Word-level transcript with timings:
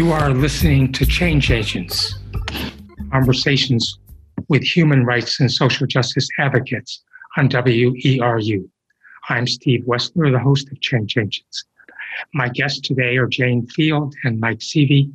You 0.00 0.12
are 0.12 0.30
listening 0.30 0.92
to 0.92 1.04
Change 1.04 1.50
Agents, 1.50 2.14
conversations 3.12 3.98
with 4.48 4.62
human 4.62 5.04
rights 5.04 5.40
and 5.40 5.52
social 5.52 5.86
justice 5.86 6.26
advocates 6.38 7.02
on 7.36 7.50
WERU. 7.50 8.66
I'm 9.28 9.46
Steve 9.46 9.84
Wessler, 9.86 10.32
the 10.32 10.38
host 10.38 10.72
of 10.72 10.80
Change 10.80 11.18
Agents. 11.18 11.64
My 12.32 12.48
guests 12.48 12.80
today 12.80 13.18
are 13.18 13.26
Jane 13.26 13.66
Field 13.66 14.14
and 14.24 14.40
Mike 14.40 14.60
Seavey. 14.60 15.12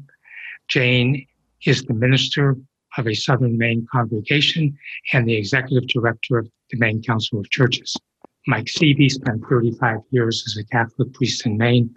Jane 0.68 1.26
is 1.66 1.82
the 1.82 1.96
minister 1.96 2.56
of 3.00 3.08
a 3.08 3.16
Southern 3.16 3.58
Maine 3.58 3.88
congregation 3.92 4.78
and 5.14 5.28
the 5.28 5.36
executive 5.36 5.90
director 5.90 6.38
of 6.38 6.48
the 6.70 6.78
Maine 6.78 7.02
Council 7.02 7.40
of 7.40 7.50
Churches. 7.50 7.98
Mike 8.46 8.68
Seavey 8.68 9.10
spent 9.10 9.42
35 9.50 10.02
years 10.12 10.44
as 10.46 10.58
a 10.58 10.66
Catholic 10.68 11.12
priest 11.16 11.44
in 11.48 11.58
Maine. 11.58 11.90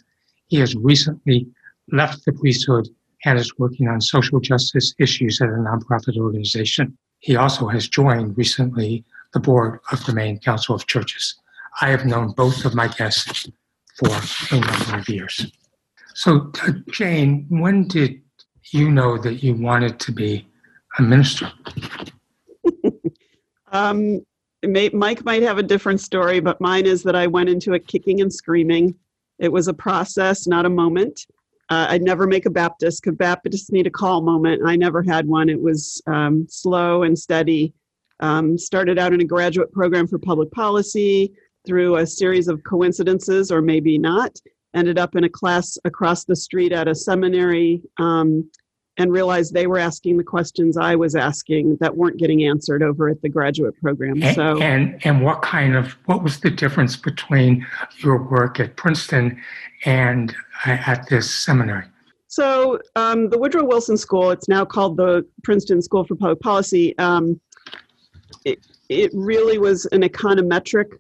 He 0.46 0.56
has 0.60 0.74
recently 0.74 1.46
left 1.92 2.24
the 2.24 2.32
priesthood 2.32 2.88
and 3.24 3.38
is 3.38 3.58
working 3.58 3.88
on 3.88 4.00
social 4.00 4.40
justice 4.40 4.94
issues 4.98 5.40
at 5.40 5.48
a 5.48 5.52
nonprofit 5.52 6.16
organization. 6.16 6.96
He 7.20 7.36
also 7.36 7.66
has 7.68 7.88
joined 7.88 8.38
recently 8.38 9.04
the 9.32 9.40
board 9.40 9.80
of 9.92 10.04
the 10.06 10.12
Maine 10.12 10.38
Council 10.38 10.74
of 10.74 10.86
Churches. 10.86 11.34
I 11.80 11.88
have 11.88 12.06
known 12.06 12.32
both 12.32 12.64
of 12.64 12.74
my 12.74 12.88
guests 12.88 13.48
for 13.96 14.08
a 14.54 14.60
number 14.60 14.98
of 14.98 15.08
years. 15.08 15.50
So, 16.14 16.50
uh, 16.62 16.72
Jane, 16.90 17.46
when 17.48 17.88
did 17.88 18.20
you 18.72 18.90
know 18.90 19.18
that 19.18 19.42
you 19.42 19.54
wanted 19.54 20.00
to 20.00 20.12
be 20.12 20.46
a 20.98 21.02
minister? 21.02 21.50
um, 23.72 24.24
may, 24.62 24.88
Mike 24.90 25.24
might 25.24 25.42
have 25.42 25.58
a 25.58 25.62
different 25.62 26.00
story, 26.00 26.40
but 26.40 26.60
mine 26.60 26.86
is 26.86 27.02
that 27.04 27.16
I 27.16 27.26
went 27.26 27.48
into 27.48 27.72
it 27.72 27.86
kicking 27.86 28.20
and 28.20 28.32
screaming. 28.32 28.94
It 29.38 29.52
was 29.52 29.68
a 29.68 29.74
process, 29.74 30.46
not 30.46 30.66
a 30.66 30.70
moment. 30.70 31.26
Uh, 31.70 31.86
I'd 31.90 32.02
never 32.02 32.26
make 32.26 32.46
a 32.46 32.50
Baptist 32.50 33.02
because 33.02 33.16
Baptists 33.16 33.70
need 33.70 33.86
a 33.86 33.90
call 33.90 34.22
moment. 34.22 34.62
I 34.64 34.76
never 34.76 35.02
had 35.02 35.26
one. 35.26 35.48
It 35.48 35.60
was 35.60 36.00
um, 36.06 36.46
slow 36.48 37.02
and 37.02 37.18
steady. 37.18 37.74
Um, 38.20 38.58
started 38.58 38.98
out 38.98 39.12
in 39.12 39.20
a 39.20 39.24
graduate 39.24 39.72
program 39.72 40.08
for 40.08 40.18
public 40.18 40.50
policy 40.50 41.32
through 41.66 41.96
a 41.96 42.06
series 42.06 42.48
of 42.48 42.64
coincidences, 42.64 43.52
or 43.52 43.60
maybe 43.60 43.98
not. 43.98 44.36
Ended 44.74 44.98
up 44.98 45.14
in 45.14 45.24
a 45.24 45.28
class 45.28 45.78
across 45.84 46.24
the 46.24 46.34
street 46.34 46.72
at 46.72 46.88
a 46.88 46.94
seminary 46.94 47.82
um, 47.98 48.50
and 48.98 49.12
realized 49.12 49.54
they 49.54 49.68
were 49.68 49.78
asking 49.78 50.16
the 50.16 50.24
questions 50.24 50.76
I 50.76 50.96
was 50.96 51.14
asking 51.14 51.76
that 51.80 51.96
weren't 51.96 52.18
getting 52.18 52.44
answered 52.44 52.82
over 52.82 53.08
at 53.08 53.22
the 53.22 53.28
graduate 53.28 53.80
program. 53.80 54.20
And, 54.22 54.34
so, 54.34 54.60
and 54.60 55.00
and 55.04 55.24
what 55.24 55.40
kind 55.40 55.76
of 55.76 55.92
what 56.06 56.22
was 56.22 56.40
the 56.40 56.50
difference 56.50 56.96
between 56.96 57.64
your 57.98 58.20
work 58.22 58.58
at 58.60 58.76
Princeton 58.76 59.40
and 59.84 60.34
at 60.66 61.08
this 61.08 61.32
seminary? 61.32 61.84
So, 62.26 62.78
um, 62.96 63.30
the 63.30 63.38
Woodrow 63.38 63.64
Wilson 63.64 63.96
School, 63.96 64.30
it's 64.30 64.48
now 64.48 64.64
called 64.64 64.98
the 64.98 65.26
Princeton 65.44 65.80
School 65.80 66.04
for 66.04 66.14
Public 66.14 66.40
Policy. 66.40 66.98
Um, 66.98 67.40
it, 68.44 68.58
it 68.90 69.10
really 69.14 69.58
was 69.58 69.86
an 69.86 70.02
econometric 70.02 70.92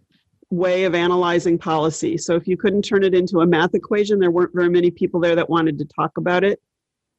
way 0.50 0.84
of 0.84 0.94
analyzing 0.94 1.58
policy. 1.58 2.16
So, 2.16 2.34
if 2.34 2.48
you 2.48 2.56
couldn't 2.56 2.82
turn 2.82 3.02
it 3.02 3.12
into 3.12 3.40
a 3.40 3.46
math 3.46 3.74
equation, 3.74 4.20
there 4.20 4.30
weren't 4.30 4.54
very 4.54 4.70
many 4.70 4.90
people 4.90 5.20
there 5.20 5.34
that 5.34 5.50
wanted 5.50 5.78
to 5.78 5.84
talk 5.84 6.16
about 6.16 6.44
it. 6.44 6.62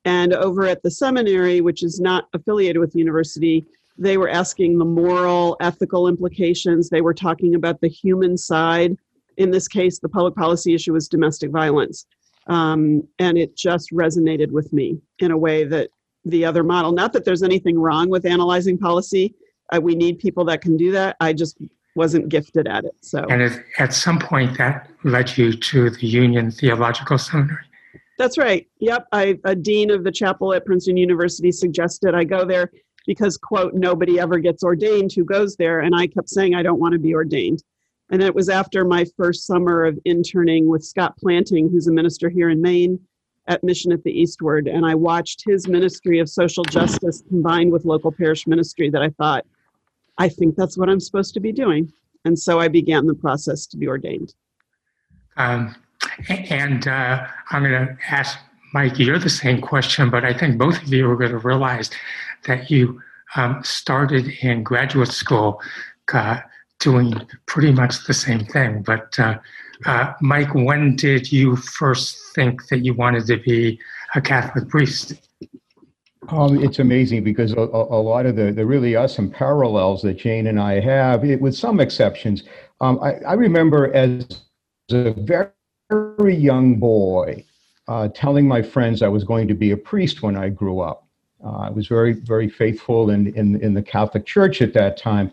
And 0.05 0.33
over 0.33 0.65
at 0.65 0.81
the 0.83 0.91
seminary, 0.91 1.61
which 1.61 1.83
is 1.83 1.99
not 1.99 2.27
affiliated 2.33 2.79
with 2.79 2.93
the 2.93 2.99
university, 2.99 3.65
they 3.97 4.17
were 4.17 4.29
asking 4.29 4.77
the 4.77 4.85
moral, 4.85 5.57
ethical 5.59 6.07
implications. 6.07 6.89
They 6.89 7.01
were 7.01 7.13
talking 7.13 7.53
about 7.53 7.81
the 7.81 7.89
human 7.89 8.37
side. 8.37 8.95
In 9.37 9.51
this 9.51 9.67
case, 9.67 9.99
the 9.99 10.09
public 10.09 10.35
policy 10.35 10.73
issue 10.73 10.93
was 10.93 11.07
domestic 11.07 11.51
violence. 11.51 12.05
Um, 12.47 13.07
and 13.19 13.37
it 13.37 13.55
just 13.55 13.91
resonated 13.91 14.51
with 14.51 14.71
me 14.73 14.99
in 15.19 15.31
a 15.31 15.37
way 15.37 15.65
that 15.65 15.89
the 16.25 16.45
other 16.45 16.63
model, 16.63 16.91
not 16.91 17.13
that 17.13 17.25
there's 17.25 17.43
anything 17.43 17.77
wrong 17.77 18.09
with 18.09 18.25
analyzing 18.25 18.77
policy, 18.77 19.35
uh, 19.73 19.79
we 19.81 19.95
need 19.95 20.17
people 20.19 20.45
that 20.45 20.61
can 20.61 20.75
do 20.75 20.91
that. 20.91 21.15
I 21.19 21.33
just 21.33 21.57
wasn't 21.95 22.29
gifted 22.29 22.67
at 22.67 22.85
it. 22.85 22.95
So, 23.01 23.25
and 23.29 23.63
at 23.77 23.93
some 23.93 24.19
point, 24.19 24.57
that 24.57 24.89
led 25.03 25.37
you 25.37 25.53
to 25.53 25.89
the 25.89 26.07
Union 26.07 26.51
Theological 26.51 27.17
Seminary. 27.17 27.65
That's 28.19 28.37
right. 28.37 28.67
Yep. 28.79 29.07
I, 29.13 29.39
a 29.45 29.55
dean 29.55 29.89
of 29.89 30.03
the 30.03 30.11
chapel 30.11 30.53
at 30.53 30.65
Princeton 30.65 30.97
University 30.97 31.53
suggested 31.53 32.13
I 32.13 32.25
go 32.25 32.43
there 32.43 32.69
because, 33.07 33.37
quote, 33.37 33.73
nobody 33.73 34.19
ever 34.19 34.39
gets 34.39 34.61
ordained 34.61 35.13
who 35.13 35.23
goes 35.23 35.55
there. 35.55 35.79
And 35.79 35.95
I 35.95 36.05
kept 36.05 36.29
saying, 36.29 36.53
I 36.53 36.61
don't 36.61 36.81
want 36.81 36.91
to 36.91 36.99
be 36.99 37.15
ordained. 37.15 37.63
And 38.11 38.21
it 38.21 38.35
was 38.35 38.49
after 38.49 38.83
my 38.83 39.05
first 39.15 39.47
summer 39.47 39.85
of 39.85 39.97
interning 40.03 40.67
with 40.67 40.83
Scott 40.83 41.15
Planting, 41.17 41.69
who's 41.69 41.87
a 41.87 41.93
minister 41.93 42.27
here 42.27 42.49
in 42.49 42.61
Maine 42.61 42.99
at 43.47 43.63
Mission 43.63 43.93
at 43.93 44.03
the 44.03 44.11
Eastward. 44.11 44.67
And 44.67 44.85
I 44.85 44.95
watched 44.95 45.45
his 45.47 45.69
ministry 45.69 46.19
of 46.19 46.27
social 46.27 46.65
justice 46.65 47.23
combined 47.29 47.71
with 47.71 47.85
local 47.85 48.11
parish 48.11 48.45
ministry 48.47 48.89
that 48.89 49.01
I 49.01 49.11
thought, 49.11 49.45
I 50.17 50.27
think 50.27 50.57
that's 50.57 50.77
what 50.77 50.89
I'm 50.89 50.99
supposed 50.99 51.33
to 51.35 51.39
be 51.39 51.53
doing. 51.53 51.89
And 52.25 52.37
so 52.37 52.59
I 52.59 52.67
began 52.67 53.07
the 53.07 53.15
process 53.15 53.65
to 53.67 53.77
be 53.77 53.87
ordained. 53.87 54.33
Um, 55.37 55.73
and 56.27 56.87
uh, 56.87 57.27
I'm 57.51 57.63
going 57.63 57.87
to 57.87 57.97
ask 58.09 58.37
Mike, 58.73 58.99
you're 58.99 59.19
the 59.19 59.29
same 59.29 59.61
question, 59.61 60.09
but 60.09 60.23
I 60.23 60.33
think 60.33 60.57
both 60.57 60.81
of 60.81 60.93
you 60.93 61.09
are 61.09 61.15
going 61.15 61.31
to 61.31 61.39
realize 61.39 61.89
that 62.45 62.69
you 62.69 63.01
um, 63.35 63.61
started 63.63 64.27
in 64.41 64.63
graduate 64.63 65.09
school 65.09 65.61
uh, 66.13 66.39
doing 66.79 67.13
pretty 67.45 67.71
much 67.71 68.05
the 68.05 68.13
same 68.13 68.45
thing. 68.45 68.81
But 68.83 69.17
uh, 69.19 69.39
uh, 69.85 70.13
Mike, 70.21 70.53
when 70.53 70.95
did 70.95 71.31
you 71.31 71.55
first 71.55 72.17
think 72.35 72.67
that 72.67 72.85
you 72.85 72.93
wanted 72.93 73.25
to 73.27 73.37
be 73.37 73.79
a 74.15 74.21
Catholic 74.21 74.69
priest? 74.69 75.13
Um, 76.29 76.63
it's 76.63 76.79
amazing 76.79 77.23
because 77.23 77.53
a, 77.53 77.59
a, 77.59 78.01
lot 78.01 78.25
of 78.25 78.35
the, 78.35 78.51
there 78.51 78.67
really 78.67 78.95
are 78.95 79.07
some 79.07 79.31
parallels 79.31 80.03
that 80.03 80.17
Jane 80.17 80.47
and 80.47 80.59
I 80.59 80.79
have, 80.79 81.25
it, 81.25 81.41
with 81.41 81.55
some 81.55 81.79
exceptions. 81.79 82.43
Um, 82.81 82.99
I, 83.01 83.13
I 83.27 83.33
remember 83.33 83.93
as 83.95 84.25
a 84.91 85.11
very 85.11 85.47
very 85.89 86.35
young 86.35 86.75
boy 86.75 87.43
uh, 87.87 88.07
telling 88.09 88.47
my 88.47 88.61
friends 88.61 89.01
I 89.01 89.07
was 89.07 89.23
going 89.23 89.47
to 89.47 89.55
be 89.55 89.71
a 89.71 89.77
priest 89.77 90.21
when 90.21 90.35
I 90.35 90.49
grew 90.49 90.79
up. 90.79 91.07
Uh, 91.43 91.57
I 91.57 91.69
was 91.69 91.87
very, 91.87 92.13
very 92.13 92.49
faithful 92.49 93.09
in, 93.09 93.33
in, 93.35 93.59
in 93.61 93.73
the 93.73 93.81
Catholic 93.81 94.25
Church 94.25 94.61
at 94.61 94.73
that 94.73 94.97
time. 94.97 95.31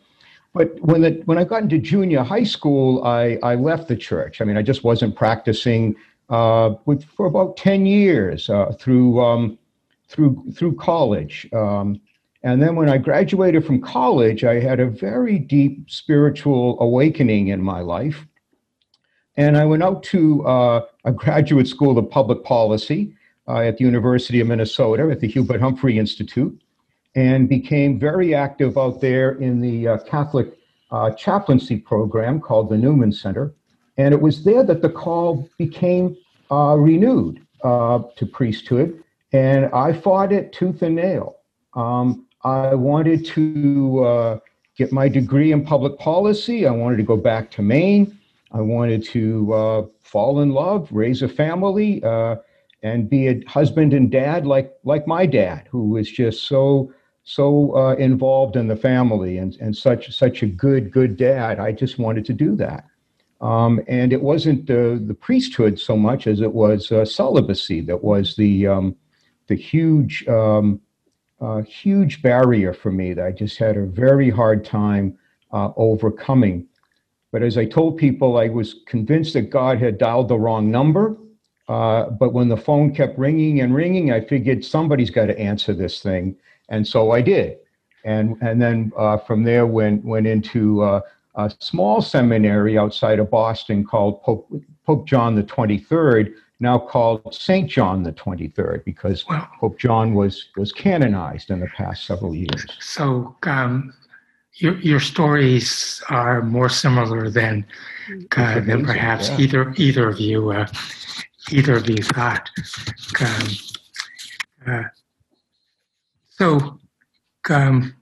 But 0.54 0.80
when, 0.80 1.02
the, 1.02 1.22
when 1.26 1.36
I 1.36 1.44
got 1.44 1.62
into 1.62 1.78
junior 1.78 2.22
high 2.22 2.44
school, 2.44 3.04
I, 3.04 3.38
I 3.42 3.56
left 3.56 3.88
the 3.88 3.96
church. 3.96 4.40
I 4.40 4.44
mean, 4.44 4.56
I 4.56 4.62
just 4.62 4.84
wasn't 4.84 5.14
practicing 5.14 5.94
uh, 6.30 6.74
with, 6.86 7.04
for 7.04 7.26
about 7.26 7.58
10 7.58 7.84
years 7.84 8.48
uh, 8.48 8.72
through, 8.78 9.20
um, 9.20 9.58
through, 10.08 10.42
through 10.54 10.76
college. 10.76 11.46
Um, 11.52 12.00
and 12.42 12.62
then 12.62 12.76
when 12.76 12.88
I 12.88 12.96
graduated 12.96 13.66
from 13.66 13.82
college, 13.82 14.44
I 14.44 14.60
had 14.60 14.80
a 14.80 14.86
very 14.86 15.38
deep 15.38 15.90
spiritual 15.90 16.80
awakening 16.80 17.48
in 17.48 17.60
my 17.60 17.80
life. 17.80 18.24
And 19.36 19.56
I 19.56 19.64
went 19.64 19.82
out 19.82 20.02
to 20.04 20.47
uh, 20.47 20.86
a 21.04 21.12
graduate 21.12 21.69
school 21.69 21.98
of 21.98 22.10
public 22.10 22.42
policy 22.42 23.14
uh, 23.48 23.60
at 23.60 23.76
the 23.76 23.84
University 23.84 24.41
of 24.41 24.48
Minnesota 24.48 25.08
at 25.10 25.20
the 25.20 25.28
Hubert 25.28 25.60
Humphrey 25.60 25.98
Institute 25.98 26.58
and 27.14 27.48
became 27.48 27.98
very 27.98 28.34
active 28.34 28.76
out 28.78 29.00
there 29.00 29.32
in 29.32 29.60
the 29.60 29.88
uh, 29.88 29.98
Catholic 29.98 30.58
uh, 30.91 31.10
chaplaincy 31.12 31.76
program 31.76 32.41
called 32.41 32.70
the 32.70 32.76
Newman 32.76 33.12
Center. 33.12 33.54
And 33.98 34.12
it 34.12 34.20
was 34.20 34.44
there 34.44 34.62
that 34.64 34.82
the 34.82 34.91
call 34.91 35.48
became 35.58 36.16
uh, 36.50 36.76
renewed 36.78 37.44
uh, 37.62 38.03
to 38.16 38.26
priesthood. 38.26 39.03
And 39.32 39.66
I 39.66 39.92
fought 39.92 40.32
it 40.32 40.53
tooth 40.53 40.82
and 40.82 40.97
nail. 40.97 41.36
Um, 41.74 42.26
I 42.44 42.74
wanted 42.74 43.24
to 43.26 44.41
get 44.76 44.92
my 44.92 45.08
degree 45.08 45.53
in 45.53 45.64
public 45.64 45.98
policy. 45.98 46.66
I 46.66 46.71
wanted 46.71 46.97
to 46.98 47.03
go 47.03 47.16
back 47.16 47.50
to 47.53 47.62
Maine. 47.62 48.18
I 48.53 48.60
wanted 48.60 49.04
to 49.07 49.53
uh, 49.53 49.83
fall 50.03 50.41
in 50.41 50.51
love, 50.51 50.89
raise 50.91 51.22
a 51.22 51.28
family, 51.28 52.03
uh, 52.03 52.37
and 52.83 53.10
be 53.10 53.28
a 53.28 53.41
husband 53.47 53.93
and 53.93 54.10
dad 54.10 54.47
like 54.47 54.72
like 54.84 55.07
my 55.07 55.27
dad, 55.27 55.66
who 55.71 55.91
was 55.91 56.10
just 56.10 56.47
so 56.47 56.93
so 57.25 57.77
uh, 57.77 57.95
involved 57.95 58.57
in 58.57 58.69
the 58.69 58.77
family 58.77 59.39
and 59.39 59.57
and 59.60 59.77
such 59.77 60.15
such 60.16 60.43
a 60.43 60.47
good 60.47 60.91
good 60.91 61.16
dad. 61.16 61.59
I 61.59 61.72
just 61.72 61.98
wanted 61.98 62.25
to 62.27 62.33
do 62.33 62.54
that. 62.57 62.84
Um, 63.41 63.83
and 63.87 64.13
it 64.13 64.22
wasn't 64.22 64.66
the 64.66 65.16
priesthood 65.21 65.78
so 65.78 65.97
much 65.97 66.27
as 66.27 66.41
it 66.41 66.54
was 66.54 66.91
uh, 66.91 67.04
celibacy 67.04 67.83
that 67.83 68.03
was 68.03 68.37
the 68.37 68.66
um, 68.66 68.97
the 69.48 69.57
huge 69.57 70.27
um, 70.28 70.81
uh, 71.41 71.63
huge 71.63 72.22
barrier 72.22 72.72
for 72.72 72.91
me 72.91 73.13
that 73.13 73.27
I 73.27 73.33
just 73.33 73.59
had 73.59 73.77
a 73.77 73.84
very 73.84 74.31
hard 74.31 74.65
time 74.65 75.19
uh, 75.53 75.71
overcoming. 75.77 76.66
But 77.32 77.42
as 77.42 77.58
I 77.58 77.64
told 77.64 77.98
people, 77.98 78.38
I 78.38 78.48
was 78.48 78.76
convinced 78.86 79.34
that 79.34 79.50
God 79.50 79.78
had 79.78 79.98
dialed 79.98 80.28
the 80.28 80.38
wrong 80.38 80.70
number. 80.70 81.16
Uh, 81.68 82.10
but 82.10 82.32
when 82.32 82.48
the 82.48 82.56
phone 82.56 82.94
kept 82.94 83.18
ringing 83.18 83.60
and 83.60 83.74
ringing, 83.74 84.12
I 84.12 84.20
figured 84.20 84.64
somebody's 84.64 85.10
got 85.10 85.26
to 85.26 85.38
answer 85.38 85.74
this 85.74 86.00
thing, 86.00 86.36
and 86.68 86.86
so 86.86 87.10
I 87.10 87.20
did. 87.20 87.58
And 88.04 88.36
and 88.40 88.62
then 88.62 88.92
uh, 88.96 89.16
from 89.18 89.42
there 89.42 89.66
went 89.66 90.04
went 90.04 90.28
into 90.28 90.82
uh, 90.82 91.00
a 91.34 91.52
small 91.58 92.00
seminary 92.00 92.78
outside 92.78 93.18
of 93.18 93.30
Boston 93.30 93.84
called 93.84 94.22
Pope, 94.22 94.48
Pope 94.86 95.08
John 95.08 95.34
the 95.34 95.42
Twenty 95.42 95.78
Third 95.78 96.34
now 96.60 96.78
called 96.78 97.34
Saint 97.34 97.70
John 97.70 98.02
the 98.02 98.12
23rd 98.12 98.84
because 98.84 99.26
Well, 99.28 99.48
Pope 99.60 99.78
John 99.78 100.14
was 100.14 100.48
was 100.56 100.72
canonized 100.72 101.50
in 101.50 101.60
the 101.60 101.66
past 101.66 102.06
several 102.06 102.34
years. 102.34 102.66
so 102.80 103.36
um, 103.42 103.92
your 104.56 104.78
your 104.78 105.00
stories 105.00 106.03
are 106.08 106.42
more 106.42 106.68
similar 106.68 107.28
than 107.30 107.64
uh, 108.36 108.60
than 108.60 108.84
perhaps 108.84 109.28
yeah. 109.30 109.38
either 109.38 109.74
either 109.76 110.08
of 110.08 110.18
you 110.18 110.50
uh, 110.50 110.66
either 111.50 111.76
of 111.76 111.88
you 111.88 111.98
thought. 111.98 112.50
Um, 113.20 113.48
uh, 114.66 114.82
so 116.30 116.78
um, 117.50 117.94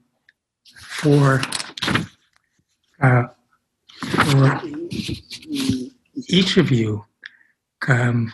for 0.79 1.41
uh, 3.01 3.23
for 3.99 4.61
each 6.29 6.57
of 6.57 6.71
you, 6.71 7.05
um, 7.87 8.31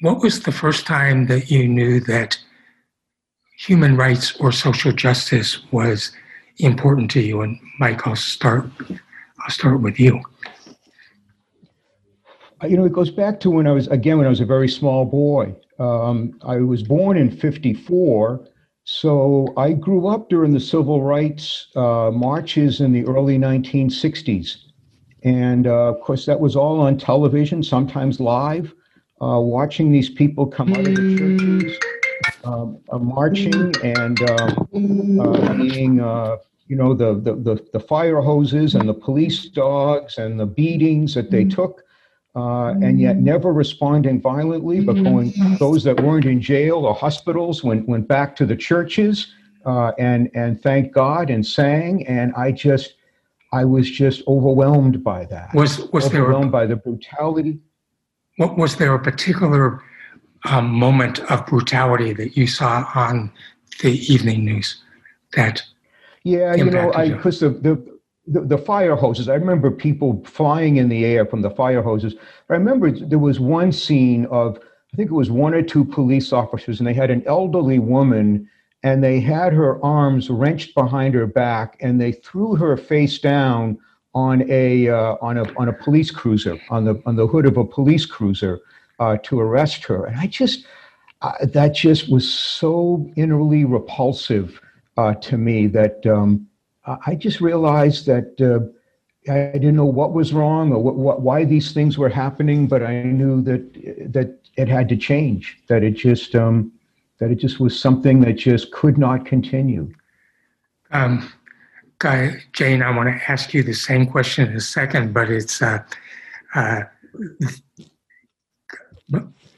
what 0.00 0.20
was 0.20 0.40
the 0.40 0.52
first 0.52 0.86
time 0.86 1.26
that 1.26 1.50
you 1.50 1.68
knew 1.68 2.00
that 2.00 2.38
human 3.56 3.96
rights 3.96 4.36
or 4.40 4.52
social 4.52 4.92
justice 4.92 5.60
was 5.72 6.12
important 6.58 7.10
to 7.12 7.20
you? 7.20 7.42
And 7.42 7.58
Mike, 7.78 8.06
I'll 8.06 8.16
start. 8.16 8.66
I'll 8.90 9.50
start 9.50 9.80
with 9.80 9.98
you. 9.98 10.20
Uh, 12.62 12.66
You 12.66 12.76
know, 12.76 12.84
it 12.84 12.92
goes 12.92 13.10
back 13.10 13.40
to 13.40 13.50
when 13.50 13.66
I 13.66 13.72
was, 13.72 13.88
again, 13.88 14.18
when 14.18 14.26
I 14.26 14.30
was 14.30 14.40
a 14.40 14.46
very 14.46 14.68
small 14.68 15.04
boy. 15.04 15.54
Um, 15.78 16.38
I 16.42 16.56
was 16.58 16.82
born 16.82 17.18
in 17.18 17.30
54, 17.30 18.48
so 18.84 19.52
I 19.56 19.72
grew 19.72 20.06
up 20.06 20.30
during 20.30 20.52
the 20.52 20.60
civil 20.60 21.02
rights 21.02 21.68
uh, 21.76 22.10
marches 22.10 22.80
in 22.80 22.92
the 22.92 23.04
early 23.04 23.38
1960s. 23.38 24.56
And 25.22 25.66
uh, 25.66 25.92
of 25.92 26.00
course, 26.00 26.24
that 26.26 26.40
was 26.40 26.56
all 26.56 26.80
on 26.80 26.96
television, 26.96 27.62
sometimes 27.62 28.20
live, 28.20 28.72
uh, 29.20 29.40
watching 29.40 29.90
these 29.92 30.08
people 30.08 30.46
come 30.46 30.72
out 30.72 30.86
of 30.86 30.94
the 30.94 31.16
churches, 31.16 31.78
um, 32.46 32.78
uh, 32.90 32.98
marching 32.98 33.74
and 33.82 34.20
um, 34.30 35.20
uh, 35.20 35.54
being, 35.54 36.00
uh, 36.00 36.36
you 36.68 36.76
know, 36.76 36.94
the, 36.94 37.14
the, 37.14 37.34
the, 37.34 37.66
the 37.72 37.80
fire 37.80 38.20
hoses 38.20 38.74
and 38.74 38.88
the 38.88 38.94
police 38.94 39.46
dogs 39.48 40.18
and 40.18 40.38
the 40.38 40.46
beatings 40.46 41.14
that 41.14 41.30
they 41.30 41.44
took 41.44 41.82
uh, 42.36 42.74
and 42.82 43.00
yet 43.00 43.16
never 43.16 43.52
responding 43.52 44.20
violently, 44.20 44.80
but 44.80 45.02
going 45.02 45.32
those 45.58 45.82
that 45.84 45.98
weren't 46.02 46.26
in 46.26 46.40
jail 46.40 46.84
or 46.84 46.94
hospitals 46.94 47.64
went 47.64 47.88
went 47.88 48.06
back 48.06 48.36
to 48.36 48.44
the 48.44 48.54
churches 48.54 49.32
uh, 49.64 49.92
and 49.98 50.30
and 50.34 50.62
thank 50.62 50.92
God 50.92 51.30
and 51.30 51.44
sang, 51.44 52.06
and 52.06 52.34
I 52.36 52.52
just 52.52 52.94
I 53.52 53.64
was 53.64 53.90
just 53.90 54.22
overwhelmed 54.28 55.02
by 55.02 55.24
that. 55.26 55.54
Was 55.54 55.90
was 55.92 56.10
there 56.10 56.20
a, 56.20 56.24
overwhelmed 56.24 56.52
by 56.52 56.66
the 56.66 56.76
brutality. 56.76 57.58
what 58.36 58.58
was 58.58 58.76
there 58.76 58.94
a 58.94 59.02
particular 59.02 59.82
um, 60.50 60.70
moment 60.70 61.18
of 61.30 61.46
brutality 61.46 62.12
that 62.12 62.36
you 62.36 62.46
saw 62.46 62.88
on 62.94 63.30
the 63.82 63.92
evening 64.12 64.44
news 64.44 64.82
that 65.34 65.62
Yeah, 66.24 66.54
you 66.54 66.70
know, 66.70 66.92
I 66.92 67.10
because 67.10 67.40
the, 67.40 67.50
the 67.50 67.98
the 68.26 68.40
the 68.40 68.58
fire 68.58 68.96
hoses. 68.96 69.28
I 69.28 69.34
remember 69.34 69.70
people 69.70 70.22
flying 70.24 70.76
in 70.76 70.88
the 70.88 71.04
air 71.04 71.26
from 71.26 71.42
the 71.42 71.50
fire 71.50 71.82
hoses. 71.82 72.14
I 72.50 72.54
remember 72.54 72.90
there 72.90 73.18
was 73.18 73.38
one 73.38 73.72
scene 73.72 74.26
of 74.26 74.58
I 74.92 74.96
think 74.96 75.10
it 75.10 75.14
was 75.14 75.30
one 75.30 75.54
or 75.54 75.62
two 75.62 75.84
police 75.84 76.32
officers, 76.32 76.80
and 76.80 76.86
they 76.86 76.94
had 76.94 77.10
an 77.10 77.22
elderly 77.26 77.78
woman, 77.78 78.48
and 78.82 79.04
they 79.04 79.20
had 79.20 79.52
her 79.52 79.84
arms 79.84 80.30
wrenched 80.30 80.74
behind 80.74 81.14
her 81.14 81.26
back, 81.26 81.76
and 81.80 82.00
they 82.00 82.12
threw 82.12 82.56
her 82.56 82.76
face 82.76 83.18
down 83.18 83.78
on 84.14 84.50
a 84.50 84.88
uh, 84.88 85.16
on 85.20 85.36
a 85.36 85.44
on 85.58 85.68
a 85.68 85.72
police 85.72 86.10
cruiser 86.10 86.58
on 86.70 86.84
the 86.84 87.00
on 87.04 87.16
the 87.16 87.26
hood 87.26 87.46
of 87.46 87.56
a 87.56 87.64
police 87.64 88.06
cruiser 88.06 88.60
uh, 88.98 89.16
to 89.24 89.40
arrest 89.40 89.84
her, 89.84 90.06
and 90.06 90.18
I 90.18 90.26
just 90.26 90.66
uh, 91.22 91.32
that 91.42 91.74
just 91.74 92.10
was 92.10 92.30
so 92.30 93.10
innerly 93.16 93.70
repulsive 93.70 94.60
uh, 94.96 95.14
to 95.14 95.38
me 95.38 95.66
that. 95.68 96.06
Um, 96.06 96.48
I 97.04 97.16
just 97.16 97.40
realized 97.40 98.06
that 98.06 98.40
uh, 98.40 98.60
I 99.28 99.50
didn't 99.52 99.74
know 99.74 99.84
what 99.86 100.12
was 100.12 100.32
wrong 100.32 100.72
or 100.72 100.78
what, 100.78 100.94
what, 100.94 101.20
why 101.20 101.44
these 101.44 101.72
things 101.72 101.98
were 101.98 102.08
happening, 102.08 102.68
but 102.68 102.82
I 102.82 103.02
knew 103.02 103.42
that 103.42 104.12
that 104.12 104.38
it 104.56 104.68
had 104.68 104.88
to 104.90 104.96
change. 104.96 105.58
That 105.68 105.82
it 105.82 105.92
just 105.92 106.34
um, 106.34 106.72
that 107.18 107.30
it 107.30 107.36
just 107.36 107.58
was 107.58 107.78
something 107.78 108.20
that 108.20 108.34
just 108.34 108.70
could 108.70 108.98
not 108.98 109.26
continue. 109.26 109.92
Um, 110.92 111.32
Guy, 111.98 112.42
Jane, 112.52 112.82
I 112.82 112.94
want 112.94 113.08
to 113.08 113.30
ask 113.30 113.54
you 113.54 113.62
the 113.62 113.74
same 113.74 114.06
question 114.06 114.48
in 114.48 114.56
a 114.56 114.60
second, 114.60 115.14
but 115.14 115.30
it's 115.30 115.60
uh, 115.62 115.82
uh, 116.54 116.82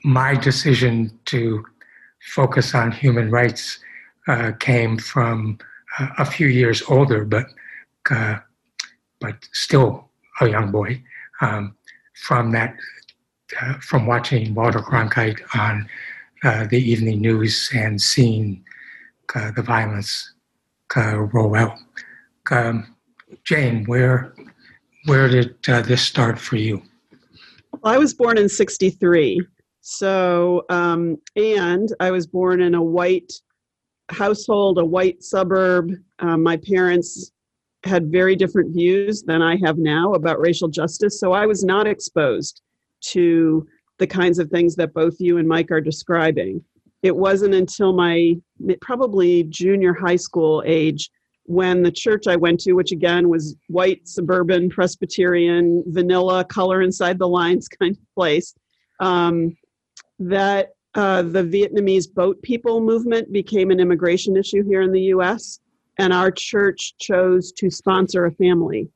my 0.05 0.35
decision 0.35 1.19
to 1.27 1.65
focus 2.21 2.75
on 2.75 2.93
human 2.93 3.31
rights 3.31 3.79
uh, 4.27 4.53
came 4.59 4.99
from 4.99 5.59
uh, 5.99 6.09
a 6.19 6.25
few 6.25 6.47
years 6.47 6.83
older, 6.89 7.25
but 7.25 7.47
uh, 8.11 8.39
but 9.21 9.37
still 9.53 10.09
a 10.41 10.49
young 10.49 10.71
boy. 10.71 11.03
Um, 11.41 11.75
from 12.15 12.51
that, 12.53 12.77
uh, 13.61 13.75
from 13.75 14.07
watching 14.07 14.55
Walter 14.55 14.81
Cronkite 14.81 15.41
on 15.55 15.89
uh, 16.43 16.67
the 16.67 16.79
evening 16.79 17.21
news 17.21 17.71
and 17.75 18.01
seeing 18.01 18.65
uh, 19.35 19.51
the 19.53 19.63
violence 19.63 20.33
roll 20.97 21.55
out. 21.55 21.79
Um, 22.51 22.95
Jane, 23.45 23.85
where 23.85 24.35
where 25.05 25.29
did 25.29 25.57
this 25.63 26.03
start 26.03 26.39
for 26.39 26.57
you? 26.57 26.83
I 27.85 27.99
was 27.99 28.15
born 28.15 28.39
in 28.39 28.49
63. 28.49 29.41
So, 29.81 30.65
um, 30.69 31.17
and 31.37 31.89
I 32.01 32.11
was 32.11 32.27
born 32.27 32.61
in 32.61 32.75
a 32.75 32.83
white 32.83 33.33
household, 34.11 34.79
a 34.79 34.85
white 34.85 35.23
suburb. 35.23 35.93
Um, 36.19 36.43
my 36.43 36.57
parents 36.57 37.33
had 37.85 38.11
very 38.11 38.35
different 38.37 38.73
views 38.73 39.23
than 39.23 39.41
I 39.41 39.57
have 39.65 39.79
now 39.79 40.15
about 40.15 40.41
racial 40.41 40.69
justice. 40.69 41.21
So 41.21 41.33
I 41.33 41.47
was 41.47 41.65
not 41.65 41.87
exposed 41.87 42.63
to 43.13 43.67
the 43.99 44.07
kinds 44.07 44.39
of 44.39 44.51
things 44.51 44.75
that 44.77 44.95
both 44.95 45.15
you 45.19 45.39
and 45.39 45.49
Mike 45.49 45.71
are 45.71 45.81
describing. 45.81 46.63
It 47.03 47.17
wasn't 47.17 47.55
until 47.55 47.93
my 47.93 48.35
probably 48.81 49.45
junior 49.45 49.95
high 49.95 50.17
school 50.17 50.63
age 50.67 51.11
when 51.49 51.83
the 51.83 51.91
church 51.91 52.27
I 52.27 52.37
went 52.37 52.61
to, 52.61 52.75
which 52.75 52.93
again 52.93 53.31
was 53.31 53.57
white, 53.69 54.07
suburban, 54.07 54.69
Presbyterian, 54.69 55.83
vanilla, 55.87 56.45
color 56.45 56.83
inside 56.83 57.19
the 57.19 57.27
lines 57.27 57.69
kind 57.81 57.97
of 57.97 58.15
place, 58.15 58.55
um, 59.01 59.57
that 60.19 60.73
uh, 60.95 61.23
the 61.23 61.43
Vietnamese 61.43 62.13
boat 62.13 62.41
people 62.43 62.83
movement 62.83 63.33
became 63.33 63.71
an 63.71 63.81
immigration 63.81 64.37
issue 64.37 64.63
here 64.63 64.83
in 64.83 64.93
the 64.93 65.09
US. 65.15 65.61
And 65.99 66.13
our 66.13 66.31
church 66.31 66.95
chose 66.99 67.51
to 67.53 67.71
sponsor 67.71 68.27
a 68.27 68.33
family. 68.33 68.87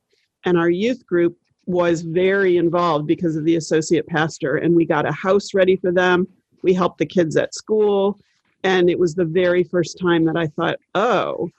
And 0.45 0.55
our 0.55 0.69
youth 0.69 1.03
group 1.07 1.35
was 1.65 2.03
very 2.03 2.57
involved 2.57 3.07
because 3.07 3.35
of 3.35 3.45
the 3.45 3.55
associate 3.55 4.05
pastor. 4.05 4.57
And 4.57 4.75
we 4.75 4.85
got 4.85 5.09
a 5.09 5.11
house 5.11 5.55
ready 5.55 5.75
for 5.75 5.91
them. 5.91 6.27
We 6.61 6.73
helped 6.73 6.99
the 6.99 7.05
kids 7.07 7.35
at 7.35 7.55
school. 7.55 8.19
And 8.63 8.91
it 8.91 8.99
was 8.99 9.15
the 9.15 9.25
very 9.25 9.63
first 9.63 9.97
time 9.99 10.23
that 10.25 10.37
I 10.37 10.47
thought, 10.47 10.77
oh, 10.93 11.49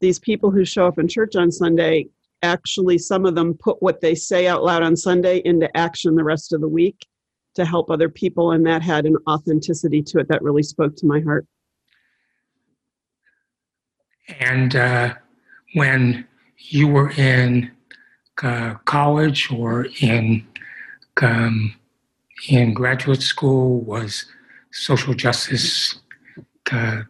these 0.00 0.18
people 0.18 0.50
who 0.50 0.64
show 0.64 0.86
up 0.86 0.98
in 0.98 1.08
church 1.08 1.36
on 1.36 1.52
Sunday 1.52 2.08
actually, 2.42 2.98
some 2.98 3.26
of 3.26 3.34
them 3.34 3.54
put 3.54 3.82
what 3.82 4.00
they 4.00 4.14
say 4.14 4.46
out 4.46 4.64
loud 4.64 4.82
on 4.82 4.96
Sunday 4.96 5.42
into 5.44 5.74
action 5.76 6.14
the 6.14 6.24
rest 6.24 6.52
of 6.52 6.60
the 6.60 6.68
week 6.68 7.06
to 7.54 7.64
help 7.64 7.90
other 7.90 8.08
people. 8.08 8.52
And 8.52 8.66
that 8.66 8.82
had 8.82 9.06
an 9.06 9.16
authenticity 9.28 10.02
to 10.04 10.20
it 10.20 10.28
that 10.28 10.42
really 10.42 10.62
spoke 10.62 10.96
to 10.96 11.06
my 11.06 11.20
heart. 11.20 11.46
And 14.38 14.76
uh, 14.76 15.14
when 15.74 16.26
you 16.58 16.88
were 16.88 17.10
in 17.10 17.70
uh, 18.42 18.74
college 18.84 19.50
or 19.52 19.86
in 20.00 20.46
um, 21.20 21.74
in 22.48 22.72
graduate 22.72 23.20
school, 23.20 23.80
was 23.80 24.24
social 24.72 25.12
justice 25.12 25.98
uh, 26.72 27.02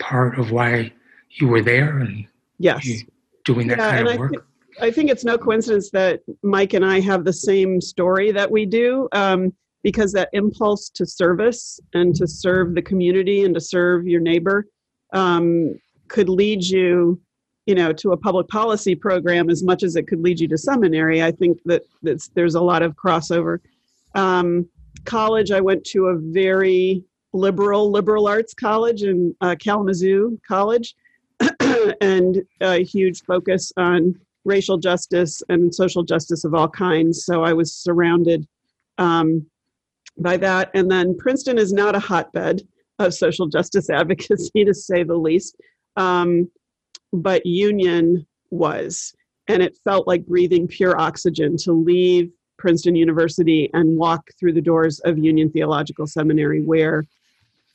part 0.00 0.38
of 0.38 0.50
why 0.50 0.92
you 1.34 1.48
were 1.48 1.62
there 1.62 1.98
and 1.98 2.26
Yes. 2.58 2.86
doing 3.44 3.66
that 3.68 3.78
Yeah, 3.78 3.90
kind 3.90 4.08
of 4.08 4.14
I 4.14 4.16
work? 4.18 4.30
thi- 4.32 4.38
I 4.80 4.90
think 4.90 5.10
it's 5.10 5.24
no 5.24 5.36
coincidence 5.36 5.90
that 5.90 6.22
Mike 6.42 6.72
and 6.72 6.84
I 6.84 7.00
have 7.00 7.24
the 7.24 7.32
same 7.32 7.80
story 7.80 8.32
that 8.32 8.50
we 8.50 8.64
do 8.64 9.08
um, 9.12 9.52
because 9.82 10.12
that 10.12 10.30
impulse 10.32 10.88
to 10.90 11.04
service 11.04 11.78
and 11.92 12.14
to 12.14 12.26
serve 12.26 12.74
the 12.74 12.82
community 12.82 13.44
and 13.44 13.54
to 13.54 13.60
serve 13.60 14.06
your 14.06 14.20
neighbor 14.20 14.66
um, 15.12 15.78
could 16.08 16.28
lead 16.30 16.62
you, 16.64 17.20
you 17.66 17.74
know, 17.74 17.92
to 17.92 18.12
a 18.12 18.16
public 18.16 18.48
policy 18.48 18.94
program 18.94 19.50
as 19.50 19.62
much 19.62 19.82
as 19.82 19.94
it 19.96 20.06
could 20.08 20.20
lead 20.20 20.40
you 20.40 20.48
to 20.48 20.56
seminary. 20.56 21.22
I 21.22 21.32
think 21.32 21.58
that 21.66 21.82
that's, 22.02 22.28
there's 22.28 22.54
a 22.54 22.60
lot 22.60 22.82
of 22.82 22.96
crossover. 22.96 23.58
Um, 24.14 24.68
college, 25.04 25.50
I 25.50 25.60
went 25.60 25.84
to 25.86 26.06
a 26.06 26.16
very 26.16 27.04
liberal 27.34 27.90
liberal 27.90 28.26
arts 28.26 28.54
college 28.54 29.02
in 29.02 29.34
uh, 29.40 29.56
Kalamazoo 29.58 30.38
College, 30.46 30.94
and 32.00 32.42
a 32.60 32.82
huge 32.82 33.22
focus 33.22 33.72
on 33.76 34.14
racial 34.44 34.78
justice 34.78 35.42
and 35.48 35.74
social 35.74 36.02
justice 36.02 36.44
of 36.44 36.54
all 36.54 36.68
kinds. 36.68 37.24
So 37.24 37.42
I 37.42 37.52
was 37.52 37.74
surrounded 37.74 38.46
um, 38.98 39.46
by 40.18 40.36
that. 40.38 40.70
And 40.74 40.90
then 40.90 41.16
Princeton 41.16 41.58
is 41.58 41.72
not 41.72 41.94
a 41.94 42.00
hotbed 42.00 42.62
of 42.98 43.14
social 43.14 43.46
justice 43.46 43.90
advocacy, 43.90 44.64
to 44.64 44.74
say 44.74 45.02
the 45.02 45.16
least. 45.16 45.56
Um, 45.96 46.50
but 47.12 47.44
Union 47.44 48.26
was. 48.50 49.14
And 49.48 49.62
it 49.62 49.76
felt 49.84 50.06
like 50.06 50.26
breathing 50.26 50.68
pure 50.68 50.98
oxygen 50.98 51.56
to 51.58 51.72
leave 51.72 52.30
Princeton 52.58 52.94
University 52.94 53.68
and 53.74 53.96
walk 53.96 54.28
through 54.38 54.52
the 54.52 54.60
doors 54.60 55.00
of 55.00 55.18
Union 55.18 55.50
Theological 55.50 56.06
Seminary, 56.06 56.62
where 56.62 57.04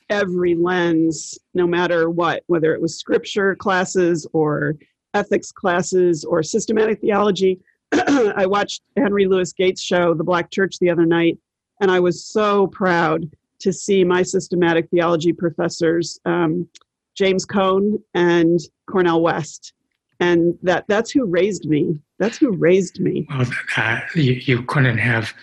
every 0.10 0.56
lens, 0.56 1.38
no 1.54 1.68
matter 1.68 2.10
what, 2.10 2.44
whether 2.48 2.74
it 2.74 2.82
was 2.82 2.98
scripture 2.98 3.56
classes 3.56 4.28
or 4.34 4.76
ethics 5.14 5.52
classes 5.52 6.24
or 6.24 6.44
systematic 6.44 7.02
theology. 7.02 7.60
I 7.92 8.46
watched 8.46 8.82
Henry 8.98 9.26
Louis 9.26 9.52
Gates' 9.54 9.82
show, 9.82 10.14
The 10.14 10.24
Black 10.24 10.52
Church, 10.52 10.78
the 10.80 10.90
other 10.90 11.06
night, 11.06 11.38
and 11.82 11.90
I 11.92 12.00
was 12.00 12.26
so 12.26 12.68
proud 12.68 13.30
to 13.60 13.74
see 13.74 14.04
my 14.04 14.24
systematic 14.24 14.90
theology 14.90 15.34
professors, 15.34 16.20
um, 16.26 16.68
James 17.16 17.46
Cone 17.46 18.00
and 18.14 18.60
Cornel 18.90 19.22
West. 19.22 19.74
And 20.20 20.58
that, 20.64 20.86
that's 20.88 21.12
who 21.12 21.26
raised 21.26 21.66
me. 21.66 22.00
That's 22.20 22.38
who 22.38 22.52
raised 22.52 23.00
me. 23.00 23.28
Well, 23.30 23.48
uh, 23.76 24.00
you, 24.16 24.34
you, 24.34 24.64
couldn't 24.64 24.98
have 24.98 25.34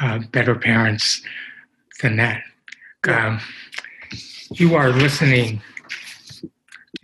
uh, 0.00 0.20
better 0.32 0.54
parents 0.54 1.22
than 2.02 2.16
that. 2.16 2.42
Um, 3.08 3.40
you 4.54 4.74
are 4.74 4.90
listening 4.90 5.62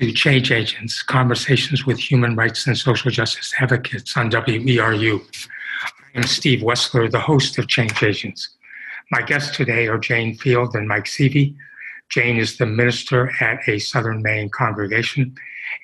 to 0.01 0.13
Change 0.13 0.51
Agents, 0.51 1.01
Conversations 1.05 1.87
with 1.87 1.97
Human 1.97 2.35
Rights 2.35 2.67
and 2.67 2.77
Social 2.77 3.09
Justice 3.09 3.55
Advocates 3.61 4.17
on 4.17 4.31
WERU. 4.31 5.21
I 5.85 6.19
am 6.19 6.25
Steve 6.25 6.59
Wessler, 6.61 7.09
the 7.09 7.21
host 7.21 7.57
of 7.59 7.69
Change 7.69 8.03
Agents. 8.03 8.49
My 9.13 9.23
guests 9.23 9.57
today 9.57 9.87
are 9.87 9.97
Jane 9.97 10.37
Field 10.37 10.75
and 10.75 10.89
Mike 10.89 11.05
Seavey. 11.05 11.55
Jane 12.09 12.37
is 12.37 12.57
the 12.57 12.67
minister 12.67 13.31
at 13.41 13.61
a 13.69 13.79
Southern 13.79 14.23
Maine 14.23 14.49
congregation 14.49 15.37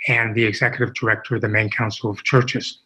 and 0.08 0.34
the 0.34 0.44
executive 0.44 0.94
director 0.94 1.36
of 1.36 1.42
the 1.42 1.48
Maine 1.48 1.70
Council 1.70 2.10
of 2.10 2.24
Churches. 2.24 2.80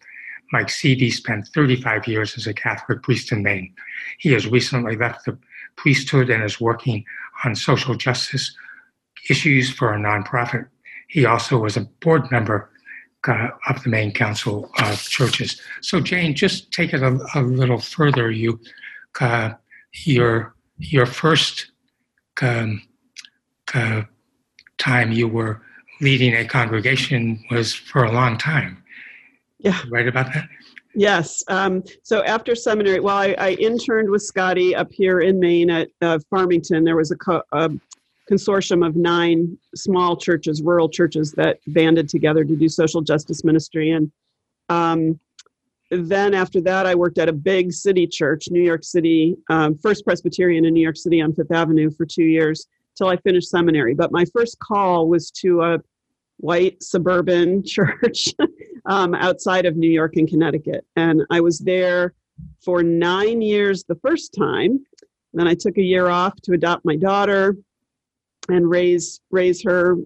Mike 0.52 0.68
Seavey 0.68 1.10
spent 1.10 1.48
35 1.48 2.06
years 2.06 2.36
as 2.36 2.46
a 2.46 2.52
Catholic 2.52 3.02
priest 3.02 3.32
in 3.32 3.42
Maine. 3.42 3.72
He 4.18 4.32
has 4.32 4.46
recently 4.46 4.96
left 4.96 5.24
the 5.24 5.38
priesthood 5.76 6.28
and 6.28 6.44
is 6.44 6.60
working 6.60 7.06
on 7.42 7.54
social 7.54 7.94
justice 7.94 8.54
issues 9.28 9.70
for 9.70 9.92
a 9.92 9.98
nonprofit 9.98 10.68
he 11.08 11.24
also 11.24 11.58
was 11.58 11.76
a 11.76 11.82
board 12.00 12.30
member 12.30 12.70
uh, 13.26 13.48
of 13.68 13.82
the 13.82 13.88
Maine 13.88 14.12
Council 14.12 14.70
of 14.78 15.00
Churches. 15.02 15.60
So, 15.80 16.00
Jane, 16.00 16.34
just 16.34 16.72
take 16.72 16.92
it 16.92 17.02
a, 17.02 17.18
a 17.34 17.42
little 17.42 17.78
further. 17.80 18.30
You, 18.30 18.60
uh, 19.20 19.52
your 20.04 20.54
your 20.78 21.06
first 21.06 21.70
um, 22.42 22.82
uh, 23.72 24.02
time 24.78 25.10
you 25.10 25.26
were 25.26 25.62
leading 26.00 26.34
a 26.34 26.44
congregation 26.44 27.42
was 27.50 27.72
for 27.72 28.04
a 28.04 28.12
long 28.12 28.36
time. 28.36 28.82
Yeah, 29.58 29.80
right 29.90 30.06
about 30.06 30.32
that. 30.34 30.48
Yes. 30.94 31.42
Um, 31.48 31.82
so 32.02 32.22
after 32.24 32.54
seminary, 32.54 33.00
well, 33.00 33.16
I, 33.16 33.34
I, 33.38 33.50
interned 33.52 34.08
with 34.08 34.22
Scotty 34.22 34.74
up 34.74 34.90
here 34.90 35.20
in 35.20 35.38
Maine 35.38 35.70
at 35.70 35.88
uh, 36.00 36.18
Farmington. 36.30 36.84
There 36.84 36.96
was 36.96 37.10
a, 37.10 37.16
co- 37.16 37.42
a 37.52 37.70
consortium 38.30 38.86
of 38.86 38.96
nine 38.96 39.56
small 39.74 40.16
churches, 40.16 40.62
rural 40.62 40.88
churches 40.88 41.32
that 41.32 41.58
banded 41.68 42.08
together 42.08 42.44
to 42.44 42.56
do 42.56 42.68
social 42.68 43.00
justice 43.00 43.44
ministry. 43.44 43.90
And 43.90 44.10
um, 44.68 45.20
then 45.90 46.34
after 46.34 46.60
that, 46.62 46.86
I 46.86 46.94
worked 46.94 47.18
at 47.18 47.28
a 47.28 47.32
big 47.32 47.72
city 47.72 48.06
church, 48.06 48.48
New 48.50 48.62
York 48.62 48.82
City, 48.82 49.36
um, 49.48 49.78
First 49.78 50.04
Presbyterian 50.04 50.64
in 50.64 50.74
New 50.74 50.82
York 50.82 50.96
City 50.96 51.20
on 51.20 51.32
Fifth 51.32 51.52
Avenue 51.52 51.90
for 51.90 52.04
two 52.04 52.24
years 52.24 52.66
till 52.96 53.08
I 53.08 53.16
finished 53.18 53.50
seminary. 53.50 53.94
But 53.94 54.10
my 54.10 54.24
first 54.24 54.58
call 54.58 55.08
was 55.08 55.30
to 55.42 55.62
a 55.62 55.78
white 56.38 56.82
suburban 56.82 57.62
church 57.64 58.34
um, 58.86 59.14
outside 59.14 59.66
of 59.66 59.76
New 59.76 59.90
York 59.90 60.16
and 60.16 60.28
Connecticut. 60.28 60.84
And 60.96 61.22
I 61.30 61.40
was 61.40 61.60
there 61.60 62.14
for 62.64 62.82
nine 62.82 63.40
years 63.40 63.84
the 63.84 63.94
first 63.96 64.34
time. 64.36 64.84
Then 65.32 65.46
I 65.46 65.54
took 65.54 65.78
a 65.78 65.82
year 65.82 66.08
off 66.08 66.40
to 66.42 66.52
adopt 66.52 66.84
my 66.84 66.96
daughter 66.96 67.56
and 68.48 68.68
raise 68.68 69.20
raise 69.30 69.62
her 69.62 69.96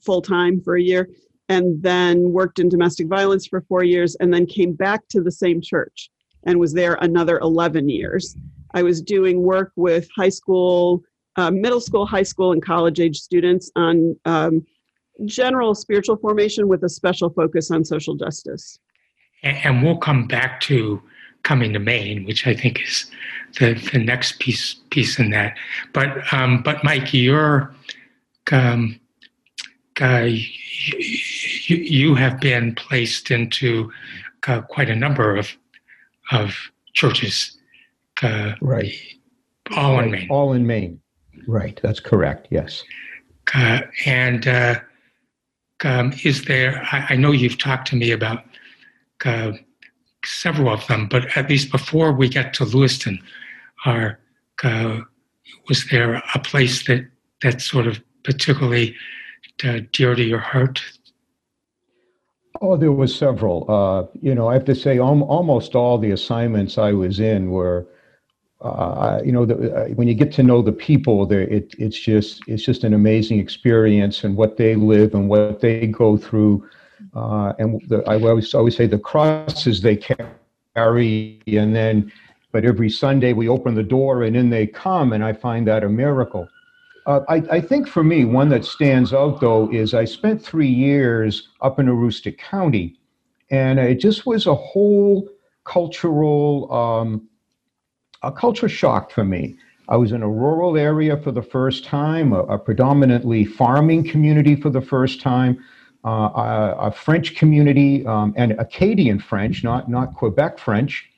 full 0.00 0.22
time 0.22 0.60
for 0.60 0.76
a 0.76 0.82
year 0.82 1.08
and 1.48 1.82
then 1.82 2.32
worked 2.32 2.58
in 2.58 2.68
domestic 2.68 3.06
violence 3.06 3.46
for 3.46 3.62
four 3.62 3.82
years 3.82 4.16
and 4.16 4.32
then 4.32 4.46
came 4.46 4.72
back 4.72 5.06
to 5.08 5.22
the 5.22 5.32
same 5.32 5.60
church 5.60 6.10
and 6.44 6.58
was 6.58 6.72
there 6.72 6.94
another 7.00 7.38
11 7.38 7.88
years 7.88 8.36
i 8.74 8.82
was 8.82 9.00
doing 9.02 9.42
work 9.42 9.72
with 9.76 10.08
high 10.16 10.28
school 10.28 11.02
uh, 11.36 11.50
middle 11.50 11.80
school 11.80 12.06
high 12.06 12.22
school 12.22 12.52
and 12.52 12.64
college 12.64 13.00
age 13.00 13.18
students 13.18 13.70
on 13.76 14.16
um, 14.24 14.64
general 15.24 15.74
spiritual 15.74 16.16
formation 16.16 16.68
with 16.68 16.82
a 16.84 16.88
special 16.88 17.30
focus 17.30 17.70
on 17.70 17.84
social 17.84 18.14
justice 18.14 18.78
and 19.42 19.82
we'll 19.82 19.98
come 19.98 20.26
back 20.26 20.60
to 20.60 21.00
coming 21.42 21.72
to 21.72 21.78
Maine, 21.78 22.24
which 22.24 22.46
I 22.46 22.54
think 22.54 22.82
is 22.82 23.10
the, 23.58 23.74
the 23.92 23.98
next 23.98 24.38
piece 24.38 24.74
piece 24.90 25.18
in 25.18 25.30
that. 25.30 25.56
But 25.92 26.32
um, 26.32 26.62
but 26.62 26.82
Mike, 26.84 27.14
you're 27.14 27.74
um, 28.52 28.98
uh, 30.00 30.26
you, 30.26 31.76
you, 31.76 32.14
have 32.14 32.40
been 32.40 32.74
placed 32.74 33.30
into 33.30 33.90
uh, 34.46 34.60
quite 34.62 34.88
a 34.88 34.94
number 34.94 35.36
of 35.36 35.56
of 36.30 36.54
churches. 36.92 37.56
Uh, 38.22 38.52
right. 38.60 38.92
All 39.76 39.96
right. 39.96 40.04
in 40.04 40.10
Maine. 40.10 40.28
All 40.30 40.52
in 40.52 40.66
Maine. 40.66 41.00
Right. 41.46 41.78
That's 41.82 42.00
correct. 42.00 42.48
Yes. 42.50 42.84
Uh, 43.54 43.80
and 44.06 44.46
uh, 44.46 44.80
um, 45.84 46.12
is 46.24 46.44
there? 46.44 46.86
I, 46.92 47.06
I, 47.10 47.16
know 47.16 47.32
you've 47.32 47.58
talked 47.58 47.88
to 47.88 47.96
me 47.96 48.10
about 48.10 48.44
uh, 49.24 49.52
several 50.24 50.72
of 50.72 50.86
them, 50.86 51.08
but 51.08 51.36
at 51.36 51.48
least 51.48 51.72
before 51.72 52.12
we 52.12 52.28
get 52.28 52.52
to 52.54 52.64
Lewiston, 52.64 53.18
are 53.86 54.18
was 55.68 55.86
there 55.90 56.22
a 56.34 56.38
place 56.40 56.86
that 56.86 57.08
that 57.42 57.60
sort 57.60 57.86
of 57.86 58.00
particularly 58.28 58.94
uh, 59.64 59.80
dear 59.92 60.14
to 60.14 60.22
your 60.22 60.44
heart? 60.52 60.82
Oh, 62.60 62.76
there 62.76 62.92
was 62.92 63.14
several. 63.14 63.56
Uh, 63.70 64.00
you 64.20 64.34
know, 64.34 64.48
I 64.48 64.54
have 64.54 64.64
to 64.66 64.74
say, 64.74 64.98
al- 64.98 65.22
almost 65.22 65.74
all 65.74 65.96
the 65.96 66.10
assignments 66.10 66.76
I 66.76 66.92
was 66.92 67.20
in 67.20 67.50
were, 67.50 67.86
uh, 68.60 69.20
you 69.24 69.32
know, 69.32 69.44
the, 69.46 69.56
uh, 69.56 69.88
when 69.98 70.08
you 70.08 70.14
get 70.14 70.32
to 70.32 70.42
know 70.42 70.60
the 70.60 70.72
people, 70.72 71.26
there, 71.26 71.42
it, 71.42 71.74
it's 71.78 71.98
just 71.98 72.42
it's 72.48 72.64
just 72.64 72.84
an 72.84 72.94
amazing 72.94 73.38
experience 73.38 74.24
and 74.24 74.36
what 74.36 74.56
they 74.56 74.74
live 74.74 75.14
and 75.14 75.28
what 75.28 75.60
they 75.60 75.86
go 75.86 76.16
through 76.16 76.68
uh, 77.14 77.52
and 77.58 77.80
the, 77.88 78.02
I 78.06 78.14
always 78.20 78.54
always 78.54 78.76
say 78.76 78.86
the 78.86 78.98
crosses 78.98 79.80
they 79.80 79.96
carry, 79.96 81.40
and 81.46 81.74
then, 81.74 82.12
but 82.52 82.64
every 82.64 82.90
Sunday 82.90 83.32
we 83.32 83.48
open 83.48 83.74
the 83.74 83.82
door 83.82 84.24
and 84.24 84.36
in 84.36 84.50
they 84.50 84.66
come, 84.66 85.12
and 85.12 85.24
I 85.24 85.32
find 85.32 85.66
that 85.68 85.84
a 85.84 85.88
miracle. 85.88 86.48
Uh, 87.08 87.24
I, 87.26 87.36
I, 87.50 87.60
think 87.62 87.88
for 87.88 88.04
me, 88.04 88.26
one 88.26 88.50
that 88.50 88.66
stands 88.66 89.14
out 89.14 89.40
though 89.40 89.72
is 89.72 89.94
I 89.94 90.04
spent 90.04 90.42
three 90.42 90.68
years 90.68 91.48
up 91.62 91.80
in 91.80 91.86
Aroostook 91.86 92.36
County, 92.36 93.00
and 93.50 93.78
it 93.78 93.94
just 93.94 94.26
was 94.26 94.46
a 94.46 94.54
whole 94.54 95.26
cultural, 95.64 96.70
um, 96.70 97.26
a 98.22 98.30
culture 98.30 98.68
shock 98.68 99.10
for 99.10 99.24
me. 99.24 99.56
I 99.88 99.96
was 99.96 100.12
in 100.12 100.22
a 100.22 100.28
rural 100.28 100.76
area 100.76 101.16
for 101.16 101.32
the 101.32 101.40
first 101.40 101.82
time, 101.86 102.34
a, 102.34 102.40
a 102.40 102.58
predominantly 102.58 103.46
farming 103.46 104.06
community 104.06 104.54
for 104.54 104.68
the 104.68 104.82
first 104.82 105.22
time 105.22 105.64
uh, 106.04 106.10
a, 106.10 106.76
a, 106.88 106.92
French 106.92 107.36
community 107.36 108.06
um, 108.06 108.34
and 108.36 108.52
Acadian 108.52 109.18
French, 109.18 109.64
not 109.64 109.88
not 109.88 110.14
Quebec 110.14 110.58
French. 110.58 111.08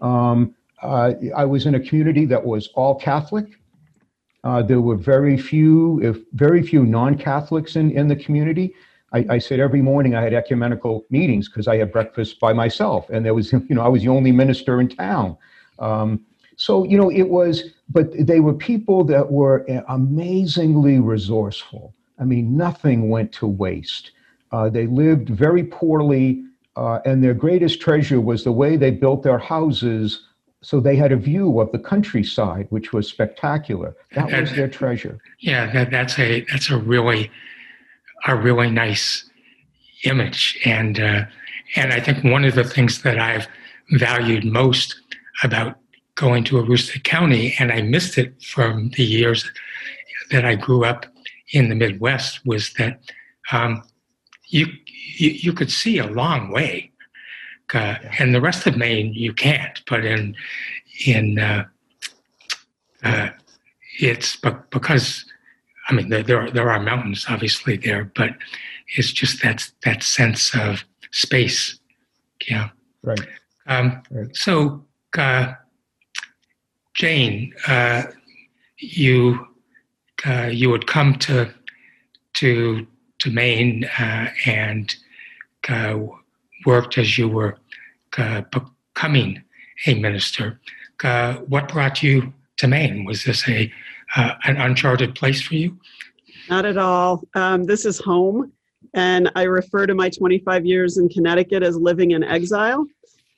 Um, 0.00 0.54
uh, 0.80 1.12
I 1.36 1.44
was 1.44 1.66
in 1.66 1.74
a 1.74 1.80
community 1.80 2.24
that 2.26 2.44
was 2.44 2.68
all 2.74 2.94
Catholic. 2.94 3.59
Uh, 4.42 4.62
there 4.62 4.80
were 4.80 4.96
very 4.96 5.36
few, 5.36 6.00
if 6.02 6.18
very 6.32 6.62
few 6.62 6.84
non-Catholics 6.84 7.76
in, 7.76 7.90
in 7.90 8.08
the 8.08 8.16
community. 8.16 8.74
I, 9.12 9.26
I 9.28 9.38
said 9.38 9.60
every 9.60 9.82
morning 9.82 10.14
I 10.14 10.22
had 10.22 10.32
ecumenical 10.32 11.04
meetings 11.10 11.48
because 11.48 11.68
I 11.68 11.76
had 11.76 11.92
breakfast 11.92 12.40
by 12.40 12.52
myself, 12.52 13.10
and 13.10 13.24
there 13.24 13.34
was, 13.34 13.52
you 13.68 13.74
know, 13.74 13.82
I 13.82 13.88
was 13.88 14.02
the 14.02 14.08
only 14.08 14.32
minister 14.32 14.80
in 14.80 14.88
town. 14.88 15.36
Um, 15.78 16.24
so 16.56 16.84
you 16.84 16.98
know, 16.98 17.10
it 17.10 17.28
was, 17.28 17.64
but 17.88 18.12
they 18.26 18.40
were 18.40 18.52
people 18.52 19.02
that 19.04 19.32
were 19.32 19.64
amazingly 19.88 21.00
resourceful. 21.00 21.94
I 22.18 22.24
mean, 22.24 22.54
nothing 22.54 23.08
went 23.08 23.32
to 23.32 23.46
waste. 23.46 24.10
Uh, 24.52 24.68
they 24.68 24.86
lived 24.86 25.30
very 25.30 25.64
poorly, 25.64 26.44
uh, 26.76 26.98
and 27.06 27.24
their 27.24 27.34
greatest 27.34 27.80
treasure 27.80 28.20
was 28.20 28.44
the 28.44 28.52
way 28.52 28.76
they 28.76 28.90
built 28.90 29.22
their 29.22 29.38
houses 29.38 30.26
so 30.62 30.78
they 30.80 30.96
had 30.96 31.12
a 31.12 31.16
view 31.16 31.60
of 31.60 31.72
the 31.72 31.78
countryside, 31.78 32.66
which 32.70 32.92
was 32.92 33.08
spectacular. 33.08 33.96
That 34.14 34.30
was 34.30 34.54
their 34.54 34.68
treasure. 34.68 35.18
Yeah, 35.38 35.72
that, 35.72 35.90
that's 35.90 36.18
a 36.18 36.44
that's 36.52 36.70
a 36.70 36.76
really 36.76 37.30
a 38.26 38.36
really 38.36 38.70
nice 38.70 39.28
image, 40.04 40.58
and 40.64 41.00
uh, 41.00 41.24
and 41.76 41.92
I 41.92 42.00
think 42.00 42.24
one 42.24 42.44
of 42.44 42.54
the 42.54 42.64
things 42.64 43.02
that 43.02 43.18
I've 43.18 43.46
valued 43.92 44.44
most 44.44 45.00
about 45.42 45.76
going 46.14 46.44
to 46.44 46.56
Aroostook 46.56 47.04
County, 47.04 47.54
and 47.58 47.72
I 47.72 47.80
missed 47.80 48.18
it 48.18 48.42
from 48.42 48.90
the 48.90 49.04
years 49.04 49.50
that 50.30 50.44
I 50.44 50.54
grew 50.54 50.84
up 50.84 51.06
in 51.52 51.70
the 51.70 51.74
Midwest, 51.74 52.44
was 52.44 52.74
that 52.74 53.00
um, 53.52 53.82
you, 54.48 54.66
you, 55.16 55.30
you 55.30 55.52
could 55.52 55.70
see 55.70 55.98
a 55.98 56.06
long 56.06 56.52
way, 56.52 56.89
uh, 57.74 57.96
and 58.18 58.34
the 58.34 58.40
rest 58.40 58.66
of 58.66 58.76
Maine 58.76 59.14
you 59.14 59.32
can't. 59.32 59.80
But 59.86 60.04
in 60.04 60.34
in 61.06 61.38
uh, 61.38 61.64
uh, 63.02 63.30
it's 64.00 64.36
because 64.70 65.24
I 65.88 65.94
mean 65.94 66.08
there 66.08 66.22
there 66.22 66.40
are, 66.40 66.50
there 66.50 66.70
are 66.70 66.80
mountains 66.80 67.26
obviously 67.28 67.76
there, 67.76 68.10
but 68.14 68.30
it's 68.96 69.12
just 69.12 69.42
that 69.42 69.70
that 69.84 70.02
sense 70.02 70.54
of 70.54 70.84
space. 71.10 71.78
Yeah. 72.48 72.70
Right. 73.02 73.20
Um, 73.66 74.02
right. 74.10 74.34
So, 74.34 74.84
uh, 75.16 75.54
Jane, 76.94 77.54
uh, 77.66 78.04
you 78.78 79.46
uh, 80.26 80.48
you 80.52 80.70
would 80.70 80.86
come 80.86 81.14
to 81.20 81.52
to 82.34 82.86
to 83.20 83.30
Maine 83.30 83.84
uh, 83.98 84.30
and 84.46 84.94
uh, 85.68 85.98
worked 86.66 86.98
as 86.98 87.18
you 87.18 87.28
were 87.28 87.56
uh, 88.18 88.42
becoming 88.94 89.42
a 89.86 89.94
minister. 89.94 90.60
what 91.46 91.68
brought 91.68 92.02
you 92.02 92.32
to 92.58 92.68
Maine? 92.68 93.04
Was 93.04 93.24
this 93.24 93.48
a 93.48 93.72
an 94.16 94.56
uncharted 94.56 95.14
place 95.14 95.40
for 95.40 95.54
you? 95.54 95.78
Not 96.48 96.64
at 96.64 96.76
all. 96.76 97.22
Um, 97.34 97.64
this 97.64 97.84
is 97.84 97.98
home. 97.98 98.52
And 98.94 99.30
I 99.36 99.44
refer 99.44 99.86
to 99.86 99.94
my 99.94 100.08
25 100.08 100.66
years 100.66 100.98
in 100.98 101.08
Connecticut 101.08 101.62
as 101.62 101.76
living 101.76 102.10
in 102.10 102.24
exile. 102.24 102.86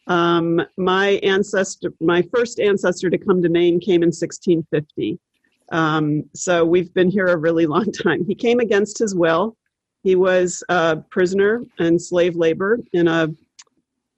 Um, 0.07 0.63
my 0.77 1.21
ancestor, 1.23 1.93
my 2.01 2.23
first 2.35 2.59
ancestor 2.59 3.11
to 3.11 3.19
come 3.19 3.43
to 3.43 3.49
Maine 3.49 3.81
came 3.81 4.03
in 4.03 4.09
1650. 4.09 5.19
Um, 5.71 6.25
so 6.35 6.65
we've 6.65 6.93
been 6.95 7.11
here 7.11 7.27
a 7.27 7.37
really 7.37 7.67
long 7.75 7.93
time. 7.93 8.25
He 8.25 8.35
came 8.35 8.61
against 8.61 8.99
his 8.99 9.15
will. 9.15 9.57
He 10.03 10.17
was 10.17 10.63
a 10.69 10.97
prisoner 11.11 11.63
and 11.79 12.01
slave 12.01 12.37
labor 12.37 12.79
in 12.93 13.09
a, 13.09 13.29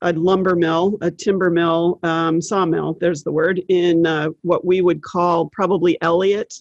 a 0.01 0.13
lumber 0.13 0.57
mill, 0.57 0.97
a 1.01 1.11
timber 1.11 1.51
mill, 1.51 1.99
um, 2.03 2.41
sawmill, 2.41 2.97
there's 3.01 3.23
the 3.23 3.33
word, 3.33 3.63
in 3.69 4.07
uh, 4.07 4.29
what 4.43 4.65
we 4.65 4.81
would 4.81 5.03
call 5.03 5.49
probably 5.51 6.01
Eliot, 6.01 6.55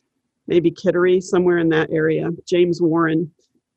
maybe 0.47 0.69
Kittery, 0.69 1.21
somewhere 1.21 1.59
in 1.59 1.69
that 1.69 1.89
area. 1.91 2.29
James 2.45 2.81
Warren 2.81 3.31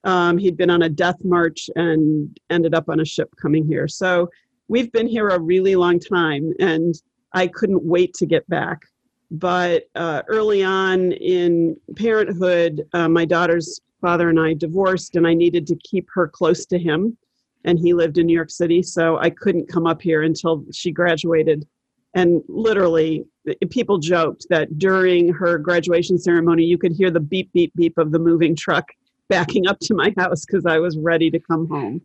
um, 0.06 0.38
he'd 0.38 0.56
been 0.56 0.70
on 0.70 0.82
a 0.82 0.88
death 0.88 1.22
march 1.24 1.68
and 1.74 2.38
ended 2.48 2.74
up 2.74 2.88
on 2.88 3.00
a 3.00 3.04
ship 3.04 3.28
coming 3.42 3.66
here. 3.66 3.88
So 3.88 4.30
we've 4.68 4.90
been 4.92 5.08
here 5.08 5.28
a 5.28 5.40
really 5.40 5.74
long 5.74 5.98
time, 5.98 6.52
and 6.60 6.94
I 7.32 7.48
couldn't 7.48 7.84
wait 7.84 8.14
to 8.14 8.26
get 8.26 8.48
back. 8.48 8.82
But 9.30 9.84
uh, 9.94 10.22
early 10.28 10.62
on 10.62 11.12
in 11.12 11.76
parenthood, 11.96 12.86
uh, 12.92 13.08
my 13.08 13.24
daughter's 13.24 13.80
father 14.00 14.28
and 14.28 14.38
I 14.38 14.54
divorced, 14.54 15.16
and 15.16 15.26
I 15.26 15.34
needed 15.34 15.66
to 15.68 15.76
keep 15.76 16.08
her 16.14 16.28
close 16.28 16.66
to 16.66 16.78
him. 16.78 17.16
And 17.64 17.78
he 17.78 17.92
lived 17.92 18.18
in 18.18 18.26
New 18.26 18.34
York 18.34 18.50
City, 18.50 18.82
so 18.82 19.18
I 19.18 19.30
couldn't 19.30 19.68
come 19.68 19.86
up 19.86 20.00
here 20.00 20.22
until 20.22 20.64
she 20.72 20.92
graduated. 20.92 21.66
And 22.14 22.42
literally, 22.48 23.26
people 23.70 23.98
joked 23.98 24.46
that 24.48 24.78
during 24.78 25.32
her 25.32 25.58
graduation 25.58 26.18
ceremony, 26.18 26.64
you 26.64 26.78
could 26.78 26.92
hear 26.92 27.10
the 27.10 27.20
beep, 27.20 27.52
beep, 27.52 27.72
beep 27.74 27.98
of 27.98 28.12
the 28.12 28.18
moving 28.18 28.54
truck 28.54 28.88
backing 29.28 29.66
up 29.66 29.80
to 29.80 29.94
my 29.94 30.14
house 30.16 30.44
because 30.46 30.64
I 30.66 30.78
was 30.78 30.96
ready 30.96 31.30
to 31.30 31.40
come 31.40 31.68
home. 31.68 32.00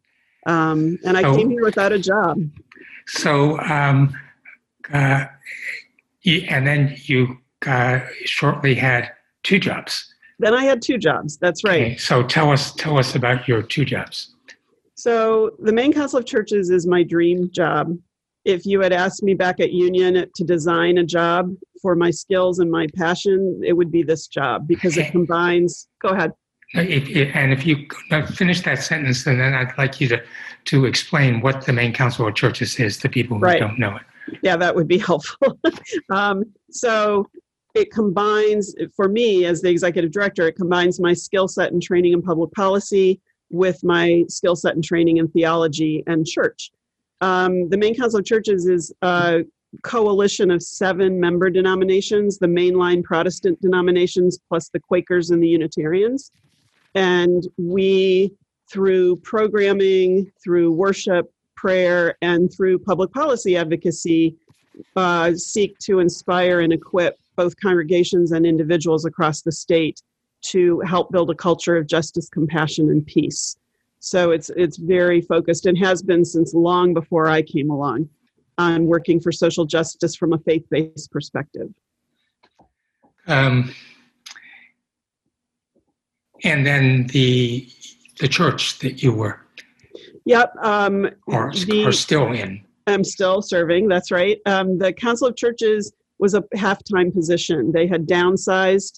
Um, 0.48 0.98
and 1.06 1.16
I 1.18 1.22
so, 1.22 1.36
came 1.36 1.52
here 1.52 1.64
without 1.64 1.92
a 1.92 2.00
job. 2.00 2.40
So, 3.06 3.60
um, 3.60 4.16
uh, 4.92 5.26
and 6.26 6.66
then 6.66 6.96
you 7.04 7.38
uh, 7.66 8.00
shortly 8.26 8.76
had 8.76 9.12
two 9.44 9.60
jobs. 9.60 10.14
Then 10.40 10.54
I 10.54 10.64
had 10.64 10.82
two 10.82 10.98
jobs. 10.98 11.38
That's 11.38 11.64
right. 11.64 11.82
Okay, 11.82 11.98
so 11.98 12.24
tell 12.24 12.52
us 12.52 12.74
tell 12.74 12.98
us 12.98 13.16
about 13.16 13.48
your 13.48 13.62
two 13.62 13.86
jobs. 13.86 14.36
So 14.96 15.52
the 15.60 15.72
Maine 15.72 15.94
Council 15.94 16.20
of 16.20 16.26
Churches 16.26 16.70
is 16.70 16.88
my 16.88 17.04
dream 17.04 17.50
job. 17.52 17.98
If 18.44 18.66
you 18.66 18.82
had 18.82 18.92
asked 18.92 19.22
me 19.22 19.36
back 19.36 19.60
at 19.60 19.72
Union 19.72 20.26
to 20.36 20.44
design 20.44 20.98
a 20.98 21.04
job 21.04 21.56
for 21.82 21.96
my 21.96 22.10
skills 22.10 22.60
and 22.60 22.72
my 22.72 22.88
passion, 22.96 23.62
it 23.64 23.74
would 23.74 23.92
be 23.92 24.04
this 24.04 24.28
job 24.28 24.68
because 24.68 24.98
it 24.98 25.12
combines. 25.12 25.88
Go 26.02 26.10
ahead. 26.10 26.34
If, 26.74 27.10
if, 27.10 27.36
and 27.36 27.52
if 27.52 27.66
you 27.66 27.86
finish 28.34 28.62
that 28.62 28.82
sentence, 28.82 29.28
and 29.28 29.40
then 29.40 29.54
I'd 29.54 29.78
like 29.78 30.00
you 30.00 30.08
to, 30.08 30.24
to 30.66 30.86
explain 30.86 31.42
what 31.42 31.66
the 31.66 31.74
Maine 31.74 31.94
Council 31.94 32.28
of 32.28 32.36
Churches 32.36 32.80
is 32.80 32.98
to 33.00 33.10
people 33.10 33.38
who 33.38 33.44
right. 33.44 33.60
don't 33.60 33.78
know 33.78 33.98
it. 33.98 34.04
Yeah, 34.42 34.56
that 34.58 34.76
would 34.76 34.88
be 34.88 34.98
helpful. 35.10 35.60
um, 36.10 36.44
so 36.70 37.28
it 37.74 37.92
combines, 37.92 38.76
for 38.96 39.08
me 39.08 39.46
as 39.46 39.62
the 39.62 39.70
executive 39.70 40.12
director, 40.12 40.48
it 40.48 40.56
combines 40.56 41.00
my 41.00 41.14
skill 41.14 41.48
set 41.48 41.72
and 41.72 41.82
training 41.82 42.14
in 42.14 42.22
public 42.22 42.52
policy 42.52 43.20
with 43.50 43.84
my 43.84 44.24
skill 44.28 44.56
set 44.56 44.76
and 44.76 44.84
training 44.84 45.18
in 45.18 45.28
theology 45.28 46.04
and 46.08 46.26
church. 46.26 46.72
Um, 47.22 47.70
the 47.70 47.78
Maine 47.78 47.96
Council 47.96 48.20
of 48.20 48.26
Churches 48.26 48.68
is 48.68 48.92
a 49.02 49.44
coalition 49.84 50.52
of 50.52 50.62
seven 50.62 51.20
member 51.20 51.50
denominations, 51.50 52.38
the 52.38 52.48
mainline 52.48 53.04
Protestant 53.04 53.62
denominations, 53.62 54.40
plus 54.50 54.70
the 54.70 54.80
Quakers 54.80 55.30
and 55.30 55.42
the 55.42 55.48
Unitarians. 55.48 56.32
And 56.96 57.48
we, 57.58 58.34
through 58.70 59.18
programming, 59.18 60.32
through 60.44 60.72
worship, 60.72 61.32
prayer, 61.62 62.18
and 62.22 62.52
through 62.52 62.80
public 62.80 63.12
policy 63.12 63.56
advocacy, 63.56 64.36
uh, 64.96 65.34
seek 65.36 65.78
to 65.78 66.00
inspire 66.00 66.62
and 66.62 66.74
equip 66.74 67.20
both 67.36 67.56
congregations 67.58 68.32
and 68.32 68.46
individuals 68.46 69.06
across 69.06 69.42
the 69.42 69.52
state 69.52 70.02
to 70.42 70.80
help 70.80 71.12
build 71.12 71.30
a 71.30 71.36
culture 71.36 71.78
of 71.78 71.86
justice, 71.86 72.28
compassion, 72.30 72.90
and 72.90 73.06
peace. 73.06 73.56
So 74.00 74.32
it's 74.32 74.50
it's 74.56 74.78
very 74.78 75.22
focused 75.22 75.68
and 75.68 75.78
has 75.78 76.02
been 76.02 76.26
since 76.26 76.56
long 76.56 76.96
before 76.96 77.28
I 77.28 77.44
came 77.44 77.70
along 77.70 78.10
on 78.58 78.88
working 78.88 79.20
for 79.20 79.32
social 79.32 79.66
justice 79.66 80.16
from 80.16 80.34
a 80.34 80.40
faith-based 80.40 81.12
perspective. 81.12 81.70
Um, 83.28 83.72
and 86.44 86.66
then 86.66 87.06
the 87.08 87.70
the 88.20 88.28
church 88.28 88.80
that 88.80 89.04
you 89.04 89.14
were 89.14 89.41
yep 90.26 90.54
um, 90.62 91.10
or, 91.28 91.52
the, 91.54 91.86
or 91.86 91.92
still 91.92 92.32
in. 92.32 92.62
I'm 92.88 93.04
still 93.04 93.42
serving 93.42 93.88
that's 93.88 94.12
right. 94.12 94.40
Um, 94.46 94.78
the 94.78 94.92
council 94.94 95.28
of 95.28 95.36
churches 95.36 95.94
was 96.20 96.34
a 96.36 96.44
half-time 96.54 97.12
position. 97.12 97.72
They 97.72 97.88
had 97.88 98.08
downsized 98.08 98.94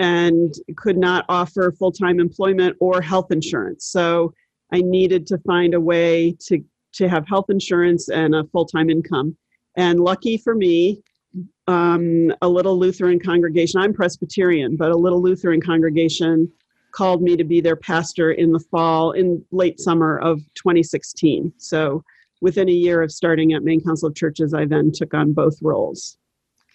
and 0.00 0.52
could 0.76 0.98
not 0.98 1.24
offer 1.28 1.72
full-time 1.72 2.18
employment 2.18 2.76
or 2.80 3.00
health 3.00 3.30
insurance. 3.30 3.86
So 3.86 4.32
i 4.72 4.80
needed 4.80 5.26
to 5.28 5.38
find 5.38 5.74
a 5.74 5.80
way 5.80 6.36
to 6.46 6.60
to 6.94 7.08
have 7.08 7.26
health 7.26 7.46
insurance 7.48 8.08
and 8.08 8.34
a 8.34 8.44
full-time 8.44 8.88
income. 8.88 9.36
And 9.76 10.00
lucky 10.00 10.36
for 10.36 10.54
me 10.54 11.02
um, 11.66 12.32
a 12.42 12.48
little 12.48 12.78
lutheran 12.78 13.18
congregation 13.18 13.80
i'm 13.80 13.92
presbyterian 13.92 14.76
but 14.76 14.90
a 14.90 14.96
little 14.96 15.22
lutheran 15.22 15.60
congregation 15.60 16.50
called 16.94 17.22
me 17.22 17.36
to 17.36 17.44
be 17.44 17.60
their 17.60 17.76
pastor 17.76 18.30
in 18.30 18.52
the 18.52 18.60
fall, 18.60 19.12
in 19.12 19.44
late 19.50 19.80
summer 19.80 20.18
of 20.18 20.38
2016. 20.54 21.52
So 21.58 22.04
within 22.40 22.68
a 22.68 22.72
year 22.72 23.02
of 23.02 23.10
starting 23.10 23.52
at 23.52 23.64
Maine 23.64 23.82
Council 23.82 24.08
of 24.08 24.14
Churches, 24.14 24.54
I 24.54 24.64
then 24.64 24.92
took 24.92 25.12
on 25.12 25.32
both 25.32 25.56
roles. 25.60 26.16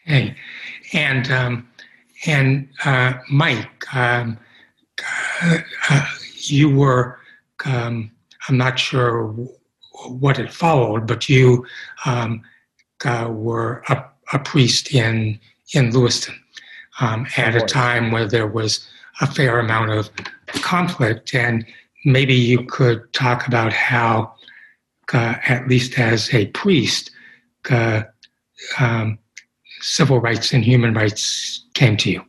Okay, 0.05 0.35
and 0.93 1.31
um, 1.31 1.69
and 2.25 2.67
uh, 2.83 3.13
Mike, 3.29 3.95
um, 3.95 4.37
uh, 5.43 5.57
uh, 5.89 6.05
you 6.35 6.69
were 6.69 7.19
um, 7.65 8.11
I'm 8.47 8.57
not 8.57 8.79
sure 8.79 9.27
what 10.07 10.39
it 10.39 10.51
followed, 10.51 11.05
but 11.05 11.29
you 11.29 11.65
um, 12.05 12.41
uh, 13.05 13.29
were 13.29 13.83
a, 13.89 14.03
a, 14.33 14.39
priest 14.39 14.93
in 14.93 15.39
in 15.73 15.91
Lewiston 15.91 16.35
um, 16.99 17.27
at 17.37 17.55
a 17.55 17.61
time 17.61 18.11
where 18.11 18.27
there 18.27 18.47
was 18.47 18.87
a 19.21 19.27
fair 19.27 19.59
amount 19.59 19.91
of 19.91 20.09
conflict. 20.47 21.35
And 21.35 21.65
maybe 22.05 22.33
you 22.33 22.65
could 22.65 23.11
talk 23.13 23.45
about 23.47 23.73
how, 23.73 24.33
uh, 25.13 25.35
at 25.47 25.67
least 25.67 25.99
as 25.99 26.33
a 26.33 26.47
priest, 26.47 27.11
uh, 27.69 28.03
um, 28.79 29.19
civil 29.81 30.19
rights 30.19 30.53
and 30.53 30.63
human 30.63 30.93
rights 30.93 31.65
came 31.73 31.97
to 31.97 32.11
you. 32.11 32.23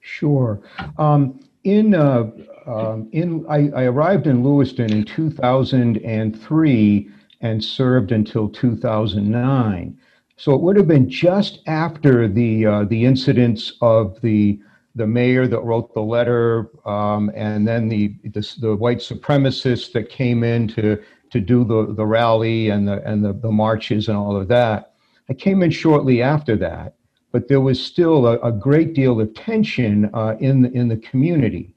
Sure. 0.00 0.60
Um, 0.98 1.38
in 1.64 1.94
uh, 1.94 2.30
um, 2.66 3.08
in 3.12 3.46
I, 3.48 3.70
I, 3.76 3.84
arrived 3.84 4.26
in 4.26 4.42
Lewiston 4.42 4.92
in 4.92 5.04
2003 5.04 7.10
and 7.40 7.64
served 7.64 8.12
until 8.12 8.48
2009. 8.48 9.98
So 10.36 10.54
it 10.54 10.60
would 10.60 10.76
have 10.76 10.88
been 10.88 11.08
just 11.08 11.60
after 11.66 12.28
the 12.28 12.66
uh, 12.66 12.84
the 12.84 13.04
incidents 13.04 13.72
of 13.80 14.20
the 14.20 14.60
the 14.96 15.06
mayor 15.06 15.46
that 15.46 15.60
wrote 15.60 15.94
the 15.94 16.00
letter, 16.00 16.70
um, 16.84 17.30
and 17.34 17.68
then 17.68 17.88
the, 17.88 18.14
the 18.24 18.56
the 18.60 18.74
white 18.74 18.98
supremacists 18.98 19.92
that 19.92 20.08
came 20.08 20.42
in 20.42 20.66
to 20.68 21.00
to 21.30 21.40
do 21.40 21.64
the, 21.64 21.92
the 21.94 22.06
rally 22.06 22.70
and 22.70 22.88
the 22.88 23.06
and 23.06 23.24
the, 23.24 23.32
the 23.32 23.52
marches 23.52 24.08
and 24.08 24.16
all 24.16 24.36
of 24.36 24.48
that. 24.48 24.94
I 25.28 25.34
came 25.34 25.62
in 25.62 25.70
shortly 25.70 26.22
after 26.22 26.56
that, 26.56 26.94
but 27.32 27.48
there 27.48 27.60
was 27.60 27.84
still 27.84 28.26
a, 28.26 28.38
a 28.38 28.52
great 28.52 28.94
deal 28.94 29.20
of 29.20 29.34
tension 29.34 30.10
uh, 30.14 30.36
in 30.40 30.62
the, 30.62 30.72
in 30.72 30.88
the 30.88 30.96
community. 30.96 31.74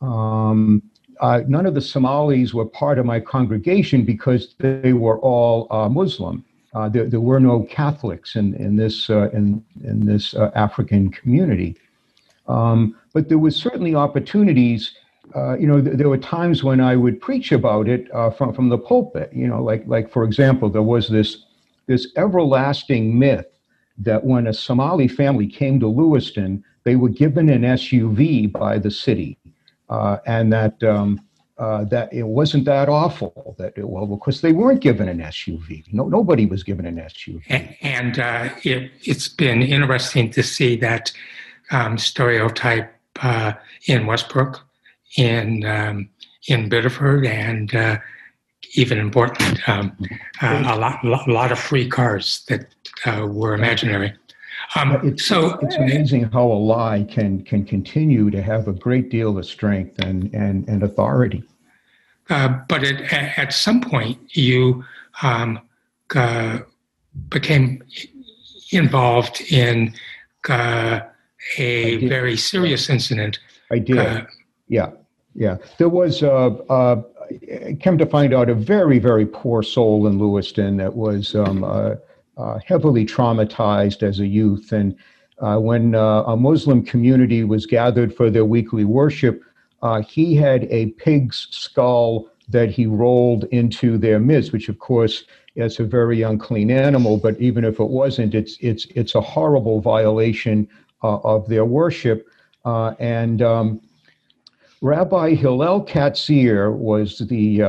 Um, 0.00 0.82
uh, 1.20 1.42
none 1.48 1.66
of 1.66 1.74
the 1.74 1.80
Somalis 1.80 2.54
were 2.54 2.66
part 2.66 2.98
of 2.98 3.06
my 3.06 3.18
congregation 3.20 4.04
because 4.04 4.54
they 4.58 4.92
were 4.92 5.18
all 5.20 5.66
uh, 5.70 5.88
Muslim. 5.88 6.44
Uh, 6.74 6.88
there, 6.88 7.06
there, 7.06 7.20
were 7.20 7.40
no 7.40 7.62
Catholics 7.62 8.36
in, 8.36 8.54
in 8.54 8.76
this, 8.76 9.08
uh, 9.08 9.30
in, 9.30 9.64
in 9.82 10.04
this 10.04 10.34
uh, 10.34 10.50
African 10.54 11.10
community. 11.10 11.76
Um, 12.48 12.96
but 13.12 13.28
there 13.28 13.38
was 13.38 13.56
certainly 13.56 13.94
opportunities. 13.94 14.92
Uh, 15.34 15.56
you 15.58 15.66
know, 15.66 15.82
th- 15.82 15.96
there 15.96 16.08
were 16.08 16.18
times 16.18 16.62
when 16.62 16.80
I 16.80 16.96
would 16.96 17.20
preach 17.20 17.52
about 17.52 17.88
it 17.88 18.08
from, 18.36 18.54
from 18.54 18.68
the 18.68 18.78
pulpit. 18.78 19.30
You 19.32 19.48
know, 19.48 19.62
like, 19.62 19.84
like 19.86 20.10
for 20.10 20.24
example, 20.24 20.68
there 20.70 20.82
was 20.82 21.08
this, 21.08 21.44
this 21.86 22.08
everlasting 22.16 23.18
myth 23.18 23.46
that 23.98 24.24
when 24.24 24.46
a 24.46 24.52
Somali 24.52 25.08
family 25.08 25.46
came 25.46 25.80
to 25.80 25.88
Lewiston, 25.88 26.62
they 26.84 26.96
were 26.96 27.08
given 27.08 27.48
an 27.48 27.62
SUV 27.62 28.52
by 28.52 28.78
the 28.78 28.90
city 28.90 29.38
uh, 29.88 30.18
and 30.26 30.52
that 30.52 30.82
um, 30.82 31.20
uh, 31.58 31.84
that 31.84 32.12
it 32.12 32.24
wasn't 32.24 32.64
that 32.66 32.88
awful. 32.88 33.54
That 33.58 33.76
it, 33.76 33.88
well, 33.88 34.06
because 34.06 34.40
they 34.40 34.52
weren't 34.52 34.80
given 34.80 35.08
an 35.08 35.18
SUV. 35.18 35.84
No, 35.92 36.08
nobody 36.08 36.46
was 36.46 36.62
given 36.62 36.84
an 36.86 36.96
SUV. 36.96 37.76
And, 37.80 38.18
uh, 38.18 38.50
it, 38.62 38.90
has 39.06 39.28
been 39.28 39.62
interesting 39.62 40.30
to 40.32 40.42
see 40.42 40.76
that 40.76 41.12
um, 41.70 41.98
stereotype 41.98 42.92
uh, 43.22 43.52
in 43.86 44.06
Westbrook, 44.06 44.66
in 45.16 45.64
um, 45.64 46.08
in 46.48 46.68
Biddeford, 46.68 47.26
and 47.26 47.74
uh, 47.74 47.98
even 48.74 48.98
in 48.98 49.10
Portland. 49.10 49.62
Um, 49.66 49.96
uh, 50.42 50.62
a 50.66 50.76
lot, 50.76 51.04
a 51.04 51.32
lot 51.32 51.52
of 51.52 51.58
free 51.58 51.88
cars 51.88 52.44
that 52.48 52.66
were 53.28 53.54
imaginary. 53.54 54.14
Um, 54.74 55.00
it's, 55.04 55.24
so 55.24 55.58
it's 55.62 55.76
amazing 55.76 56.24
how 56.24 56.44
a 56.44 56.54
lie 56.54 57.06
can 57.08 57.42
can 57.44 57.64
continue 57.64 58.30
to 58.30 58.42
have 58.42 58.68
a 58.68 58.72
great 58.72 59.10
deal 59.10 59.38
of 59.38 59.46
strength 59.46 59.98
and 59.98 60.34
and, 60.34 60.68
and 60.68 60.82
authority. 60.82 61.44
Uh, 62.28 62.60
but 62.68 62.82
it, 62.82 63.12
at 63.12 63.52
some 63.52 63.80
point, 63.80 64.18
you 64.36 64.84
um, 65.22 65.60
uh, 66.14 66.58
became 67.28 67.82
involved 68.72 69.40
in 69.50 69.94
uh, 70.48 71.00
a 71.58 72.06
very 72.08 72.36
serious 72.36 72.90
incident. 72.90 73.38
I 73.70 73.78
did. 73.78 73.98
Uh, 73.98 74.24
yeah, 74.68 74.90
yeah. 75.34 75.56
There 75.78 75.88
was, 75.88 76.22
uh, 76.22 76.48
uh, 76.68 77.02
came 77.80 77.98
to 77.98 78.06
find 78.06 78.32
out, 78.34 78.48
a 78.48 78.54
very, 78.54 78.98
very 78.98 79.26
poor 79.26 79.62
soul 79.62 80.06
in 80.06 80.18
Lewiston 80.18 80.76
that 80.78 80.94
was 80.94 81.34
um, 81.34 81.64
uh, 82.36 82.58
heavily 82.64 83.04
traumatized 83.04 84.02
as 84.02 84.20
a 84.20 84.26
youth. 84.26 84.72
And 84.72 84.96
uh, 85.38 85.58
when 85.58 85.94
uh, 85.94 86.22
a 86.22 86.36
Muslim 86.36 86.82
community 86.82 87.44
was 87.44 87.66
gathered 87.66 88.14
for 88.14 88.30
their 88.30 88.44
weekly 88.44 88.84
worship, 88.84 89.42
uh, 89.82 90.02
he 90.02 90.34
had 90.34 90.64
a 90.64 90.86
pig's 90.92 91.48
skull 91.50 92.28
that 92.48 92.70
he 92.70 92.86
rolled 92.86 93.44
into 93.44 93.98
their 93.98 94.18
midst, 94.18 94.52
which 94.52 94.68
of 94.68 94.78
course 94.78 95.24
is 95.56 95.80
a 95.80 95.84
very 95.84 96.22
unclean 96.22 96.70
animal. 96.70 97.16
But 97.16 97.38
even 97.40 97.64
if 97.64 97.80
it 97.80 97.88
wasn't, 97.88 98.34
it's 98.34 98.56
it's 98.60 98.86
it's 98.94 99.14
a 99.14 99.20
horrible 99.20 99.80
violation 99.80 100.68
uh, 100.68 100.85
of 101.24 101.48
their 101.48 101.64
worship. 101.64 102.26
Uh, 102.64 102.94
and 102.98 103.42
um, 103.42 103.80
Rabbi 104.80 105.34
Hillel 105.34 105.84
Katzir 105.84 106.72
was 106.72 107.18
the 107.18 107.62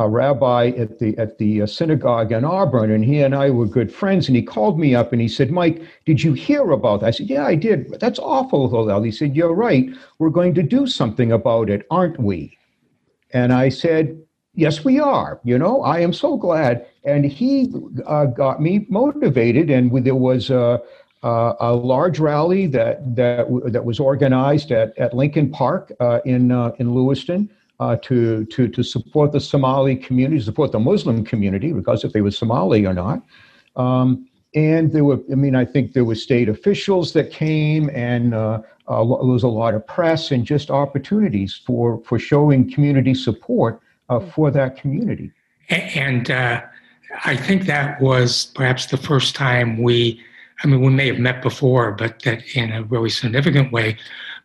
a 0.00 0.08
rabbi 0.08 0.68
at 0.78 0.98
the 0.98 1.16
at 1.18 1.36
the 1.36 1.62
uh, 1.62 1.66
synagogue 1.66 2.32
in 2.32 2.42
Auburn, 2.42 2.90
and 2.90 3.04
he 3.04 3.20
and 3.20 3.34
I 3.34 3.50
were 3.50 3.66
good 3.66 3.92
friends. 3.92 4.28
And 4.28 4.36
he 4.36 4.42
called 4.42 4.78
me 4.78 4.94
up 4.94 5.12
and 5.12 5.20
he 5.20 5.28
said, 5.28 5.50
"Mike, 5.50 5.82
did 6.06 6.24
you 6.24 6.32
hear 6.32 6.70
about 6.70 7.00
that?" 7.00 7.08
I 7.08 7.10
said, 7.10 7.28
"Yeah, 7.28 7.44
I 7.44 7.54
did. 7.54 8.00
That's 8.00 8.18
awful, 8.18 8.70
Hillel." 8.70 9.02
He 9.02 9.10
said, 9.10 9.36
"You're 9.36 9.52
right. 9.52 9.90
We're 10.18 10.30
going 10.30 10.54
to 10.54 10.62
do 10.62 10.86
something 10.86 11.30
about 11.30 11.68
it, 11.68 11.86
aren't 11.90 12.18
we?" 12.18 12.56
And 13.34 13.52
I 13.52 13.68
said, 13.68 14.18
"Yes, 14.54 14.84
we 14.84 14.98
are. 14.98 15.38
You 15.44 15.58
know, 15.58 15.82
I 15.82 16.00
am 16.00 16.14
so 16.14 16.38
glad." 16.38 16.86
And 17.04 17.26
he 17.26 17.70
uh, 18.06 18.24
got 18.24 18.62
me 18.62 18.86
motivated, 18.88 19.68
and 19.68 19.92
there 20.04 20.14
was 20.14 20.48
a, 20.48 20.80
a, 21.22 21.54
a 21.60 21.74
large 21.74 22.18
rally 22.18 22.66
that 22.66 23.16
that 23.16 23.46
that 23.72 23.84
was 23.84 24.00
organized 24.00 24.70
at 24.72 24.96
at 24.98 25.14
Lincoln 25.14 25.50
Park 25.50 25.92
uh, 26.00 26.20
in 26.24 26.52
uh, 26.52 26.72
in 26.78 26.94
Lewiston 26.94 27.50
uh, 27.80 27.96
to, 28.02 28.44
to, 28.46 28.68
to 28.68 28.82
support 28.82 29.32
the 29.32 29.40
Somali 29.40 29.96
community, 29.96 30.40
support 30.40 30.70
the 30.70 30.78
Muslim 30.78 31.24
community, 31.24 31.72
because 31.72 32.04
if 32.04 32.12
they 32.12 32.20
were 32.20 32.30
Somali 32.30 32.84
or 32.84 32.92
not. 32.92 33.22
Um, 33.74 34.28
and 34.54 34.92
there 34.92 35.04
were, 35.04 35.20
I 35.32 35.34
mean, 35.34 35.54
I 35.54 35.64
think 35.64 35.94
there 35.94 36.04
were 36.04 36.14
state 36.14 36.48
officials 36.48 37.12
that 37.14 37.30
came, 37.30 37.88
and 37.90 38.34
uh, 38.34 38.60
uh, 38.86 39.04
there 39.04 39.32
was 39.32 39.44
a 39.44 39.48
lot 39.48 39.74
of 39.74 39.86
press 39.86 40.30
and 40.30 40.44
just 40.44 40.70
opportunities 40.70 41.60
for, 41.66 42.02
for 42.04 42.18
showing 42.18 42.70
community 42.70 43.14
support 43.14 43.80
uh, 44.10 44.20
for 44.20 44.50
that 44.50 44.76
community. 44.76 45.32
And 45.70 46.30
uh, 46.30 46.62
I 47.24 47.36
think 47.36 47.64
that 47.66 48.00
was 48.00 48.46
perhaps 48.54 48.86
the 48.86 48.96
first 48.96 49.34
time 49.34 49.82
we, 49.82 50.20
I 50.62 50.66
mean, 50.66 50.80
we 50.80 50.90
may 50.90 51.06
have 51.06 51.18
met 51.18 51.42
before, 51.42 51.92
but 51.92 52.22
that 52.22 52.42
in 52.54 52.72
a 52.72 52.82
really 52.82 53.10
significant 53.10 53.72
way, 53.72 53.96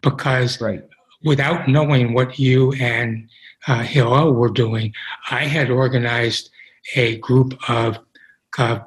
because 0.01 0.61
right 0.61 0.83
without 1.23 1.67
knowing 1.67 2.13
what 2.13 2.39
you 2.39 2.71
and 2.73 3.27
uh, 3.67 3.79
Hillel 3.79 4.33
were 4.33 4.49
doing, 4.49 4.93
I 5.29 5.45
had 5.45 5.69
organized 5.69 6.49
a 6.95 7.17
group 7.17 7.57
of 7.69 7.99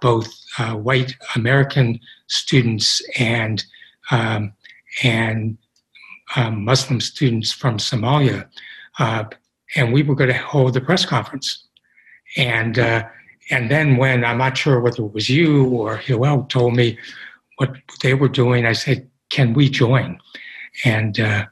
both 0.00 0.32
uh, 0.58 0.74
white 0.74 1.14
American 1.34 2.00
students 2.28 3.02
and 3.18 3.64
um, 4.10 4.54
and 5.02 5.58
um, 6.36 6.64
Muslim 6.64 7.00
students 7.00 7.52
from 7.52 7.76
Somalia, 7.76 8.48
uh, 8.98 9.24
and 9.76 9.92
we 9.92 10.02
were 10.02 10.14
going 10.14 10.30
to 10.30 10.38
hold 10.38 10.72
the 10.74 10.80
press 10.80 11.04
conference. 11.04 11.66
And 12.36 12.78
uh, 12.78 13.04
and 13.50 13.70
then 13.70 13.96
when 13.96 14.24
I'm 14.24 14.38
not 14.38 14.56
sure 14.56 14.80
whether 14.80 15.04
it 15.04 15.12
was 15.12 15.28
you 15.30 15.66
or 15.68 15.96
Hillel 15.96 16.44
told 16.44 16.76
me 16.76 16.98
what 17.56 17.74
they 18.02 18.14
were 18.14 18.28
doing, 18.28 18.66
I 18.66 18.72
said, 18.72 19.08
"Can 19.30 19.54
we 19.54 19.68
join?" 19.68 20.18
And 20.84 21.18
uh, 21.18 21.46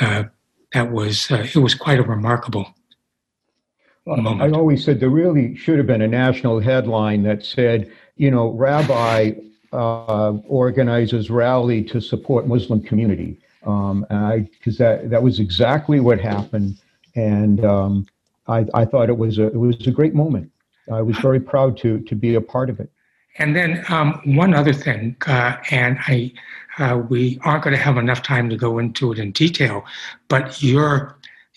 uh, 0.00 0.24
that 0.72 0.92
was 0.92 1.30
uh, 1.30 1.46
it 1.54 1.58
was 1.58 1.74
quite 1.74 1.98
a 1.98 2.02
remarkable 2.02 2.74
moment. 4.06 4.42
I 4.42 4.56
always 4.56 4.84
said 4.84 5.00
there 5.00 5.10
really 5.10 5.56
should 5.56 5.78
have 5.78 5.86
been 5.86 6.02
a 6.02 6.08
national 6.08 6.60
headline 6.60 7.22
that 7.24 7.44
said, 7.44 7.90
you 8.16 8.30
know, 8.30 8.50
Rabbi 8.52 9.32
uh, 9.72 10.32
organizes 10.46 11.28
rally 11.28 11.82
to 11.84 12.00
support 12.00 12.46
Muslim 12.46 12.80
community. 12.80 13.38
Um, 13.64 14.06
because 14.08 14.78
that 14.78 15.10
that 15.10 15.22
was 15.22 15.40
exactly 15.40 15.98
what 15.98 16.20
happened, 16.20 16.78
and 17.16 17.64
um, 17.64 18.06
I, 18.46 18.64
I 18.74 18.84
thought 18.84 19.08
it 19.08 19.18
was 19.18 19.38
a 19.38 19.46
it 19.46 19.56
was 19.56 19.84
a 19.88 19.90
great 19.90 20.14
moment. 20.14 20.52
I 20.92 21.02
was 21.02 21.18
very 21.18 21.40
proud 21.40 21.76
to 21.78 22.00
to 22.00 22.14
be 22.14 22.34
a 22.34 22.40
part 22.40 22.70
of 22.70 22.80
it. 22.80 22.90
And 23.38 23.54
then 23.54 23.84
um, 23.88 24.20
one 24.24 24.54
other 24.54 24.72
thing, 24.72 25.16
uh, 25.26 25.56
and 25.70 25.98
I 26.06 26.32
uh, 26.78 26.98
we 27.08 27.38
aren't 27.42 27.64
going 27.64 27.76
to 27.76 27.82
have 27.82 27.96
enough 27.96 28.22
time 28.22 28.48
to 28.50 28.56
go 28.56 28.78
into 28.78 29.12
it 29.12 29.18
in 29.18 29.32
detail, 29.32 29.84
but 30.28 30.62
your 30.62 31.16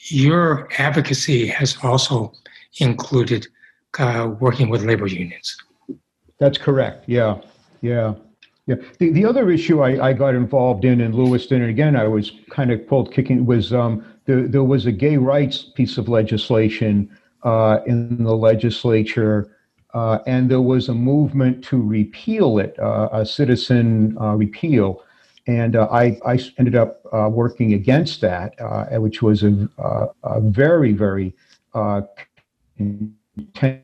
your 0.09 0.67
advocacy 0.77 1.47
has 1.47 1.77
also 1.83 2.33
included 2.79 3.47
uh, 3.97 4.33
working 4.39 4.69
with 4.69 4.83
labor 4.83 5.07
unions. 5.07 5.57
That's 6.39 6.57
correct. 6.57 7.03
Yeah, 7.07 7.41
yeah, 7.81 8.13
yeah. 8.65 8.75
The, 8.97 9.11
the 9.11 9.25
other 9.25 9.51
issue 9.51 9.81
I, 9.81 10.09
I 10.09 10.13
got 10.13 10.35
involved 10.35 10.85
in 10.85 11.01
in 11.01 11.13
Lewiston, 11.13 11.61
and 11.61 11.69
again 11.69 11.95
I 11.95 12.07
was 12.07 12.31
kind 12.49 12.71
of 12.71 12.87
pulled 12.87 13.13
kicking, 13.13 13.45
was 13.45 13.73
um, 13.73 14.05
there, 14.25 14.47
there 14.47 14.63
was 14.63 14.85
a 14.85 14.91
gay 14.91 15.17
rights 15.17 15.63
piece 15.63 15.97
of 15.97 16.07
legislation 16.07 17.09
uh, 17.43 17.79
in 17.85 18.23
the 18.23 18.35
legislature. 18.35 19.55
Uh, 19.93 20.19
and 20.27 20.51
there 20.51 20.61
was 20.61 20.89
a 20.89 20.93
movement 20.93 21.63
to 21.63 21.81
repeal 21.81 22.59
it, 22.59 22.77
uh, 22.79 23.09
a 23.11 23.25
citizen 23.25 24.15
uh, 24.21 24.35
repeal. 24.35 25.01
And 25.47 25.75
uh, 25.75 25.87
I, 25.91 26.19
I 26.25 26.39
ended 26.59 26.75
up 26.75 27.01
uh, 27.11 27.27
working 27.31 27.73
against 27.73 28.21
that, 28.21 28.53
uh, 28.61 28.85
which 28.99 29.23
was 29.23 29.41
a, 29.41 29.67
a 30.23 30.41
very, 30.41 30.93
very 30.93 31.33
contentious 32.77 33.83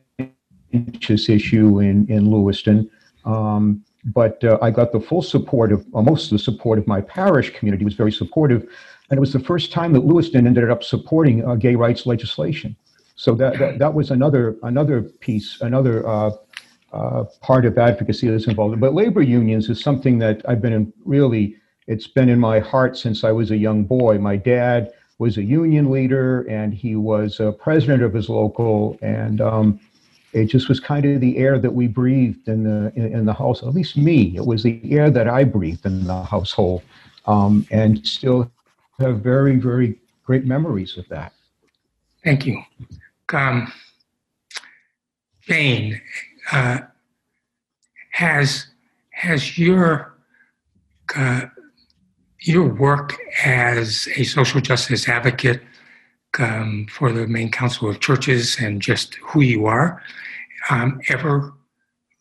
issue 1.28 1.80
in, 1.80 2.06
in 2.08 2.30
Lewiston. 2.30 2.88
Um, 3.24 3.82
but 4.04 4.44
I 4.62 4.70
got 4.70 4.92
the 4.92 5.00
full 5.00 5.22
support 5.22 5.72
of, 5.72 5.84
most 5.92 6.26
of 6.26 6.30
the 6.30 6.38
support 6.38 6.78
of 6.78 6.86
my 6.86 7.00
parish 7.00 7.50
community 7.52 7.84
was 7.84 7.94
very 7.94 8.12
supportive. 8.12 8.62
And 9.10 9.18
it 9.18 9.20
was 9.20 9.32
the 9.32 9.40
first 9.40 9.72
time 9.72 9.92
that 9.94 10.04
Lewiston 10.04 10.46
ended 10.46 10.70
up 10.70 10.84
supporting 10.84 11.58
gay 11.58 11.74
rights 11.74 12.06
legislation. 12.06 12.76
So 13.16 13.34
that, 13.34 13.58
that, 13.58 13.78
that 13.78 13.94
was 13.94 14.10
another 14.10 14.56
another 14.62 15.02
piece, 15.02 15.60
another 15.60 16.06
uh, 16.06 16.30
uh, 16.92 17.24
part 17.40 17.64
of 17.64 17.76
advocacy 17.76 18.28
that's 18.28 18.46
involved. 18.46 18.78
But 18.80 18.94
labor 18.94 19.22
unions 19.22 19.68
is 19.68 19.80
something 19.80 20.18
that 20.18 20.42
I've 20.48 20.62
been 20.62 20.72
in, 20.72 20.92
really 21.04 21.56
it's 21.86 22.06
been 22.06 22.28
in 22.28 22.38
my 22.38 22.58
heart 22.58 22.96
since 22.96 23.24
I 23.24 23.32
was 23.32 23.50
a 23.50 23.56
young 23.56 23.84
boy. 23.84 24.18
My 24.18 24.36
dad 24.36 24.92
was 25.18 25.38
a 25.38 25.42
union 25.42 25.90
leader 25.90 26.42
and 26.42 26.74
he 26.74 26.96
was 26.96 27.40
a 27.40 27.52
president 27.52 28.02
of 28.02 28.12
his 28.12 28.28
local 28.28 28.98
and 29.02 29.40
um, 29.40 29.80
it 30.32 30.46
just 30.46 30.68
was 30.68 30.78
kind 30.78 31.06
of 31.06 31.20
the 31.20 31.38
air 31.38 31.58
that 31.58 31.72
we 31.72 31.86
breathed 31.86 32.48
in 32.48 32.62
the 32.62 32.92
in, 32.96 33.12
in, 33.14 33.24
the 33.24 33.32
house 33.32 33.62
at 33.62 33.68
least 33.68 33.96
me 33.96 34.36
it 34.36 34.44
was 34.44 34.62
the 34.62 34.80
air 34.92 35.10
that 35.10 35.28
i 35.28 35.42
breathed 35.42 35.86
in 35.86 36.04
the 36.04 36.22
household 36.24 36.82
um, 37.24 37.66
and 37.70 38.06
still 38.06 38.50
have 38.98 39.20
very 39.20 39.56
very 39.56 39.98
great 40.24 40.44
memories 40.44 40.98
of 40.98 41.08
that 41.08 41.32
thank 42.22 42.44
you 42.44 42.62
um, 43.34 43.72
Jane, 45.42 46.00
uh, 46.52 46.78
has 48.12 48.66
has 49.10 49.58
your 49.58 50.14
uh, 51.14 51.42
your 52.40 52.68
work 52.68 53.14
as 53.44 54.08
a 54.16 54.24
social 54.24 54.60
justice 54.60 55.08
advocate 55.08 55.62
um, 56.38 56.86
for 56.90 57.12
the 57.12 57.26
Maine 57.26 57.50
Council 57.50 57.88
of 57.88 58.00
Churches 58.00 58.56
and 58.60 58.80
just 58.80 59.14
who 59.16 59.40
you 59.40 59.66
are 59.66 60.02
um, 60.70 61.00
ever 61.08 61.52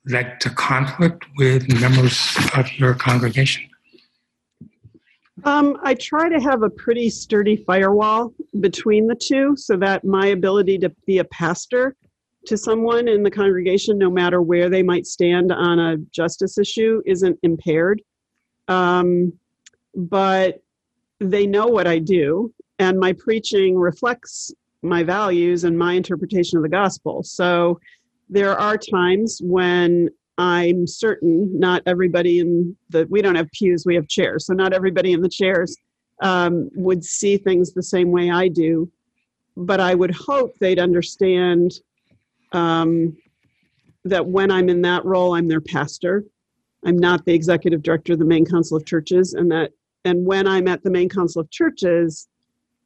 led 0.08 0.40
to 0.42 0.50
conflict 0.50 1.26
with 1.38 1.68
members 1.82 2.38
of 2.56 2.72
your 2.78 2.94
congregation? 2.94 3.70
Um, 5.46 5.78
I 5.84 5.94
try 5.94 6.28
to 6.28 6.40
have 6.40 6.64
a 6.64 6.70
pretty 6.72 7.10
sturdy 7.10 7.56
firewall 7.56 8.34
between 8.60 9.06
the 9.06 9.16
two 9.16 9.56
so 9.56 9.78
that 9.78 10.04
my 10.04 10.28
ability 10.28 10.80
to 10.80 10.90
be 11.06 11.20
a 11.20 11.24
pastor 11.26 11.96
to 12.48 12.58
someone 12.58 13.08
in 13.08 13.22
the 13.22 13.30
congregation, 13.30 13.98
no 13.98 14.10
matter 14.10 14.42
where 14.42 14.70
they 14.70 14.82
might 14.82 15.06
stand 15.06 15.52
on 15.52 15.78
a 15.80 15.98
justice 16.12 16.58
issue, 16.58 17.02
isn't 17.06 17.38
impaired. 17.44 18.02
Um, 18.68 19.34
but 19.96 20.64
they 21.20 21.46
know 21.46 21.68
what 21.68 21.88
I 21.88 22.00
do, 22.00 22.52
and 22.80 23.00
my 23.00 23.14
preaching 23.14 23.78
reflects 23.78 24.52
my 24.82 25.04
values 25.04 25.64
and 25.64 25.78
my 25.78 25.94
interpretation 25.94 26.58
of 26.58 26.64
the 26.64 26.70
gospel. 26.70 27.22
So 27.24 27.80
there 28.30 28.58
are 28.60 28.78
times 28.78 29.40
when 29.44 30.10
I'm 30.38 30.86
certain 30.86 31.58
not 31.58 31.82
everybody 31.86 32.40
in 32.40 32.76
the, 32.90 33.08
we 33.10 33.22
don't 33.22 33.36
have 33.36 33.50
pews, 33.52 33.86
we 33.86 33.96
have 33.96 34.08
chairs. 34.08 34.46
So 34.46 34.54
not 34.54 34.74
everybody 34.74 35.14
in 35.14 35.22
the 35.22 35.30
chairs 35.30 35.76
um, 36.22 36.70
would 36.76 37.04
see 37.04 37.38
things 37.38 37.74
the 37.74 37.84
same 37.84 38.12
way 38.12 38.30
I 38.32 38.48
do. 38.48 38.92
But 39.58 39.80
I 39.80 39.96
would 39.96 40.14
hope 40.14 40.54
they'd 40.60 40.80
understand 40.80 41.74
um, 42.52 43.16
that 44.04 44.26
when 44.26 44.52
I'm 44.52 44.70
in 44.70 44.82
that 44.82 45.06
role, 45.06 45.36
I'm 45.36 45.48
their 45.48 45.62
pastor. 45.62 46.26
I'm 46.86 46.98
not 46.98 47.26
the 47.26 47.34
executive 47.34 47.82
director 47.82 48.14
of 48.14 48.20
the 48.20 48.26
Maine 48.26 48.46
Council 48.46 48.78
of 48.78 48.86
Churches, 48.86 49.34
and 49.34 49.52
that 49.52 49.72
and 50.04 50.26
when 50.26 50.48
I'm 50.48 50.68
at 50.68 50.84
the 50.84 50.92
Maine 50.92 51.10
Council 51.10 51.42
of 51.42 51.50
Churches, 51.50 52.28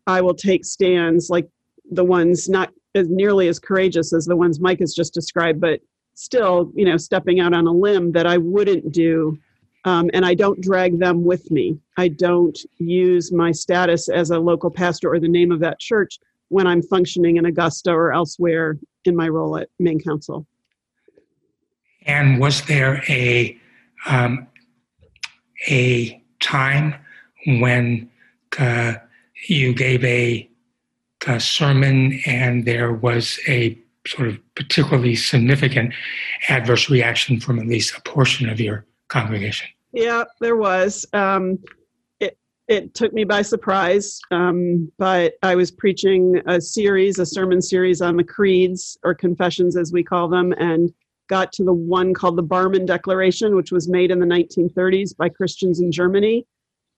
I 0.07 0.21
will 0.21 0.33
take 0.33 0.63
stands 0.63 1.29
like 1.29 1.49
the 1.91 2.05
ones 2.05 2.47
not 2.47 2.71
as 2.95 3.07
nearly 3.09 3.49
as 3.49 3.59
courageous 3.59 4.13
as 4.13 4.25
the 4.25 4.37
ones 4.37 4.59
Mike 4.59 4.79
has 4.79 4.93
just 4.93 5.13
described, 5.13 5.59
but 5.59 5.81
still, 6.19 6.69
you 6.75 6.83
know, 6.83 6.97
stepping 6.97 7.39
out 7.39 7.53
on 7.53 7.65
a 7.65 7.71
limb 7.71 8.11
that 8.11 8.27
I 8.27 8.37
wouldn't 8.37 8.91
do. 8.91 9.39
Um, 9.85 10.09
and 10.13 10.25
I 10.25 10.35
don't 10.35 10.59
drag 10.59 10.99
them 10.99 11.23
with 11.23 11.49
me. 11.49 11.79
I 11.97 12.09
don't 12.09 12.59
use 12.77 13.31
my 13.31 13.53
status 13.53 14.09
as 14.09 14.29
a 14.29 14.37
local 14.37 14.69
pastor 14.69 15.13
or 15.13 15.19
the 15.21 15.29
name 15.29 15.49
of 15.49 15.61
that 15.61 15.79
church 15.79 16.19
when 16.49 16.67
I'm 16.67 16.81
functioning 16.81 17.37
in 17.37 17.45
Augusta 17.45 17.91
or 17.91 18.11
elsewhere 18.11 18.77
in 19.05 19.15
my 19.15 19.29
role 19.29 19.55
at 19.55 19.69
Maine 19.79 20.01
Council. 20.01 20.45
And 22.05 22.41
was 22.41 22.63
there 22.63 23.01
a 23.07 23.57
um, 24.05 24.47
a 25.69 26.21
time 26.41 26.95
when 27.45 28.09
uh, 28.57 28.95
you 29.47 29.73
gave 29.73 30.03
a, 30.03 30.49
a 31.27 31.39
sermon 31.39 32.19
and 32.25 32.65
there 32.65 32.91
was 32.91 33.39
a 33.47 33.77
sort 34.09 34.27
of 34.27 34.39
particularly 34.55 35.15
significant 35.15 35.93
adverse 36.49 36.89
reaction 36.89 37.39
from 37.39 37.59
at 37.59 37.67
least 37.67 37.95
a 37.97 38.01
portion 38.01 38.49
of 38.49 38.59
your 38.59 38.85
congregation? 39.07 39.67
Yeah, 39.91 40.23
there 40.39 40.55
was. 40.55 41.05
Um, 41.13 41.59
it 42.19 42.37
it 42.67 42.93
took 42.93 43.13
me 43.13 43.23
by 43.23 43.41
surprise, 43.41 44.19
um, 44.31 44.91
but 44.97 45.33
I 45.43 45.55
was 45.55 45.71
preaching 45.71 46.41
a 46.45 46.59
series, 46.59 47.19
a 47.19 47.25
sermon 47.25 47.61
series 47.61 48.01
on 48.01 48.17
the 48.17 48.23
creeds 48.23 48.97
or 49.03 49.13
confessions, 49.13 49.75
as 49.75 49.91
we 49.91 50.03
call 50.03 50.27
them, 50.27 50.53
and 50.53 50.93
got 51.27 51.51
to 51.53 51.63
the 51.63 51.73
one 51.73 52.13
called 52.13 52.37
the 52.37 52.43
Barmen 52.43 52.85
Declaration, 52.85 53.55
which 53.55 53.71
was 53.71 53.87
made 53.87 54.11
in 54.11 54.19
the 54.19 54.25
1930s 54.25 55.15
by 55.15 55.29
Christians 55.29 55.79
in 55.79 55.91
Germany 55.91 56.45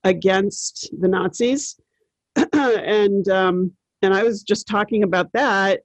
against 0.03 0.89
the 0.99 1.07
Nazis, 1.07 1.79
and 2.53 3.27
um, 3.29 3.71
and 4.01 4.13
I 4.13 4.23
was 4.23 4.43
just 4.43 4.67
talking 4.67 5.03
about 5.03 5.31
that, 5.33 5.81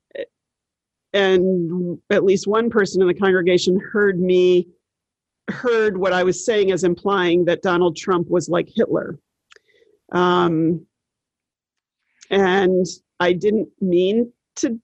and 1.17 1.99
at 2.11 2.25
least 2.25 2.47
one 2.47 2.69
person 2.69 3.01
in 3.01 3.09
the 3.09 3.15
congregation 3.15 3.81
heard 3.81 4.21
me 4.21 4.69
heard 5.49 5.97
what 5.97 6.13
I 6.13 6.23
was 6.23 6.45
saying 6.45 6.73
as 6.73 6.85
implying 6.85 7.47
that 7.47 7.63
Donald 7.63 7.97
Trump 7.97 8.29
was 8.29 8.51
like 8.51 8.69
Hitler. 8.75 9.19
Um, 10.13 10.85
and 12.31 12.85
I 13.19 13.33
didn't 13.33 13.69
mean 13.81 14.31
to 14.57 14.79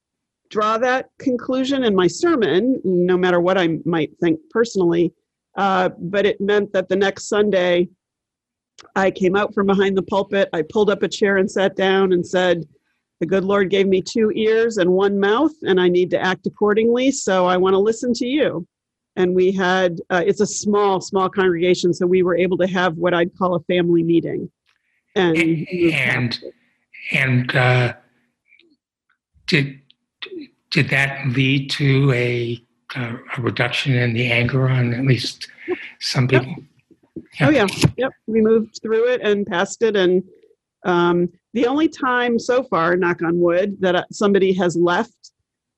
draw 0.49 0.79
that 0.79 1.11
conclusion 1.19 1.85
in 1.85 1.95
my 1.95 2.07
sermon, 2.07 2.81
no 2.85 3.19
matter 3.19 3.41
what 3.41 3.59
I 3.59 3.79
might 3.85 4.13
think 4.19 4.41
personally. 4.51 5.13
Uh, 5.59 5.91
but 5.99 6.25
it 6.25 6.41
meant 6.41 6.73
that 6.73 6.89
the 6.89 6.97
next 6.97 7.29
Sunday, 7.29 7.89
I 8.97 9.11
came 9.11 9.37
out 9.37 9.53
from 9.53 9.67
behind 9.67 9.99
the 9.99 10.03
pulpit. 10.03 10.49
I 10.55 10.63
pulled 10.63 10.89
up 10.89 11.03
a 11.03 11.09
chair 11.09 11.37
and 11.37 11.51
sat 11.51 11.77
down 11.77 12.13
and 12.13 12.27
said, 12.27 12.65
The 13.23 13.27
good 13.27 13.45
Lord 13.45 13.71
gave 13.71 13.87
me 13.87 14.03
two 14.03 14.33
ears 14.35 14.79
and 14.79 14.91
one 14.91 15.17
mouth, 15.21 15.53
and 15.63 15.81
I 15.81 15.89
need 15.89 16.11
to 16.11 16.21
act 16.21 16.45
accordingly. 16.49 17.13
So 17.13 17.47
I 17.47 17.57
want 17.57 17.75
to 17.75 17.79
listen 17.79 18.13
to 18.15 18.27
you. 18.27 18.67
And 19.15 19.33
we 19.33 19.53
had, 19.53 20.01
uh, 20.11 20.25
it's 20.27 20.41
a 20.41 20.47
small, 20.47 21.01
small 21.01 21.29
congregation. 21.29 21.95
So 21.95 22.05
we 22.05 22.25
were 22.25 22.35
able 22.37 22.59
to 22.59 22.67
have 22.67 22.97
what 22.97 23.15
I'd 23.15 23.33
call 23.39 23.55
a 23.55 23.61
family 23.61 24.03
meeting. 24.03 24.51
And, 25.15 25.37
and, 25.37 26.45
and 27.13 27.55
uh, 27.55 27.93
did, 29.47 29.81
did 30.71 30.89
that 30.89 31.29
lead 31.29 31.71
to 31.71 32.11
a, 32.15 32.61
a 32.97 33.19
reduction 33.39 33.95
in 33.95 34.15
the 34.15 34.33
anger 34.33 34.69
on 34.69 34.95
at 34.95 35.07
least 35.07 35.47
some 36.01 36.27
people? 36.27 36.57
Yep. 37.39 37.49
Oh 37.49 37.51
yeah, 37.51 37.67
yep. 37.97 38.13
We 38.27 38.41
moved 38.41 38.81
through 38.83 39.11
it 39.11 39.21
and 39.21 39.47
passed 39.47 39.83
it, 39.83 39.95
and 39.97 40.25
um, 40.85 41.31
the 41.53 41.67
only 41.67 41.89
time 41.89 42.39
so 42.39 42.63
far, 42.63 42.97
knock 42.97 43.23
on 43.23 43.41
wood, 43.41 43.77
that 43.81 43.95
uh, 43.95 44.05
somebody 44.11 44.53
has 44.55 44.77
left 44.77 45.33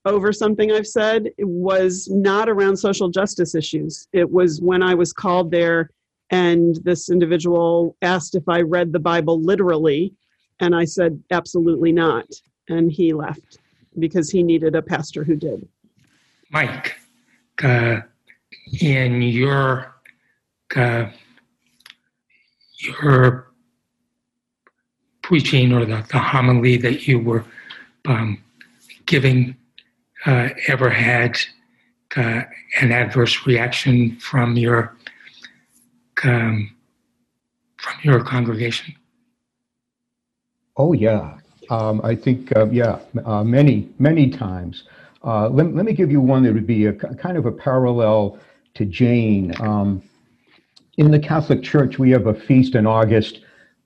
over 0.04 0.32
something 0.32 0.70
I've 0.70 0.86
said 0.86 1.30
was 1.38 2.08
not 2.10 2.48
around 2.48 2.76
social 2.76 3.08
justice 3.08 3.54
issues. 3.54 4.06
It 4.12 4.30
was 4.30 4.60
when 4.60 4.82
I 4.82 4.94
was 4.94 5.12
called 5.12 5.50
there, 5.50 5.90
and 6.30 6.76
this 6.84 7.10
individual 7.10 7.96
asked 8.02 8.34
if 8.34 8.48
I 8.48 8.60
read 8.60 8.92
the 8.92 9.00
Bible 9.00 9.40
literally, 9.40 10.14
and 10.60 10.74
I 10.74 10.84
said 10.84 11.22
absolutely 11.30 11.92
not, 11.92 12.26
and 12.68 12.92
he 12.92 13.12
left 13.12 13.58
because 13.98 14.30
he 14.30 14.42
needed 14.42 14.74
a 14.76 14.82
pastor 14.82 15.24
who 15.24 15.36
did. 15.36 15.66
Mike, 16.50 16.96
uh, 17.62 18.00
in 18.80 19.22
your 19.22 19.94
uh, 20.76 21.06
your 22.76 23.53
preaching 25.24 25.72
or 25.72 25.86
the, 25.86 26.06
the 26.12 26.18
homily 26.18 26.76
that 26.76 27.08
you 27.08 27.18
were 27.18 27.44
um, 28.06 28.38
giving 29.06 29.56
uh, 30.26 30.50
ever 30.68 30.90
had 30.90 31.38
uh, 32.16 32.42
an 32.80 32.92
adverse 32.92 33.46
reaction 33.46 34.16
from 34.20 34.56
your 34.56 34.94
um, 36.24 36.70
from 37.78 37.94
your 38.02 38.22
congregation? 38.22 38.94
Oh 40.76 40.92
yeah, 40.92 41.38
um, 41.70 42.02
I 42.04 42.14
think 42.14 42.54
uh, 42.56 42.68
yeah, 42.68 42.98
uh, 43.24 43.42
many 43.42 43.88
many 43.98 44.28
times. 44.28 44.84
Uh, 45.22 45.48
let, 45.48 45.74
let 45.74 45.86
me 45.86 45.94
give 45.94 46.10
you 46.10 46.20
one 46.20 46.42
that 46.42 46.52
would 46.52 46.66
be 46.66 46.84
a 46.84 46.92
kind 46.92 47.38
of 47.38 47.46
a 47.46 47.52
parallel 47.52 48.38
to 48.74 48.84
Jane. 48.84 49.54
Um, 49.58 50.02
in 50.98 51.10
the 51.10 51.18
Catholic 51.18 51.62
Church, 51.62 51.98
we 51.98 52.10
have 52.10 52.26
a 52.26 52.34
feast 52.34 52.74
in 52.74 52.86
August 52.86 53.40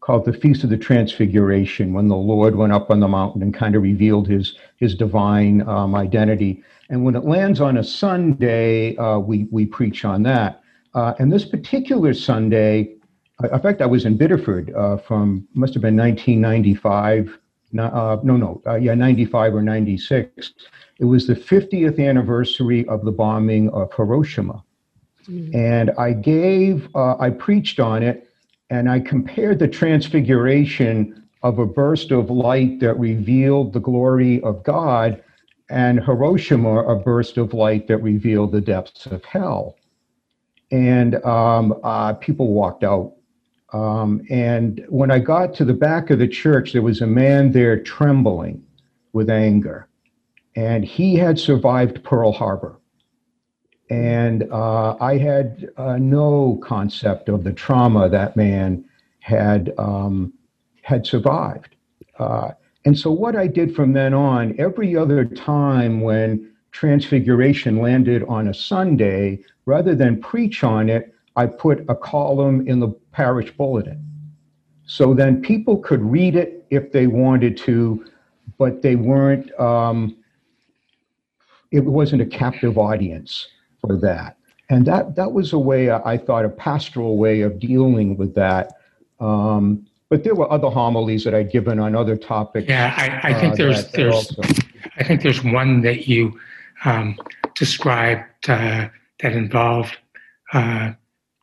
called 0.08 0.24
the 0.24 0.32
Feast 0.32 0.64
of 0.64 0.70
the 0.70 0.78
Transfiguration, 0.78 1.92
when 1.92 2.08
the 2.08 2.16
Lord 2.16 2.56
went 2.56 2.72
up 2.72 2.90
on 2.90 2.98
the 2.98 3.08
mountain 3.08 3.42
and 3.42 3.52
kind 3.52 3.76
of 3.76 3.82
revealed 3.82 4.26
his, 4.26 4.56
his 4.76 4.94
divine 4.94 5.60
um, 5.68 5.94
identity. 5.94 6.62
And 6.88 7.04
when 7.04 7.14
it 7.14 7.26
lands 7.26 7.60
on 7.60 7.76
a 7.76 7.84
Sunday, 7.84 8.96
uh, 8.96 9.18
we, 9.18 9.48
we 9.50 9.66
preach 9.66 10.06
on 10.06 10.22
that. 10.22 10.62
Uh, 10.94 11.12
and 11.18 11.30
this 11.30 11.44
particular 11.44 12.14
Sunday, 12.14 12.96
uh, 13.44 13.50
in 13.50 13.60
fact, 13.60 13.82
I 13.82 13.86
was 13.86 14.06
in 14.06 14.16
Biddeford 14.16 14.74
uh, 14.74 14.96
from, 14.96 15.46
must 15.52 15.74
have 15.74 15.82
been 15.82 15.98
1995. 15.98 17.38
Uh, 17.78 18.16
no, 18.22 18.38
no, 18.38 18.62
uh, 18.66 18.76
yeah, 18.76 18.94
95 18.94 19.56
or 19.56 19.62
96. 19.62 20.52
It 21.00 21.04
was 21.04 21.26
the 21.26 21.34
50th 21.34 22.02
anniversary 22.02 22.88
of 22.88 23.04
the 23.04 23.12
bombing 23.12 23.68
of 23.74 23.92
Hiroshima. 23.92 24.64
Mm. 25.28 25.54
And 25.54 25.90
I 25.98 26.14
gave, 26.14 26.88
uh, 26.94 27.18
I 27.18 27.28
preached 27.28 27.78
on 27.78 28.02
it, 28.02 28.27
and 28.70 28.90
I 28.90 29.00
compared 29.00 29.58
the 29.58 29.68
transfiguration 29.68 31.28
of 31.42 31.58
a 31.58 31.66
burst 31.66 32.10
of 32.10 32.30
light 32.30 32.80
that 32.80 32.98
revealed 32.98 33.72
the 33.72 33.80
glory 33.80 34.42
of 34.42 34.62
God 34.62 35.22
and 35.70 36.02
Hiroshima, 36.02 36.84
a 36.84 36.96
burst 36.96 37.36
of 37.36 37.54
light 37.54 37.86
that 37.88 37.98
revealed 37.98 38.52
the 38.52 38.60
depths 38.60 39.06
of 39.06 39.24
hell. 39.24 39.76
And 40.70 41.22
um, 41.24 41.78
uh, 41.82 42.14
people 42.14 42.52
walked 42.52 42.84
out. 42.84 43.14
Um, 43.72 44.22
and 44.30 44.84
when 44.88 45.10
I 45.10 45.18
got 45.18 45.54
to 45.56 45.64
the 45.64 45.74
back 45.74 46.10
of 46.10 46.18
the 46.18 46.28
church, 46.28 46.72
there 46.72 46.82
was 46.82 47.02
a 47.02 47.06
man 47.06 47.52
there 47.52 47.78
trembling 47.78 48.62
with 49.12 49.28
anger. 49.28 49.88
And 50.56 50.84
he 50.84 51.16
had 51.16 51.38
survived 51.38 52.02
Pearl 52.02 52.32
Harbor. 52.32 52.77
And 53.90 54.50
uh, 54.52 54.96
I 55.00 55.16
had 55.16 55.70
uh, 55.76 55.96
no 55.96 56.60
concept 56.62 57.28
of 57.28 57.44
the 57.44 57.52
trauma 57.52 58.08
that 58.08 58.36
man 58.36 58.84
had 59.20 59.72
um, 59.78 60.32
had 60.82 61.06
survived. 61.06 61.76
Uh, 62.18 62.50
and 62.84 62.98
so, 62.98 63.10
what 63.10 63.36
I 63.36 63.46
did 63.46 63.74
from 63.74 63.92
then 63.92 64.14
on, 64.14 64.54
every 64.58 64.96
other 64.96 65.24
time 65.24 66.00
when 66.00 66.50
Transfiguration 66.72 67.78
landed 67.78 68.24
on 68.24 68.48
a 68.48 68.54
Sunday, 68.54 69.40
rather 69.66 69.94
than 69.94 70.20
preach 70.20 70.62
on 70.64 70.88
it, 70.88 71.14
I 71.36 71.46
put 71.46 71.84
a 71.88 71.94
column 71.94 72.66
in 72.66 72.80
the 72.80 72.88
parish 73.12 73.50
bulletin. 73.52 74.04
So 74.86 75.12
then 75.12 75.42
people 75.42 75.76
could 75.76 76.02
read 76.02 76.34
it 76.34 76.66
if 76.70 76.92
they 76.92 77.06
wanted 77.06 77.56
to, 77.58 78.04
but 78.58 78.80
they 78.80 78.96
weren't, 78.96 79.52
um, 79.60 80.16
it 81.70 81.84
wasn't 81.84 82.22
a 82.22 82.26
captive 82.26 82.78
audience 82.78 83.46
for 83.88 83.96
that. 83.96 84.36
And 84.70 84.86
that, 84.86 85.16
that 85.16 85.32
was 85.32 85.52
a 85.52 85.58
way, 85.58 85.90
I 85.90 86.18
thought, 86.18 86.44
a 86.44 86.50
pastoral 86.50 87.16
way 87.16 87.40
of 87.40 87.58
dealing 87.58 88.16
with 88.18 88.34
that. 88.34 88.74
Um, 89.18 89.86
but 90.10 90.24
there 90.24 90.34
were 90.34 90.50
other 90.52 90.68
homilies 90.68 91.24
that 91.24 91.34
I'd 91.34 91.50
given 91.50 91.78
on 91.80 91.94
other 91.94 92.16
topics. 92.16 92.68
Yeah, 92.68 92.94
I, 92.96 93.30
I 93.30 93.34
think 93.40 93.54
uh, 93.54 93.56
there's 93.56 93.84
that- 93.84 93.92
there's 93.94 94.14
also- 94.14 94.42
I 95.00 95.04
think 95.04 95.22
there's 95.22 95.42
one 95.44 95.82
that 95.82 96.08
you 96.08 96.38
um, 96.84 97.16
described 97.54 98.24
uh, 98.48 98.88
that 99.20 99.32
involved 99.32 99.96
uh, 100.52 100.92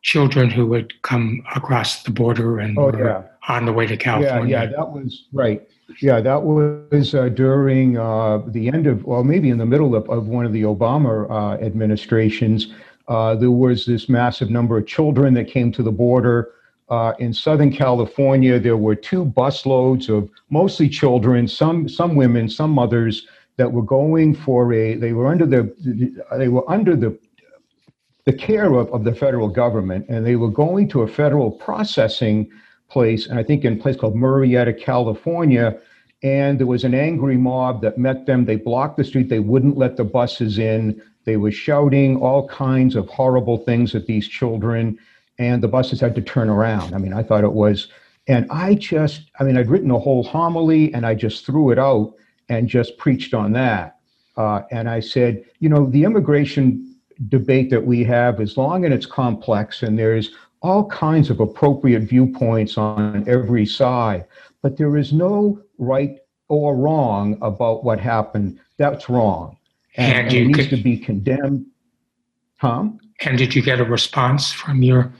children 0.03 0.49
who 0.49 0.65
would 0.67 1.01
come 1.03 1.41
across 1.55 2.03
the 2.03 2.11
border 2.11 2.59
and 2.59 2.77
Oh, 2.77 2.85
were 2.91 3.07
yeah. 3.07 3.23
On 3.47 3.65
the 3.65 3.73
way 3.73 3.85
to 3.85 3.97
California. 3.97 4.51
yeah, 4.51 4.63
yeah, 4.63 4.69
that 4.69 4.91
was 4.91 5.25
right. 5.33 5.67
Yeah, 6.01 6.19
that 6.19 6.43
was 6.43 7.13
uh, 7.13 7.29
during 7.29 7.97
uh, 7.97 8.39
the 8.47 8.67
end 8.67 8.87
of, 8.87 9.03
well, 9.03 9.23
maybe 9.23 9.49
in 9.49 9.57
the 9.57 9.65
middle 9.65 9.95
of, 9.95 10.09
of 10.09 10.27
one 10.27 10.45
of 10.45 10.51
the 10.51 10.63
Obama 10.63 11.29
uh, 11.29 11.63
administrations. 11.63 12.73
Uh, 13.07 13.35
there 13.35 13.51
was 13.51 13.85
this 13.85 14.09
massive 14.09 14.49
number 14.49 14.77
of 14.77 14.87
children 14.87 15.33
that 15.35 15.47
came 15.47 15.71
to 15.71 15.83
the 15.83 15.91
border. 15.91 16.53
Uh, 16.89 17.13
in 17.19 17.33
Southern 17.33 17.71
California, 17.71 18.59
there 18.59 18.77
were 18.77 18.95
two 18.95 19.25
busloads 19.25 20.09
of 20.09 20.29
mostly 20.49 20.89
children, 20.89 21.47
some 21.47 21.87
some 21.87 22.15
women, 22.15 22.49
some 22.49 22.71
mothers 22.71 23.27
that 23.57 23.71
were 23.71 23.83
going 23.83 24.35
for 24.35 24.73
a. 24.73 24.95
They 24.95 25.13
were 25.13 25.27
under 25.27 25.45
the 25.45 25.71
they 26.35 26.47
were 26.47 26.67
under 26.69 26.95
the 26.95 27.17
the 28.25 28.33
care 28.33 28.73
of, 28.73 28.91
of 28.91 29.03
the 29.03 29.13
federal 29.13 29.47
government, 29.47 30.05
and 30.09 30.25
they 30.25 30.35
were 30.35 30.49
going 30.49 30.87
to 30.89 31.03
a 31.03 31.07
federal 31.07 31.51
processing 31.51 32.49
place, 32.89 33.27
and 33.27 33.39
I 33.39 33.43
think 33.43 33.65
in 33.65 33.73
a 33.73 33.81
place 33.81 33.95
called 33.95 34.15
Murrieta, 34.15 34.79
California. 34.79 35.79
And 36.23 36.57
there 36.59 36.67
was 36.67 36.83
an 36.83 36.95
angry 36.95 37.37
mob 37.37 37.81
that 37.81 37.97
met 37.97 38.25
them. 38.25 38.45
They 38.45 38.55
blocked 38.55 38.97
the 38.97 39.03
street. 39.03 39.29
They 39.29 39.39
wouldn't 39.39 39.77
let 39.77 39.97
the 39.97 40.03
buses 40.03 40.57
in. 40.57 41.01
They 41.25 41.37
were 41.37 41.51
shouting 41.51 42.17
all 42.17 42.47
kinds 42.47 42.95
of 42.95 43.07
horrible 43.09 43.57
things 43.57 43.95
at 43.95 44.05
these 44.05 44.27
children, 44.27 44.97
and 45.37 45.61
the 45.61 45.67
buses 45.67 45.99
had 45.99 46.15
to 46.15 46.21
turn 46.21 46.49
around. 46.49 46.93
I 46.93 46.97
mean, 46.99 47.13
I 47.13 47.23
thought 47.23 47.43
it 47.43 47.53
was, 47.53 47.87
and 48.27 48.47
I 48.49 48.75
just, 48.75 49.29
I 49.39 49.43
mean, 49.43 49.57
I'd 49.57 49.69
written 49.69 49.91
a 49.91 49.99
whole 49.99 50.23
homily, 50.23 50.93
and 50.93 51.05
I 51.05 51.15
just 51.15 51.45
threw 51.45 51.71
it 51.71 51.79
out 51.79 52.13
and 52.49 52.67
just 52.67 52.97
preached 52.97 53.33
on 53.33 53.51
that. 53.53 53.97
Uh, 54.37 54.61
and 54.71 54.89
I 54.89 54.99
said, 54.99 55.43
you 55.59 55.69
know, 55.69 55.89
the 55.89 56.03
immigration 56.03 56.95
debate 57.29 57.69
that 57.69 57.85
we 57.85 58.03
have 58.03 58.41
is 58.41 58.57
long 58.57 58.85
and 58.85 58.93
it's 58.93 59.05
complex, 59.05 59.81
and 59.81 59.97
there's 59.97 60.31
all 60.65 60.87
kinds 60.89 61.29
of 61.29 61.39
appropriate 61.39 62.01
viewpoints 62.01 62.77
on 62.77 63.23
every 63.29 63.65
side, 63.65 64.25
but 64.63 64.77
there 64.77 64.97
is 64.97 65.13
no 65.13 65.61
right 65.77 66.17
or 66.47 66.75
wrong 66.75 67.37
about 67.41 67.83
what 67.83 67.99
happened. 67.99 68.59
That's 68.77 69.07
wrong. 69.07 69.57
And, 69.95 70.27
And 70.27 70.33
it 70.35 70.45
needs 70.47 70.59
could- 70.59 70.69
to 70.77 70.77
be 70.83 70.97
condemned. 70.97 71.65
Tom? 72.59 72.99
and 73.25 73.37
did 73.37 73.53
you 73.55 73.61
get 73.61 73.79
a 73.79 73.85
response 73.85 74.51
from 74.51 74.81
your? 74.83 75.13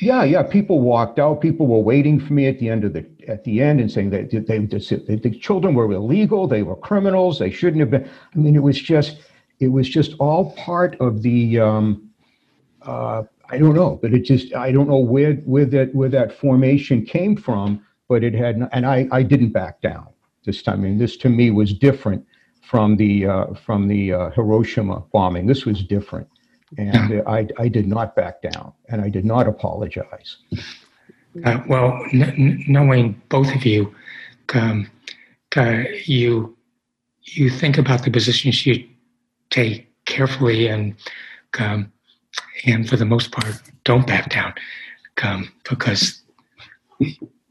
Yeah, 0.00 0.24
yeah. 0.24 0.42
People 0.42 0.80
walked 0.80 1.18
out. 1.18 1.40
People 1.40 1.66
were 1.66 1.78
waiting 1.78 2.18
for 2.20 2.32
me 2.32 2.46
at 2.48 2.58
the 2.58 2.68
end 2.68 2.84
of 2.84 2.92
the 2.92 3.04
at 3.28 3.44
the 3.44 3.62
end 3.62 3.80
and 3.80 3.90
saying 3.90 4.10
that 4.10 4.30
they, 4.30 4.38
they, 4.38 4.58
they, 4.58 5.16
the 5.16 5.30
children 5.30 5.74
were 5.74 5.90
illegal. 5.92 6.46
They 6.46 6.62
were 6.62 6.76
criminals. 6.76 7.38
They 7.38 7.50
shouldn't 7.50 7.80
have 7.80 7.90
been. 7.90 8.08
I 8.34 8.38
mean, 8.38 8.56
it 8.56 8.62
was 8.62 8.80
just 8.80 9.18
it 9.60 9.68
was 9.68 9.88
just 9.88 10.14
all 10.18 10.52
part 10.52 10.96
of 11.00 11.22
the. 11.22 11.60
Um, 11.60 12.10
uh, 12.82 13.22
I 13.50 13.58
don't 13.58 13.74
know, 13.74 13.98
but 14.00 14.14
it 14.14 14.24
just 14.24 14.54
I 14.54 14.70
don't 14.72 14.88
know 14.88 14.98
where 14.98 15.34
where 15.34 15.66
that 15.66 15.94
where 15.94 16.08
that 16.08 16.32
formation 16.32 17.04
came 17.04 17.36
from, 17.36 17.84
but 18.08 18.22
it 18.22 18.34
had 18.34 18.68
and 18.72 18.86
I 18.86 19.08
I 19.10 19.22
didn't 19.22 19.50
back 19.50 19.80
down 19.80 20.08
this 20.44 20.62
time. 20.62 20.80
I 20.80 20.82
mean, 20.84 20.98
this 20.98 21.16
to 21.18 21.28
me 21.28 21.50
was 21.50 21.72
different 21.74 22.24
from 22.62 22.96
the 22.96 23.26
uh, 23.26 23.54
from 23.54 23.88
the 23.88 24.12
uh, 24.12 24.30
Hiroshima 24.30 25.02
bombing. 25.12 25.46
This 25.46 25.64
was 25.64 25.82
different, 25.82 26.28
and 26.78 27.22
I 27.26 27.48
I 27.58 27.68
did 27.68 27.86
not 27.86 28.14
back 28.14 28.42
down, 28.42 28.72
and 28.88 29.00
I 29.00 29.08
did 29.08 29.24
not 29.24 29.48
apologize. 29.48 30.36
Uh, 31.44 31.60
well, 31.68 32.04
n- 32.12 32.22
n- 32.22 32.64
knowing 32.68 33.20
both 33.28 33.54
of 33.54 33.64
you, 33.64 33.94
um, 34.54 34.88
uh, 35.56 35.82
you 36.04 36.56
you 37.22 37.50
think 37.50 37.78
about 37.78 38.04
the 38.04 38.10
positions 38.10 38.64
you 38.66 38.88
take 39.50 39.88
carefully, 40.04 40.68
and 40.68 40.94
um, 41.58 41.92
and 42.66 42.88
for 42.88 42.96
the 42.96 43.04
most 43.04 43.32
part, 43.32 43.60
don't 43.84 44.06
back 44.06 44.30
down, 44.30 44.54
um, 45.22 45.50
because 45.68 46.22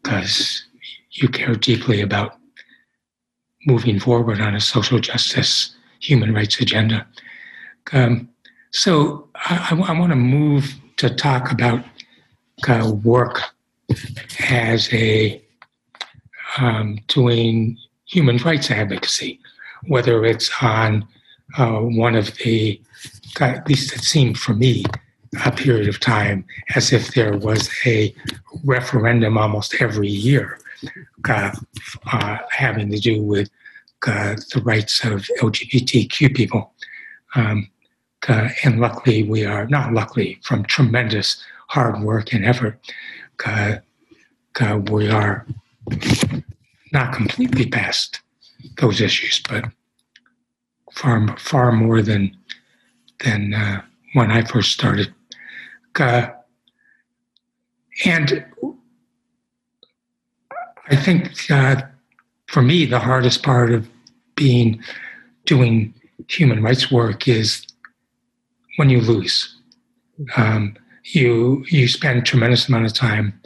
because 0.04 0.66
you 1.12 1.28
care 1.28 1.56
deeply 1.56 2.02
about 2.02 2.38
moving 3.66 4.00
forward 4.00 4.40
on 4.40 4.56
a 4.56 4.60
social 4.62 5.00
justice, 5.00 5.76
human 6.00 6.34
rights 6.34 6.60
agenda. 6.60 7.06
Um, 7.92 8.30
so 8.72 9.28
I, 9.36 9.70
I 9.88 10.00
want 10.00 10.12
to 10.12 10.16
move 10.16 10.76
to 10.98 11.10
talk 11.10 11.52
about 11.52 11.84
uh, 12.68 12.92
work 13.04 13.42
as 14.50 14.92
a 14.94 15.42
um, 16.58 17.00
doing 17.08 17.78
human 18.06 18.38
rights 18.38 18.72
advocacy, 18.72 19.40
whether 19.88 20.26
it's 20.26 20.50
on 20.62 21.08
uh, 21.58 21.80
one 21.80 22.16
of 22.16 22.36
the, 22.38 22.82
at 23.40 23.68
least 23.68 23.94
it 23.94 24.04
seemed 24.04 24.38
for 24.38 24.54
me, 24.54 24.84
a 25.46 25.52
period 25.52 25.88
of 25.88 26.00
time 26.00 26.46
as 26.76 26.92
if 26.92 27.14
there 27.14 27.38
was 27.38 27.70
a 27.86 28.14
referendum 28.64 29.38
almost 29.38 29.76
every 29.80 30.10
year 30.10 30.60
uh, 31.28 31.52
uh, 32.12 32.38
having 32.50 32.90
to 32.90 33.00
do 33.00 33.22
with 33.22 33.50
uh, 34.08 34.36
the 34.54 34.62
rights 34.64 35.04
of 35.04 35.28
LGBTQ 35.42 36.36
people. 36.36 36.74
Um, 37.36 37.70
uh, 38.28 38.50
and 38.64 38.80
luckily, 38.80 39.24
we 39.24 39.46
are 39.46 39.68
not 39.68 39.94
luckily 39.94 40.40
from 40.44 40.64
tremendous 40.66 41.44
hard 41.68 42.02
work 42.02 42.34
and 42.34 42.46
effort. 42.46 42.80
Uh, 43.46 43.76
uh, 44.60 44.80
we 44.92 45.10
are 45.10 45.46
not 46.92 47.14
completely 47.14 47.66
past 47.68 48.22
those 48.78 49.00
issues, 49.00 49.42
but 49.48 49.66
far 50.92 51.38
far 51.38 51.72
more 51.72 52.02
than 52.02 52.36
than 53.24 53.54
uh, 53.54 53.82
when 54.14 54.32
I 54.32 54.44
first 54.44 54.72
started. 54.72 55.14
Uh, 55.98 56.28
and 58.06 58.46
I 60.90 60.96
think 60.96 61.52
uh, 61.52 61.82
for 62.48 62.62
me, 62.62 62.86
the 62.86 63.00
hardest 63.00 63.44
part 63.44 63.72
of 63.72 63.88
being 64.36 64.82
doing 65.46 65.94
human 66.28 66.64
rights 66.64 66.92
work 66.92 67.28
is 67.28 67.66
when 68.78 68.90
you 68.90 69.02
lose. 69.02 69.56
Um, 70.38 70.76
you 71.04 71.66
you 71.70 71.88
spend 71.88 72.26
tremendous 72.26 72.68
amount 72.68 72.86
of 72.86 72.94
time, 72.94 73.40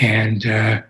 and 0.00 0.46
uh, 0.46 0.82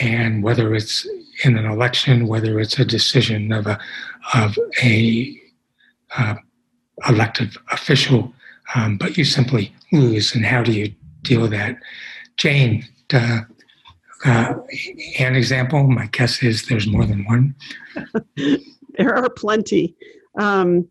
and 0.00 0.42
whether 0.42 0.74
it's 0.74 1.06
in 1.44 1.56
an 1.56 1.66
election, 1.66 2.26
whether 2.26 2.60
it's 2.60 2.78
a 2.78 2.84
decision 2.84 3.52
of 3.52 3.66
a 3.66 3.78
of 4.34 4.58
a 4.82 5.40
uh, 6.16 6.34
elected 7.08 7.56
official, 7.70 8.32
um, 8.74 8.96
but 8.96 9.16
you 9.16 9.24
simply 9.24 9.74
lose. 9.92 10.34
And 10.34 10.44
how 10.44 10.62
do 10.62 10.72
you 10.72 10.92
deal 11.22 11.42
with 11.42 11.50
that? 11.50 11.76
Jane, 12.36 12.84
uh, 13.12 13.40
uh, 14.24 14.54
an 15.18 15.34
example. 15.34 15.86
My 15.88 16.06
guess 16.06 16.42
is 16.42 16.66
there's 16.66 16.86
more 16.86 17.04
than 17.04 17.24
one. 17.24 17.54
there 18.96 19.14
are 19.14 19.28
plenty 19.28 19.96
um, 20.38 20.88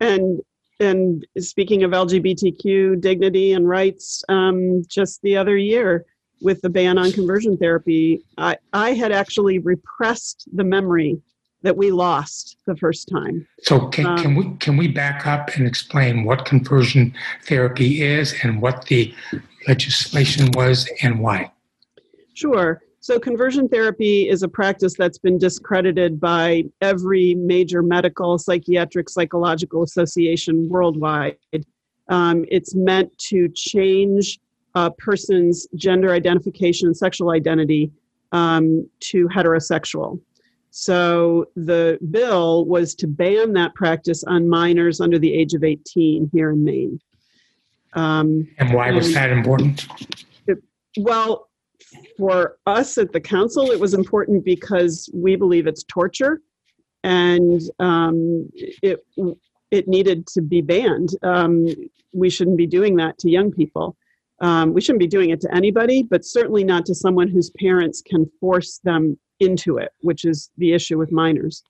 and 0.00 0.40
and 0.80 1.26
speaking 1.38 1.84
of 1.84 1.92
LGBTQ 1.92 3.00
dignity 3.00 3.52
and 3.52 3.68
rights, 3.68 4.24
um, 4.28 4.82
just 4.88 5.22
the 5.22 5.36
other 5.36 5.56
year 5.56 6.04
with 6.42 6.60
the 6.62 6.68
ban 6.68 6.98
on 6.98 7.12
conversion 7.12 7.56
therapy, 7.56 8.24
I, 8.38 8.56
I 8.72 8.92
had 8.92 9.12
actually 9.12 9.60
repressed 9.60 10.48
the 10.52 10.64
memory 10.64 11.22
that 11.64 11.76
we 11.76 11.90
lost 11.90 12.58
the 12.66 12.76
first 12.76 13.08
time. 13.08 13.48
So 13.62 13.88
can, 13.88 14.06
um, 14.06 14.18
can 14.18 14.34
we 14.36 14.54
can 14.58 14.76
we 14.76 14.86
back 14.86 15.26
up 15.26 15.50
and 15.56 15.66
explain 15.66 16.24
what 16.24 16.44
conversion 16.44 17.12
therapy 17.44 18.02
is 18.02 18.34
and 18.42 18.62
what 18.62 18.84
the 18.84 19.12
legislation 19.66 20.50
was 20.54 20.88
and 21.02 21.18
why? 21.18 21.50
Sure. 22.34 22.82
So, 23.00 23.18
conversion 23.18 23.68
therapy 23.68 24.28
is 24.28 24.42
a 24.42 24.48
practice 24.48 24.94
that's 24.96 25.18
been 25.18 25.36
discredited 25.36 26.18
by 26.18 26.64
every 26.80 27.34
major 27.34 27.82
medical, 27.82 28.38
psychiatric, 28.38 29.10
psychological 29.10 29.82
association 29.82 30.68
worldwide. 30.70 31.36
Um, 32.08 32.46
it's 32.50 32.74
meant 32.74 33.16
to 33.30 33.48
change 33.50 34.38
a 34.74 34.90
person's 34.90 35.66
gender 35.74 36.12
identification 36.12 36.88
and 36.88 36.96
sexual 36.96 37.30
identity 37.30 37.92
um, 38.32 38.88
to 39.00 39.28
heterosexual. 39.28 40.18
So, 40.76 41.46
the 41.54 42.00
bill 42.10 42.64
was 42.64 42.96
to 42.96 43.06
ban 43.06 43.52
that 43.52 43.76
practice 43.76 44.24
on 44.24 44.48
minors 44.48 45.00
under 45.00 45.20
the 45.20 45.32
age 45.32 45.54
of 45.54 45.62
18 45.62 46.30
here 46.32 46.50
in 46.50 46.64
Maine. 46.64 46.98
Um, 47.92 48.48
and 48.58 48.74
why 48.74 48.90
was 48.90 49.06
and, 49.06 49.14
that 49.14 49.30
important? 49.30 49.86
It, 50.48 50.58
well, 50.98 51.48
for 52.18 52.56
us 52.66 52.98
at 52.98 53.12
the 53.12 53.20
council, 53.20 53.70
it 53.70 53.78
was 53.78 53.94
important 53.94 54.44
because 54.44 55.08
we 55.14 55.36
believe 55.36 55.68
it's 55.68 55.84
torture, 55.84 56.40
and 57.04 57.60
um, 57.78 58.50
it 58.82 58.98
it 59.70 59.86
needed 59.86 60.26
to 60.26 60.42
be 60.42 60.60
banned. 60.60 61.10
Um, 61.22 61.68
we 62.12 62.28
shouldn't 62.30 62.56
be 62.56 62.66
doing 62.66 62.96
that 62.96 63.16
to 63.18 63.30
young 63.30 63.52
people. 63.52 63.96
Um, 64.40 64.74
we 64.74 64.80
shouldn't 64.80 64.98
be 64.98 65.06
doing 65.06 65.30
it 65.30 65.40
to 65.42 65.54
anybody, 65.54 66.02
but 66.02 66.24
certainly 66.24 66.64
not 66.64 66.84
to 66.86 66.96
someone 66.96 67.28
whose 67.28 67.50
parents 67.60 68.02
can 68.02 68.28
force 68.40 68.80
them 68.82 69.16
into 69.40 69.78
it, 69.78 69.92
which 70.00 70.24
is 70.24 70.50
the 70.58 70.72
issue 70.72 70.98
with 70.98 71.12
minors. 71.12 71.62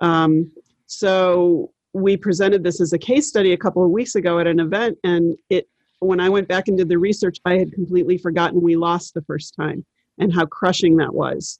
Um, 0.00 0.52
so 0.86 1.72
we 1.92 2.16
presented 2.16 2.62
this 2.64 2.80
as 2.80 2.92
a 2.92 2.98
case 2.98 3.28
study 3.28 3.52
a 3.52 3.56
couple 3.56 3.84
of 3.84 3.90
weeks 3.90 4.14
ago 4.14 4.38
at 4.38 4.46
an 4.46 4.60
event, 4.60 4.98
and 5.04 5.36
it 5.50 5.68
when 6.00 6.20
I 6.20 6.28
went 6.28 6.46
back 6.46 6.68
and 6.68 6.78
did 6.78 6.88
the 6.88 6.98
research, 6.98 7.38
I 7.44 7.58
had 7.58 7.72
completely 7.72 8.18
forgotten 8.18 8.62
we 8.62 8.76
lost 8.76 9.14
the 9.14 9.22
first 9.22 9.54
time 9.56 9.84
and 10.18 10.32
how 10.32 10.46
crushing 10.46 10.96
that 10.98 11.12
was. 11.12 11.58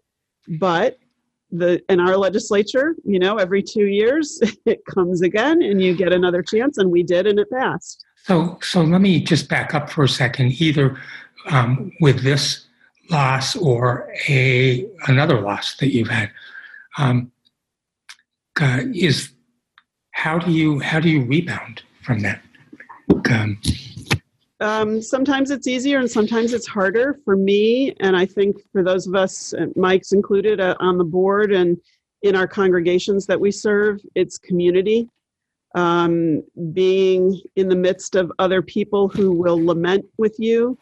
But 0.60 0.98
the 1.50 1.82
in 1.88 1.98
our 1.98 2.16
legislature, 2.16 2.94
you 3.04 3.18
know, 3.18 3.36
every 3.36 3.62
two 3.62 3.86
years 3.86 4.40
it 4.66 4.84
comes 4.86 5.22
again 5.22 5.62
and 5.62 5.82
you 5.82 5.96
get 5.96 6.12
another 6.12 6.42
chance, 6.42 6.78
and 6.78 6.90
we 6.90 7.02
did, 7.02 7.26
and 7.26 7.38
it 7.38 7.50
passed. 7.50 8.04
So, 8.24 8.58
so 8.62 8.82
let 8.82 9.00
me 9.00 9.20
just 9.20 9.48
back 9.48 9.74
up 9.74 9.90
for 9.90 10.04
a 10.04 10.08
second. 10.08 10.60
Either 10.60 10.98
um, 11.50 11.92
with 12.00 12.22
this 12.22 12.66
loss 13.10 13.56
or 13.56 14.12
a 14.28 14.86
another 15.06 15.40
loss 15.40 15.76
that 15.76 15.92
you've 15.92 16.08
had, 16.08 16.30
um, 16.98 17.30
uh, 18.60 18.80
is 18.94 19.32
how 20.12 20.38
do 20.38 20.50
you 20.50 20.80
how 20.80 21.00
do 21.00 21.08
you 21.08 21.24
rebound 21.24 21.82
from 22.02 22.20
that? 22.20 22.42
Um, 23.30 23.60
um, 24.60 25.02
sometimes 25.02 25.50
it's 25.50 25.66
easier 25.66 25.98
and 25.98 26.10
sometimes 26.10 26.52
it's 26.52 26.66
harder 26.66 27.18
for 27.24 27.36
me. 27.36 27.94
And 28.00 28.16
i 28.16 28.26
think 28.26 28.56
for 28.72 28.82
those 28.82 29.06
of 29.06 29.14
us 29.14 29.54
uh, 29.54 29.66
mike's 29.76 30.12
included 30.12 30.60
uh, 30.60 30.74
on 30.80 30.98
the 30.98 31.04
board 31.04 31.52
and 31.52 31.78
in 32.22 32.34
our 32.34 32.48
congregations 32.48 33.26
that 33.26 33.40
we 33.40 33.50
serve 33.50 34.00
it's 34.14 34.38
community. 34.38 35.08
Um, 35.74 36.42
being 36.72 37.38
in 37.54 37.68
the 37.68 37.76
midst 37.76 38.16
of 38.16 38.32
other 38.38 38.62
people 38.62 39.08
who 39.08 39.30
will 39.30 39.64
lament 39.64 40.06
with 40.16 40.34
you 40.38 40.78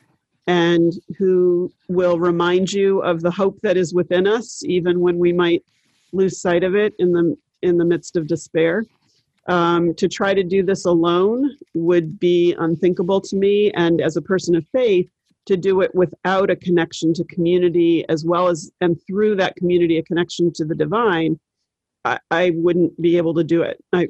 and 0.47 0.93
who 1.19 1.73
will 1.89 2.19
remind 2.19 2.73
you 2.73 3.01
of 3.03 3.21
the 3.21 3.31
hope 3.31 3.59
that 3.63 3.77
is 3.77 3.93
within 3.93 4.27
us 4.27 4.63
even 4.65 5.01
when 5.01 5.19
we 5.19 5.33
might 5.33 5.65
lose 6.13 6.41
sight 6.41 6.63
of 6.63 6.75
it 6.75 6.95
in 6.99 7.13
the 7.13 7.37
in 7.63 7.79
the 7.79 7.85
midst 7.85 8.17
of 8.17 8.27
despair 8.27 8.85
um, 9.49 9.95
to 9.95 10.09
try 10.09 10.35
to 10.35 10.43
do 10.43 10.63
this 10.63 10.85
alone 10.85 11.57
would 11.75 12.19
be 12.19 12.55
unthinkable 12.59 13.21
to 13.21 13.37
me. 13.37 13.71
And 13.73 14.01
as 14.01 14.17
a 14.17 14.23
person 14.23 14.55
of 14.57 14.67
faith, 14.73 15.09
to 15.47 15.57
do 15.57 15.81
it 15.81 15.95
without 15.95 16.51
a 16.51 16.57
connection 16.57 17.15
to 17.15 17.25
community 17.25 18.05
as 18.09 18.25
well 18.25 18.49
as 18.49 18.71
and 18.81 18.99
through 19.07 19.37
that 19.37 19.55
community 19.57 19.97
a 19.97 20.03
connection 20.03 20.53
to 20.53 20.65
the 20.65 20.75
divine 20.75 21.39
i, 22.05 22.19
I 22.33 22.51
wouldn't 22.55 23.01
be 23.01 23.17
able 23.17 23.33
to 23.35 23.45
do 23.45 23.63
it 23.63 23.83
i 23.93 24.09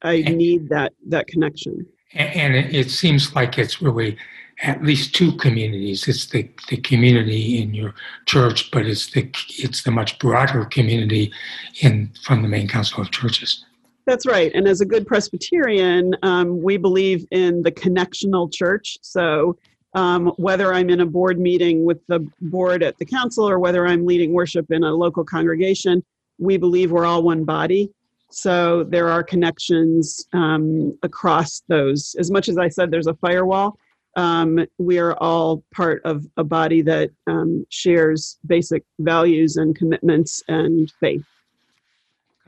i 0.00 0.14
and, 0.14 0.38
need 0.38 0.70
that 0.70 0.94
that 1.08 1.26
connection 1.26 1.86
and 2.14 2.54
it, 2.54 2.74
it 2.74 2.90
seems 2.90 3.34
like 3.34 3.58
it's 3.58 3.82
really 3.82 4.16
at 4.62 4.82
least 4.82 5.14
two 5.14 5.32
communities 5.36 6.06
it's 6.08 6.26
the, 6.26 6.48
the 6.68 6.76
community 6.78 7.60
in 7.60 7.74
your 7.74 7.94
church 8.26 8.70
but 8.70 8.86
it's 8.86 9.10
the 9.10 9.30
it's 9.58 9.82
the 9.82 9.90
much 9.90 10.18
broader 10.18 10.64
community 10.66 11.32
in 11.80 12.10
from 12.22 12.42
the 12.42 12.48
Maine 12.48 12.68
council 12.68 13.00
of 13.00 13.10
churches 13.10 13.64
that's 14.04 14.26
right. 14.26 14.50
And 14.54 14.66
as 14.66 14.80
a 14.80 14.84
good 14.84 15.06
Presbyterian, 15.06 16.16
um, 16.22 16.60
we 16.60 16.76
believe 16.76 17.24
in 17.30 17.62
the 17.62 17.70
connectional 17.70 18.52
church. 18.52 18.98
So 19.00 19.56
um, 19.94 20.28
whether 20.36 20.72
I'm 20.72 20.90
in 20.90 21.00
a 21.00 21.06
board 21.06 21.38
meeting 21.38 21.84
with 21.84 22.04
the 22.08 22.26
board 22.40 22.82
at 22.82 22.98
the 22.98 23.04
council 23.04 23.48
or 23.48 23.58
whether 23.58 23.86
I'm 23.86 24.06
leading 24.06 24.32
worship 24.32 24.70
in 24.70 24.82
a 24.82 24.92
local 24.92 25.24
congregation, 25.24 26.02
we 26.38 26.56
believe 26.56 26.90
we're 26.90 27.04
all 27.04 27.22
one 27.22 27.44
body. 27.44 27.90
So 28.30 28.84
there 28.84 29.08
are 29.08 29.22
connections 29.22 30.26
um, 30.32 30.98
across 31.02 31.62
those. 31.68 32.16
As 32.18 32.30
much 32.30 32.48
as 32.48 32.56
I 32.56 32.68
said 32.68 32.90
there's 32.90 33.06
a 33.06 33.14
firewall, 33.14 33.78
um, 34.16 34.66
we 34.78 34.98
are 34.98 35.14
all 35.18 35.62
part 35.74 36.02
of 36.04 36.26
a 36.36 36.44
body 36.44 36.82
that 36.82 37.10
um, 37.26 37.66
shares 37.70 38.38
basic 38.46 38.84
values 38.98 39.56
and 39.56 39.76
commitments 39.76 40.42
and 40.48 40.90
faith. 41.00 41.24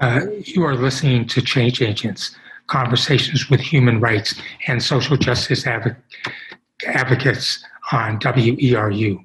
Uh, 0.01 0.21
you 0.45 0.65
are 0.65 0.75
listening 0.75 1.27
to 1.29 1.41
Change 1.41 1.81
Agents, 1.81 2.37
conversations 2.67 3.49
with 3.49 3.61
human 3.61 4.01
rights 4.01 4.35
and 4.67 4.83
social 4.83 5.17
justice 5.17 5.67
adv- 5.67 5.97
advocates 6.87 7.65
on 7.93 8.19
WERU. 8.19 9.25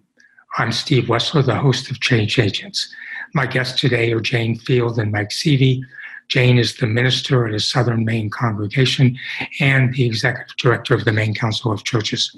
I'm 0.58 0.72
Steve 0.72 1.06
Wessler, 1.06 1.46
the 1.46 1.56
host 1.56 1.90
of 1.90 2.00
Change 2.00 2.40
Agents. 2.40 2.94
My 3.34 3.46
guests 3.46 3.80
today 3.80 4.12
are 4.12 4.20
Jane 4.20 4.58
Field 4.58 5.00
and 5.00 5.12
Mike 5.12 5.30
Seavey. 5.30 5.82
Jane 6.30 6.58
is 6.58 6.78
the 6.78 6.88
minister 6.88 7.48
at 7.48 7.54
a 7.54 7.60
Southern 7.60 8.06
Maine 8.06 8.30
congregation 8.30 9.18
and 9.60 9.94
the 9.94 10.06
executive 10.06 10.56
director 10.58 10.94
of 10.94 11.06
the 11.06 11.12
Maine 11.12 11.34
Council 11.34 11.72
of 11.72 11.84
Churches. 11.84 12.36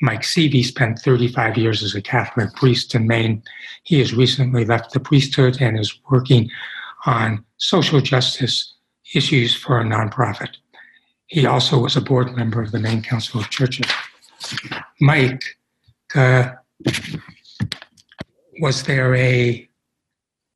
Mike 0.00 0.22
Seavey 0.22 0.64
spent 0.64 0.98
35 0.98 1.56
years 1.56 1.82
as 1.82 1.94
a 1.94 2.02
Catholic 2.02 2.52
priest 2.54 2.94
in 2.94 3.06
Maine. 3.06 3.42
He 3.82 3.98
has 3.98 4.14
recently 4.14 4.64
left 4.64 4.92
the 4.92 5.00
priesthood 5.00 5.60
and 5.60 5.78
is 5.78 5.98
working 6.10 6.50
on 7.06 7.44
social 7.56 8.00
justice 8.00 8.74
issues 9.14 9.54
for 9.54 9.80
a 9.80 9.84
nonprofit. 9.84 10.56
He 11.26 11.46
also 11.46 11.78
was 11.78 11.96
a 11.96 12.00
board 12.00 12.36
member 12.36 12.62
of 12.62 12.72
the 12.72 12.78
Maine 12.78 13.02
Council 13.02 13.40
of 13.40 13.50
Churches. 13.50 13.90
Mike, 15.00 15.42
uh, 16.14 16.50
was 18.60 18.84
there 18.84 19.14
a, 19.14 19.68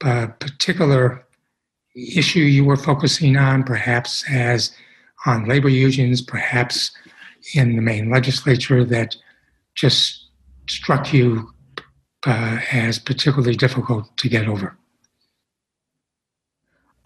a, 0.04 0.28
particular 0.28 1.26
issue 1.94 2.40
you 2.40 2.64
were 2.64 2.76
focusing 2.76 3.36
on, 3.36 3.64
perhaps 3.64 4.24
as 4.30 4.74
on 5.26 5.46
labor 5.46 5.68
unions, 5.68 6.22
perhaps 6.22 6.90
in 7.54 7.76
the 7.76 7.82
Maine 7.82 8.10
legislature, 8.10 8.84
that 8.84 9.16
just 9.74 10.28
struck 10.68 11.12
you 11.12 11.50
uh, 12.26 12.60
as 12.72 12.98
particularly 12.98 13.54
difficult 13.54 14.16
to 14.18 14.28
get 14.28 14.46
over? 14.46 14.76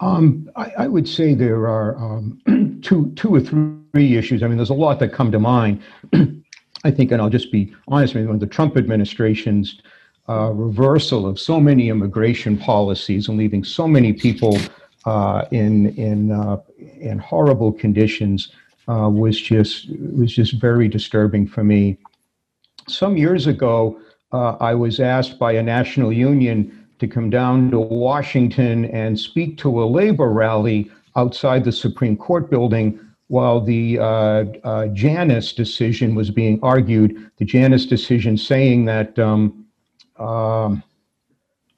Um, 0.01 0.49
I, 0.55 0.71
I, 0.79 0.87
would 0.87 1.07
say 1.07 1.33
there 1.33 1.67
are 1.69 1.95
um, 1.97 2.79
two, 2.83 3.13
two 3.15 3.33
or 3.33 3.39
three 3.39 4.17
issues. 4.17 4.43
I 4.43 4.47
mean, 4.47 4.57
there's 4.57 4.69
a 4.69 4.73
lot 4.73 4.99
that 4.99 5.13
come 5.13 5.31
to 5.31 5.39
mind. 5.39 5.81
I 6.83 6.91
think, 6.91 7.11
and 7.11 7.21
I'll 7.21 7.29
just 7.29 7.51
be 7.51 7.73
honest 7.87 8.13
with 8.13 8.27
you, 8.27 8.37
the 8.37 8.45
Trump 8.45 8.75
administration's 8.75 9.81
uh, 10.27 10.51
reversal 10.53 11.27
of 11.27 11.39
so 11.39 11.59
many 11.59 11.89
immigration 11.89 12.57
policies 12.57 13.27
and 13.27 13.37
leaving 13.37 13.63
so 13.63 13.87
many 13.87 14.11
people 14.13 14.57
uh, 15.05 15.45
in 15.51 15.87
in 15.95 16.31
uh, 16.31 16.57
in 16.99 17.19
horrible 17.19 17.71
conditions 17.71 18.51
uh, 18.87 19.09
was 19.11 19.39
just 19.39 19.89
was 20.15 20.33
just 20.33 20.53
very 20.53 20.87
disturbing 20.87 21.47
for 21.47 21.63
me. 21.63 21.97
Some 22.87 23.17
years 23.17 23.47
ago, 23.47 23.99
uh, 24.31 24.57
I 24.59 24.73
was 24.73 24.99
asked 24.99 25.39
by 25.39 25.53
a 25.53 25.63
national 25.63 26.11
union 26.11 26.87
to 26.99 27.07
come 27.07 27.29
down 27.29 27.71
to 27.71 27.79
Washington 27.79 28.85
and 28.85 29.19
speak 29.19 29.57
to 29.59 29.83
a 29.83 29.85
labor 29.85 30.29
rally 30.29 30.91
outside 31.15 31.63
the 31.63 31.71
Supreme 31.71 32.15
Court 32.17 32.49
building 32.49 32.99
while 33.27 33.59
the 33.59 33.97
uh, 33.99 34.03
uh, 34.63 34.87
Janus 34.87 35.53
decision 35.53 36.13
was 36.15 36.29
being 36.29 36.59
argued. 36.61 37.31
The 37.37 37.45
Janus 37.45 37.85
decision 37.85 38.37
saying 38.37 38.85
that, 38.85 39.17
um, 39.17 39.64
um, 40.17 40.83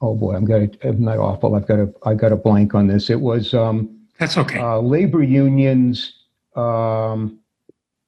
oh 0.00 0.14
boy, 0.14 0.34
I'm 0.34 0.46
to, 0.46 0.86
am 0.86 1.08
I 1.08 1.16
awful? 1.16 1.54
I've 1.54 1.66
got 1.68 1.78
a, 1.78 1.94
I 2.04 2.14
got 2.14 2.32
a 2.32 2.36
blank 2.36 2.74
on 2.74 2.86
this. 2.88 3.10
It 3.10 3.20
was, 3.20 3.54
um, 3.54 3.98
that's 4.18 4.38
okay. 4.38 4.58
Uh, 4.58 4.78
labor 4.80 5.22
unions 5.22 6.14
Um, 6.56 7.38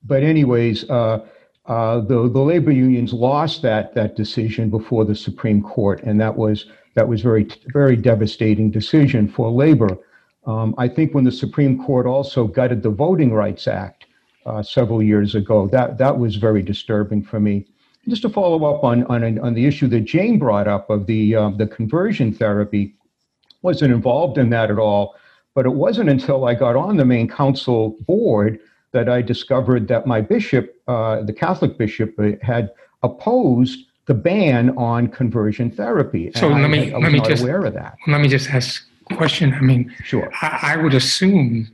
but 0.05 0.23
anyways, 0.23 0.89
uh, 0.91 1.27
uh, 1.67 2.01
the 2.01 2.29
the 2.29 2.41
labor 2.41 2.73
unions 2.73 3.13
lost 3.13 3.63
that 3.63 3.95
that 3.95 4.17
decision 4.17 4.71
before 4.71 5.05
the 5.05 5.15
Supreme 5.15 5.63
Court, 5.63 6.03
and 6.03 6.21
that 6.21 6.37
was 6.37 6.67
that 6.97 7.09
was 7.09 7.23
very 7.23 7.49
very 7.73 7.97
devastating 7.97 8.71
decision 8.71 9.29
for 9.29 9.51
labor. 9.51 9.99
Um, 10.47 10.75
I 10.79 10.89
think 10.89 11.15
when 11.15 11.25
the 11.25 11.33
Supreme 11.33 11.83
Court 11.85 12.07
also 12.07 12.47
gutted 12.47 12.83
the 12.83 12.91
Voting 12.91 13.33
Rights 13.33 13.69
Act 13.69 14.07
uh, 14.47 14.63
several 14.63 15.03
years 15.03 15.35
ago, 15.35 15.69
that 15.69 15.99
that 15.99 16.19
was 16.19 16.37
very 16.37 16.63
disturbing 16.63 17.23
for 17.23 17.41
me. 17.41 17.67
Just 18.09 18.23
to 18.23 18.31
follow 18.31 18.65
up 18.65 18.83
on 18.83 19.05
on, 19.05 19.39
on 19.41 19.55
the 19.55 19.67
issue 19.67 19.87
that 19.89 20.01
Jane 20.01 20.39
brought 20.39 20.67
up 20.67 20.89
of 20.89 21.07
the 21.07 21.35
um, 21.37 21.57
the 21.59 21.67
conversion 21.67 22.33
therapy, 22.33 22.95
wasn't 23.63 23.93
involved 23.93 24.39
in 24.39 24.51
that 24.51 24.71
at 24.71 24.79
all. 24.79 25.15
But 25.55 25.67
it 25.67 25.71
wasn't 25.75 26.09
until 26.09 26.47
I 26.47 26.55
got 26.55 26.77
on 26.77 26.97
the 26.97 27.05
Maine 27.05 27.29
council 27.29 27.97
board 28.07 28.59
that 28.93 29.09
I 29.09 29.21
discovered 29.21 29.87
that 29.89 30.07
my 30.07 30.21
bishop, 30.21 30.75
uh, 30.89 31.23
the 31.23 31.33
Catholic 31.33 31.77
bishop, 31.77 32.15
uh, 32.19 32.31
had 32.43 32.71
opposed 33.03 33.81
the 34.07 34.15
ban 34.15 34.71
on 34.79 35.07
conversion 35.09 35.71
therapy. 35.71 36.31
So 36.35 36.49
let 36.49 36.69
me- 36.71 36.91
I 36.93 36.99
let 36.99 37.03
was 37.05 37.13
me 37.13 37.21
just- 37.21 37.43
aware 37.43 37.65
of 37.65 37.75
that. 37.75 37.97
Let 38.09 38.21
me 38.21 38.29
just 38.29 38.49
ask 38.51 38.83
a 39.11 39.15
question. 39.17 39.53
I 39.55 39.61
mean, 39.61 39.93
Sure. 40.05 40.31
I, 40.41 40.75
I 40.75 40.77
would 40.83 40.95
assume 40.95 41.69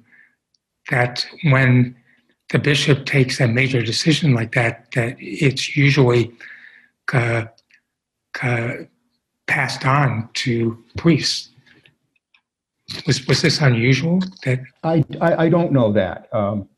that 0.91 1.27
when 1.51 1.95
the 2.51 2.59
bishop 2.59 3.07
takes 3.07 3.41
a 3.41 3.49
major 3.49 3.83
decision 3.83 4.35
like 4.35 4.55
that, 4.55 4.91
that 4.93 5.17
it's 5.19 5.77
usually 5.77 6.33
uh, 7.13 7.47
uh, 8.43 8.73
passed 9.47 9.85
on 9.85 10.29
to 10.35 10.83
priests. 10.97 11.51
Was, 13.07 13.27
was 13.27 13.43
this 13.43 13.61
unusual? 13.61 14.21
That 14.45 14.61
I, 14.85 15.05
I, 15.21 15.45
I 15.45 15.49
don't 15.49 15.73
know 15.73 15.93
that. 15.93 16.33
Um, 16.33 16.69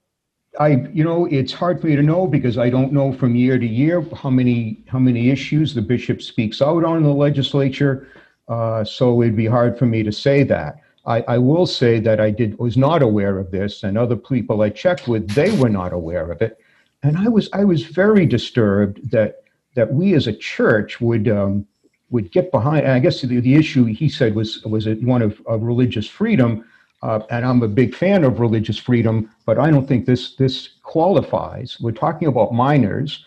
I, 0.59 0.89
you 0.93 1.05
know, 1.05 1.27
it's 1.27 1.53
hard 1.53 1.81
for 1.81 1.87
me 1.87 1.97
to 1.97 2.03
know 2.03 2.27
because 2.27 2.57
I 2.57 2.71
don't 2.71 2.93
know 2.93 3.13
from 3.13 3.37
year 3.37 3.59
to 3.59 3.67
year 3.67 4.01
how 4.17 4.31
many 4.31 4.83
how 4.89 4.99
many 4.99 5.31
issues 5.31 5.75
the 5.75 5.83
bishop 5.83 6.23
speaks 6.23 6.63
out 6.63 6.85
on 6.85 6.97
in 6.97 7.03
the 7.03 7.13
legislature. 7.13 8.09
Uh, 8.49 8.83
so 8.83 9.23
it'd 9.23 9.37
be 9.37 9.47
hard 9.47 9.79
for 9.79 9.85
me 9.85 10.03
to 10.03 10.11
say 10.11 10.43
that. 10.45 10.81
I, 11.09 11.25
I 11.27 11.39
will 11.39 11.67
say 11.67 11.99
that 12.01 12.21
I 12.21 12.31
did 12.31 12.59
was 12.59 12.77
not 12.77 13.03
aware 13.03 13.39
of 13.39 13.51
this, 13.51 13.83
and 13.83 13.97
other 13.97 14.17
people 14.17 14.61
I 14.61 14.69
checked 14.69 15.09
with, 15.09 15.31
they 15.31 15.51
were 15.57 15.71
not 15.71 15.95
aware 15.95 16.31
of 16.31 16.43
it, 16.43 16.61
and 17.03 17.17
I 17.17 17.29
was 17.29 17.49
I 17.53 17.65
was 17.65 17.83
very 17.83 18.27
disturbed 18.27 19.11
that 19.11 19.43
that 19.75 19.93
we 19.93 20.15
as 20.15 20.27
a 20.27 20.35
church 20.35 21.01
would 21.01 21.27
um, 21.29 21.67
would 22.11 22.31
get 22.31 22.53
behind. 22.53 22.85
And 22.85 22.93
I 22.93 22.99
guess 22.99 23.23
the, 23.23 23.41
the 23.41 23.55
issue 23.55 23.85
he 23.85 24.09
said 24.09 24.35
was 24.35 24.63
was 24.65 24.87
one 24.87 25.23
of, 25.23 25.41
of 25.47 25.63
religious 25.63 26.07
freedom, 26.07 26.67
uh, 27.03 27.21
and 27.31 27.45
I'm 27.45 27.63
a 27.63 27.69
big 27.69 27.95
fan 27.95 28.23
of 28.23 28.39
religious 28.39 28.77
freedom, 28.77 29.31
but 29.47 29.59
I 29.59 29.71
don't 29.71 29.89
think 29.89 30.05
this 30.05 30.37
this 30.37 30.69
qualifies. 30.83 31.79
We're 31.81 31.93
talking 31.93 32.29
about 32.29 32.53
minors, 32.53 33.25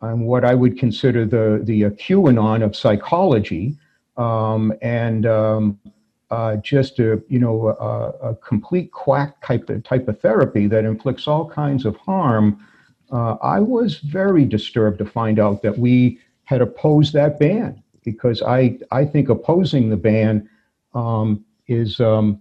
and 0.00 0.26
what 0.26 0.44
I 0.44 0.54
would 0.54 0.76
consider 0.78 1.24
the 1.24 1.60
the 1.62 1.84
uh, 1.84 1.90
QAnon 1.90 2.64
of 2.64 2.74
psychology, 2.74 3.76
um, 4.16 4.72
and 4.82 5.26
um, 5.26 5.78
uh, 6.30 6.56
just 6.56 6.98
a 6.98 7.22
you 7.28 7.38
know 7.38 7.68
a, 7.68 8.30
a 8.30 8.34
complete 8.36 8.92
quack 8.92 9.40
type 9.44 9.68
of 9.68 9.82
type 9.84 10.08
of 10.08 10.20
therapy 10.20 10.66
that 10.66 10.84
inflicts 10.84 11.26
all 11.26 11.48
kinds 11.48 11.84
of 11.84 11.96
harm. 11.96 12.64
Uh, 13.10 13.34
I 13.42 13.58
was 13.58 13.98
very 13.98 14.44
disturbed 14.44 14.98
to 14.98 15.04
find 15.04 15.38
out 15.40 15.62
that 15.62 15.76
we 15.76 16.20
had 16.44 16.60
opposed 16.60 17.12
that 17.14 17.38
ban 17.38 17.82
because 18.04 18.42
I 18.42 18.78
I 18.90 19.04
think 19.04 19.28
opposing 19.28 19.90
the 19.90 19.96
ban 19.96 20.48
um, 20.94 21.44
is 21.66 22.00
um, 22.00 22.40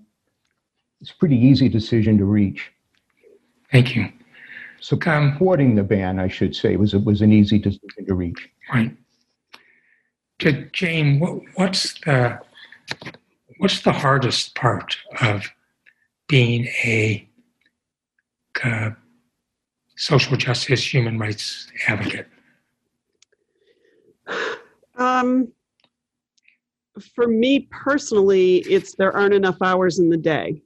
it's 1.01 1.11
a 1.11 1.15
pretty 1.15 1.37
easy 1.37 1.69
decision 1.69 2.17
to 2.17 2.25
reach. 2.25 2.71
thank 3.71 3.95
you. 3.95 4.03
Um, 4.03 4.13
Supporting 4.81 5.75
the 5.75 5.83
ban, 5.83 6.19
I 6.19 6.27
should 6.29 6.55
say, 6.55 6.77
was 6.77 6.95
was 6.95 7.21
an 7.21 7.33
easy 7.33 7.59
decision 7.59 8.05
to 8.07 8.13
reach. 8.13 8.49
right. 8.73 8.95
J- 10.39 10.69
Jane, 10.71 11.19
what, 11.19 11.41
what's 11.55 11.99
the 12.05 12.39
what's 13.59 13.81
the 13.81 13.91
hardest 13.91 14.55
part 14.55 14.97
of 15.21 15.45
being 16.27 16.65
a 16.83 17.29
uh, 18.63 18.91
social 19.95 20.35
justice, 20.37 20.93
human 20.93 21.19
rights 21.19 21.67
advocate? 21.87 22.27
Um, 24.97 25.49
for 27.15 27.27
me 27.27 27.67
personally, 27.69 28.57
it's 28.59 28.95
there 28.95 29.15
aren't 29.15 29.33
enough 29.33 29.61
hours 29.61 29.99
in 29.99 30.09
the 30.09 30.17
day. 30.17 30.61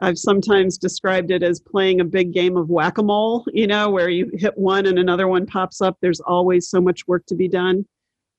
I've 0.00 0.18
sometimes 0.18 0.78
described 0.78 1.30
it 1.30 1.42
as 1.42 1.60
playing 1.60 2.00
a 2.00 2.04
big 2.04 2.32
game 2.32 2.56
of 2.56 2.68
whack 2.68 2.98
a 2.98 3.02
mole, 3.02 3.44
you 3.52 3.66
know, 3.66 3.90
where 3.90 4.08
you 4.08 4.30
hit 4.34 4.56
one 4.56 4.86
and 4.86 4.98
another 4.98 5.28
one 5.28 5.46
pops 5.46 5.80
up. 5.80 5.98
There's 6.00 6.20
always 6.20 6.68
so 6.68 6.80
much 6.80 7.06
work 7.06 7.26
to 7.26 7.34
be 7.34 7.48
done 7.48 7.86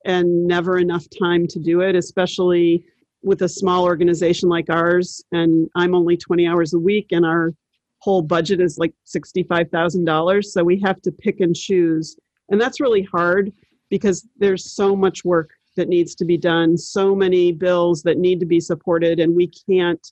and 0.05 0.47
never 0.47 0.77
enough 0.77 1.05
time 1.17 1.47
to 1.47 1.59
do 1.59 1.81
it, 1.81 1.95
especially 1.95 2.85
with 3.25 3.41
a 3.41 3.49
small 3.49 3.83
organization 3.83 4.47
like 4.47 4.69
ours. 4.69 5.23
And 5.31 5.69
I'm 5.75 5.95
only 5.95 6.15
20 6.15 6.47
hours 6.47 6.73
a 6.73 6.79
week, 6.79 7.07
and 7.11 7.25
our 7.25 7.53
whole 7.99 8.21
budget 8.21 8.61
is 8.61 8.77
like 8.77 8.93
$65,000. 9.07 10.45
So 10.45 10.63
we 10.63 10.79
have 10.81 11.01
to 11.01 11.11
pick 11.11 11.39
and 11.39 11.55
choose. 11.55 12.15
And 12.49 12.61
that's 12.61 12.79
really 12.79 13.03
hard 13.03 13.51
because 13.89 14.27
there's 14.37 14.71
so 14.71 14.95
much 14.95 15.25
work 15.25 15.49
that 15.75 15.89
needs 15.89 16.15
to 16.15 16.25
be 16.25 16.37
done, 16.37 16.77
so 16.77 17.15
many 17.15 17.51
bills 17.51 18.03
that 18.03 18.17
need 18.17 18.39
to 18.39 18.45
be 18.45 18.59
supported, 18.59 19.19
and 19.19 19.35
we 19.35 19.51
can't 19.69 20.11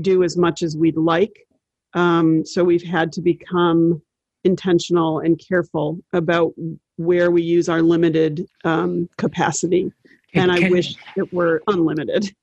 do 0.00 0.24
as 0.24 0.36
much 0.36 0.62
as 0.62 0.76
we'd 0.76 0.96
like. 0.96 1.46
Um, 1.92 2.44
so 2.44 2.64
we've 2.64 2.82
had 2.82 3.12
to 3.12 3.20
become 3.20 4.02
intentional 4.42 5.20
and 5.20 5.38
careful 5.38 6.00
about 6.12 6.52
where 6.96 7.30
we 7.30 7.42
use 7.42 7.68
our 7.68 7.82
limited 7.82 8.46
um, 8.64 9.08
capacity. 9.16 9.92
And 10.34 10.52
I 10.52 10.68
wish 10.68 10.96
it 11.16 11.32
were 11.32 11.62
unlimited. 11.68 12.34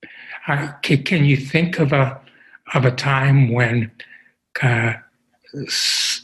Uh, 0.48 0.72
can, 0.82 1.04
can 1.04 1.26
you 1.26 1.38
think 1.38 1.80
of 1.80 1.92
a 1.92 2.20
of 2.74 2.86
a 2.86 2.92
time 2.92 3.52
when 3.52 3.92
uh, 4.62 4.94
s- 5.68 6.22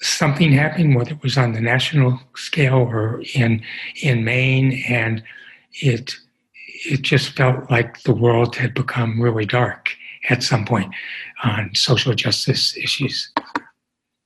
something 0.00 0.52
happened, 0.52 0.94
whether 0.96 1.12
it 1.12 1.22
was 1.22 1.36
on 1.36 1.52
the 1.52 1.60
national 1.60 2.20
scale 2.34 2.76
or 2.78 3.22
in 3.34 3.62
in 4.02 4.24
Maine, 4.24 4.82
and 4.88 5.22
it 5.82 6.16
it 6.86 7.02
just 7.02 7.30
felt 7.36 7.70
like 7.70 8.02
the 8.02 8.14
world 8.14 8.56
had 8.56 8.74
become 8.74 9.20
really 9.20 9.46
dark 9.46 9.90
at 10.30 10.42
some 10.42 10.64
point 10.64 10.92
on 11.42 11.70
social 11.74 12.14
justice 12.14 12.76
issues? 12.76 13.30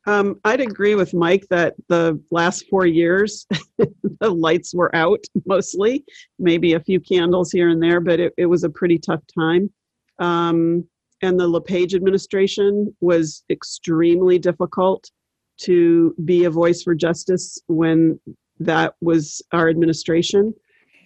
Um, 0.09 0.41
I'd 0.43 0.63
agree 0.63 0.95
with 0.95 1.13
Mike 1.13 1.47
that 1.51 1.75
the 1.89 2.19
last 2.31 2.65
four 2.71 2.87
years, 2.87 3.47
the 3.77 4.31
lights 4.31 4.73
were 4.75 4.95
out 4.97 5.21
mostly, 5.45 6.03
maybe 6.39 6.73
a 6.73 6.81
few 6.81 6.99
candles 6.99 7.53
here 7.53 7.69
and 7.69 7.83
there, 7.83 8.01
but 8.01 8.19
it, 8.19 8.33
it 8.39 8.47
was 8.47 8.65
a 8.65 8.71
pretty 8.71 8.99
tough 8.99 9.21
time. 9.39 9.71
Um, 10.19 10.89
and 11.21 11.39
the 11.39 11.47
LePage 11.47 11.95
administration 11.95 12.97
was 13.03 13.45
extremely 13.51 14.39
difficult 14.39 15.11
to 15.59 16.15
be 16.25 16.45
a 16.45 16.51
voice 16.51 16.83
for 16.83 16.95
justice 16.95 17.59
when 17.67 18.19
that 18.61 18.95
was 19.03 19.43
our 19.53 19.69
administration. 19.69 20.55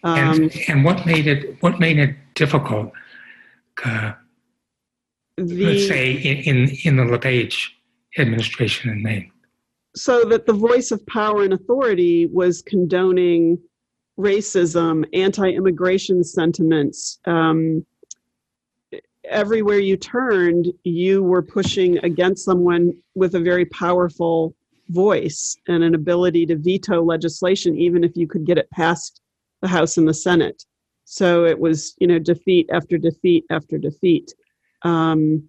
Um, 0.05 0.19
And, 0.19 0.57
and 0.69 0.85
what 0.85 1.05
made 1.07 1.27
it 1.27 1.61
what 1.61 1.81
made 1.81 1.99
it 1.99 2.15
difficult? 2.35 2.93
Uh, 3.85 4.13
let's 5.39 5.89
say 5.89 6.13
in, 6.13 6.37
in 6.39 6.77
in 6.85 6.97
the 6.97 7.05
LePage 7.05 7.82
administration 8.19 8.91
in 8.91 9.03
Maine. 9.03 9.31
so 9.95 10.25
that 10.25 10.47
the 10.47 10.53
voice 10.53 10.91
of 10.91 11.05
power 11.07 11.43
and 11.43 11.53
authority 11.53 12.27
was 12.27 12.63
condoning 12.63 13.59
racism, 14.19 15.05
anti-immigration 15.13 16.23
sentiments. 16.25 17.19
Um, 17.27 17.85
everywhere 19.25 19.79
you 19.79 19.97
turned, 19.97 20.73
you 20.85 21.23
were 21.23 21.43
pushing 21.43 21.99
against 21.99 22.45
someone 22.45 22.95
with 23.15 23.35
a 23.35 23.41
very 23.41 23.65
powerful 23.67 24.55
voice 24.89 25.57
and 25.69 25.83
an 25.83 25.95
ability 25.95 26.45
to 26.47 26.57
veto 26.57 27.03
legislation, 27.03 27.77
even 27.79 28.05
if 28.05 28.13
you 28.17 28.27
could 28.27 28.45
get 28.45 28.59
it 28.59 28.71
past 28.71 29.21
the 29.63 29.69
House 29.69 29.97
and 29.97 30.09
the 30.09 30.15
Senate. 30.15 30.65
So 31.05 31.45
it 31.45 31.59
was, 31.59 31.95
you 31.99 32.07
know, 32.07 32.19
defeat 32.19 32.69
after 32.73 32.99
defeat 32.99 33.45
after 33.51 33.79
defeat. 33.79 34.35
Um, 34.83 35.49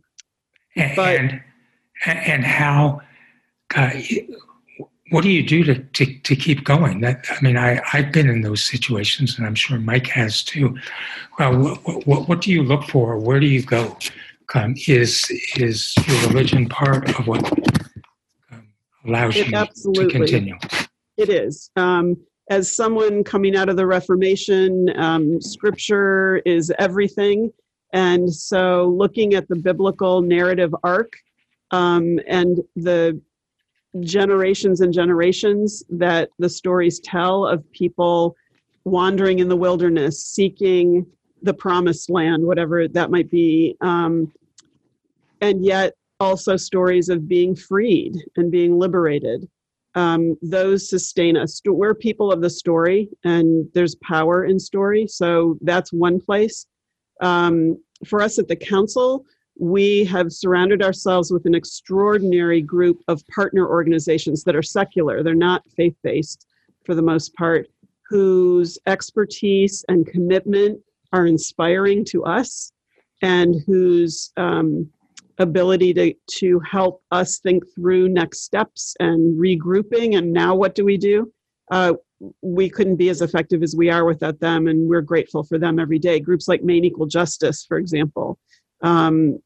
and 0.76 0.95
But- 0.95 1.32
and, 2.06 2.43
how 2.43 3.01
uh, 3.76 3.91
what 5.10 5.24
do 5.24 5.30
you 5.30 5.43
do 5.43 5.64
to, 5.64 5.80
to, 5.80 6.20
to 6.20 6.36
keep 6.36 6.64
going? 6.64 7.01
That 7.01 7.26
i 7.30 7.41
mean 7.41 7.58
I, 7.58 7.82
i've 7.93 8.12
been 8.12 8.30
in 8.30 8.41
those 8.41 8.64
situations 8.64 9.38
and 9.38 9.45
i'm 9.45 9.56
sure 9.56 9.80
mike 9.80 10.08
has 10.08 10.43
too. 10.43 10.78
Well 11.39 11.58
what, 11.58 12.08
what, 12.08 12.30
what 12.30 12.41
do 12.41 12.51
you 12.51 12.64
look 12.64 12.84
for? 12.86 13.18
Where 13.18 13.39
do 13.39 13.47
you 13.47 13.64
go? 13.64 13.97
Um, 14.56 14.76
is 14.88 15.26
is 15.56 15.95
your 16.08 16.28
religion 16.28 16.70
part 16.70 17.18
of 17.18 17.28
what 17.28 17.51
um, 18.51 18.68
allows 19.06 19.36
It 19.36 19.47
you 19.47 19.93
to 19.93 20.08
continue? 20.08 20.58
It 21.18 21.30
is. 21.30 21.72
Um, 21.76 22.18
as 22.49 22.76
someone 22.76 23.24
coming 23.24 23.56
out 23.56 23.70
of 23.70 23.78
the 23.78 23.88
Reformation, 23.88 24.89
um, 24.97 25.41
scripture 25.41 26.38
is 26.45 26.72
everything. 26.78 27.51
And 27.93 28.34
so 28.34 28.93
looking 28.97 29.34
at 29.34 29.47
the 29.47 29.56
biblical 29.56 30.22
narrative 30.22 30.76
arc 30.84 31.14
um, 31.74 32.20
and 32.28 32.62
the 32.76 33.20
generations 34.00 34.82
and 34.82 34.94
generations 34.94 35.84
that 35.90 36.30
the 36.38 36.50
stories 36.50 37.00
tell 37.00 37.46
of 37.46 37.70
people 37.72 38.36
wandering 38.86 39.40
in 39.40 39.50
the 39.50 39.58
wilderness, 39.58 40.24
seeking 40.24 41.06
the 41.42 41.54
promised 41.54 42.10
land, 42.10 42.44
whatever 42.46 42.88
that 42.88 43.10
might 43.10 43.30
be. 43.30 43.76
Um, 43.82 44.32
and 45.42 45.66
yet 45.66 45.94
also 46.20 46.56
stories 46.56 47.10
of 47.10 47.28
being 47.28 47.56
freed 47.56 48.24
and 48.38 48.52
being 48.52 48.78
liberated. 48.78 49.50
Um, 49.96 50.38
those 50.42 50.90
sustain 50.90 51.36
us. 51.38 51.60
We're 51.66 51.96
people 51.96 52.32
of 52.32 52.42
the 52.42 52.50
story, 52.50 53.10
and 53.24 53.68
there's 53.74 53.96
power 53.96 54.46
in 54.46 54.60
story. 54.60 55.08
So 55.08 55.58
that's 55.62 55.92
one 55.92 56.20
place. 56.20 56.68
Um, 57.22 57.78
for 58.06 58.22
us 58.22 58.38
at 58.40 58.48
the 58.48 58.56
council, 58.56 59.26
we 59.60 60.04
have 60.06 60.32
surrounded 60.32 60.82
ourselves 60.82 61.32
with 61.32 61.45
an 61.45 61.56
extraordinary 61.56 62.62
group 62.62 63.01
of 63.08 63.26
partner 63.28 63.68
organizations 63.68 64.43
that 64.43 64.56
are 64.56 64.64
secular. 64.64 65.22
They're 65.22 65.36
not 65.36 65.64
faith 65.76 65.95
based 66.04 66.47
for 66.86 66.95
the 66.95 67.01
most 67.01 67.34
part, 67.36 67.68
whose 68.10 68.78
expertise 68.88 69.86
and 69.88 70.08
commitment 70.08 70.82
are 71.14 71.28
inspiring 71.28 72.04
to 72.06 72.24
us 72.26 72.72
and 73.22 73.56
whose 73.66 74.32
um, 74.38 74.89
ability 75.38 75.93
to, 75.93 76.14
to 76.28 76.60
help 76.60 77.01
us 77.12 77.39
think 77.39 77.64
through 77.76 78.10
next 78.10 78.43
steps 78.43 78.95
and 78.99 79.39
regrouping 79.39 80.18
and 80.18 80.32
now 80.32 80.54
what 80.54 80.76
do 80.76 80.86
we 80.86 80.97
do 80.97 81.32
uh, 81.72 81.93
we 82.41 82.70
couldn't 82.70 82.97
be 82.97 83.10
as 83.10 83.22
effective 83.22 83.64
as 83.64 83.76
we 83.76 83.89
are 83.89 84.06
without 84.06 84.39
them 84.39 84.68
and 84.68 84.88
we're 84.88 85.01
grateful 85.01 85.43
for 85.43 85.58
them 85.58 85.80
every 85.80 85.97
day 85.97 86.20
groups 86.20 86.47
like 86.47 86.64
maine 86.64 86.86
equal 86.86 87.08
justice 87.08 87.66
for 87.68 87.78
example 87.78 88.38
um, 88.84 89.40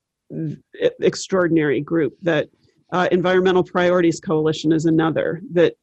extraordinary 1.00 1.80
group 1.80 2.18
that 2.22 2.50
uh, 2.92 3.08
environmental 3.12 3.64
priorities 3.64 4.20
coalition 4.20 4.72
is 4.72 4.86
another 4.86 5.42
that 5.54 5.76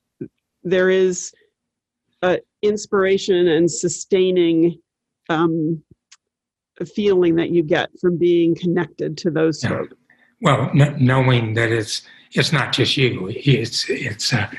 there 0.63 0.91
is 0.91 1.33
uh, 2.23 2.37
inspiration 2.63 3.49
and 3.49 3.71
sustaining 3.71 4.79
um, 5.29 5.83
feeling 6.95 7.37
that 7.37 7.51
you 7.51 7.63
get 7.63 7.89
from 8.01 8.19
being 8.19 8.55
connected 8.55 9.17
to 9.19 9.31
those 9.31 9.63
yeah. 9.63 9.71
folks. 9.71 9.95
Well 10.41 10.71
n- 10.75 10.97
knowing 10.99 11.55
that 11.55 11.71
it's 11.71 12.03
it's 12.33 12.53
not 12.53 12.73
just 12.73 12.97
you 12.97 13.29
it's 13.29 13.89
it's 13.89 14.33
uh, 14.33 14.51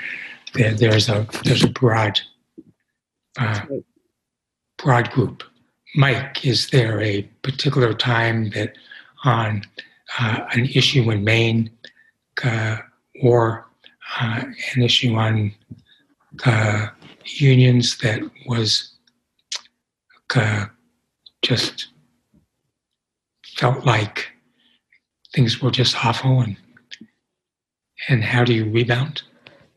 there, 0.54 0.74
there's 0.74 1.10
a 1.10 1.28
there's 1.44 1.64
a 1.64 1.70
broad 1.70 2.20
uh, 3.38 3.62
broad 4.78 5.12
group 5.12 5.44
mike 5.96 6.46
is 6.46 6.70
there 6.70 7.02
a 7.02 7.22
particular 7.42 7.94
time 7.94 8.50
that 8.52 8.76
on 9.24 9.64
uh, 10.20 10.46
an 10.52 10.66
issue 10.66 11.10
in 11.12 11.24
Maine 11.24 11.70
uh, 12.44 12.78
or 13.22 13.66
uh, 14.20 14.44
an 14.76 14.84
issue 14.84 15.16
on 15.16 15.54
uh, 16.46 16.88
unions 17.26 17.98
that 17.98 18.22
was 18.48 18.92
uh, 20.36 20.66
just 21.42 21.88
felt 23.56 23.86
like 23.86 24.28
things 25.34 25.62
were 25.62 25.72
just 25.72 26.06
awful 26.06 26.42
and 26.42 26.58
and 28.10 28.24
how 28.24 28.44
do 28.44 28.54
you 28.54 28.70
rebound? 28.70 29.24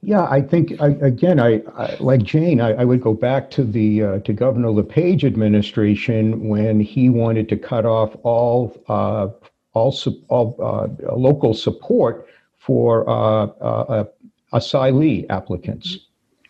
Yeah, 0.03 0.26
I 0.30 0.40
think 0.40 0.80
I, 0.80 0.88
again, 1.01 1.40
I, 1.40 1.61
I, 1.76 1.96
like 1.99 2.22
Jane. 2.22 2.61
I, 2.61 2.72
I, 2.74 2.84
would 2.84 3.01
go 3.01 3.14
back 3.14 3.51
to 3.53 3.64
the 3.64 4.03
uh, 4.03 4.18
to 4.20 4.32
Governor 4.32 4.70
LePage 4.70 5.24
administration 5.24 6.49
when 6.49 6.78
he 6.78 7.09
wanted 7.09 7.49
to 7.49 7.57
cut 7.57 7.84
off 7.84 8.14
all 8.22 8.80
uh, 8.88 9.28
all, 9.72 9.96
all 10.28 10.57
uh, 10.62 11.16
local 11.16 11.53
support 11.53 12.28
for 12.59 13.09
uh, 13.11 13.46
uh, 13.46 14.05
asylee 14.53 15.26
applicants, 15.30 15.99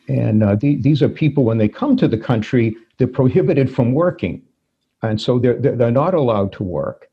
and 0.09 0.43
uh, 0.43 0.55
the, 0.55 0.77
these 0.77 1.03
are 1.03 1.09
people 1.09 1.45
when 1.45 1.57
they 1.57 1.69
come 1.69 1.97
to 1.97 2.07
the 2.07 2.19
country, 2.19 2.77
they're 2.99 3.07
prohibited 3.07 3.75
from 3.75 3.95
working, 3.95 4.43
and 5.01 5.23
so 5.23 5.39
they're 5.39 5.59
they're 5.59 5.91
not 5.91 6.13
allowed 6.13 6.53
to 6.53 6.63
work 6.63 7.09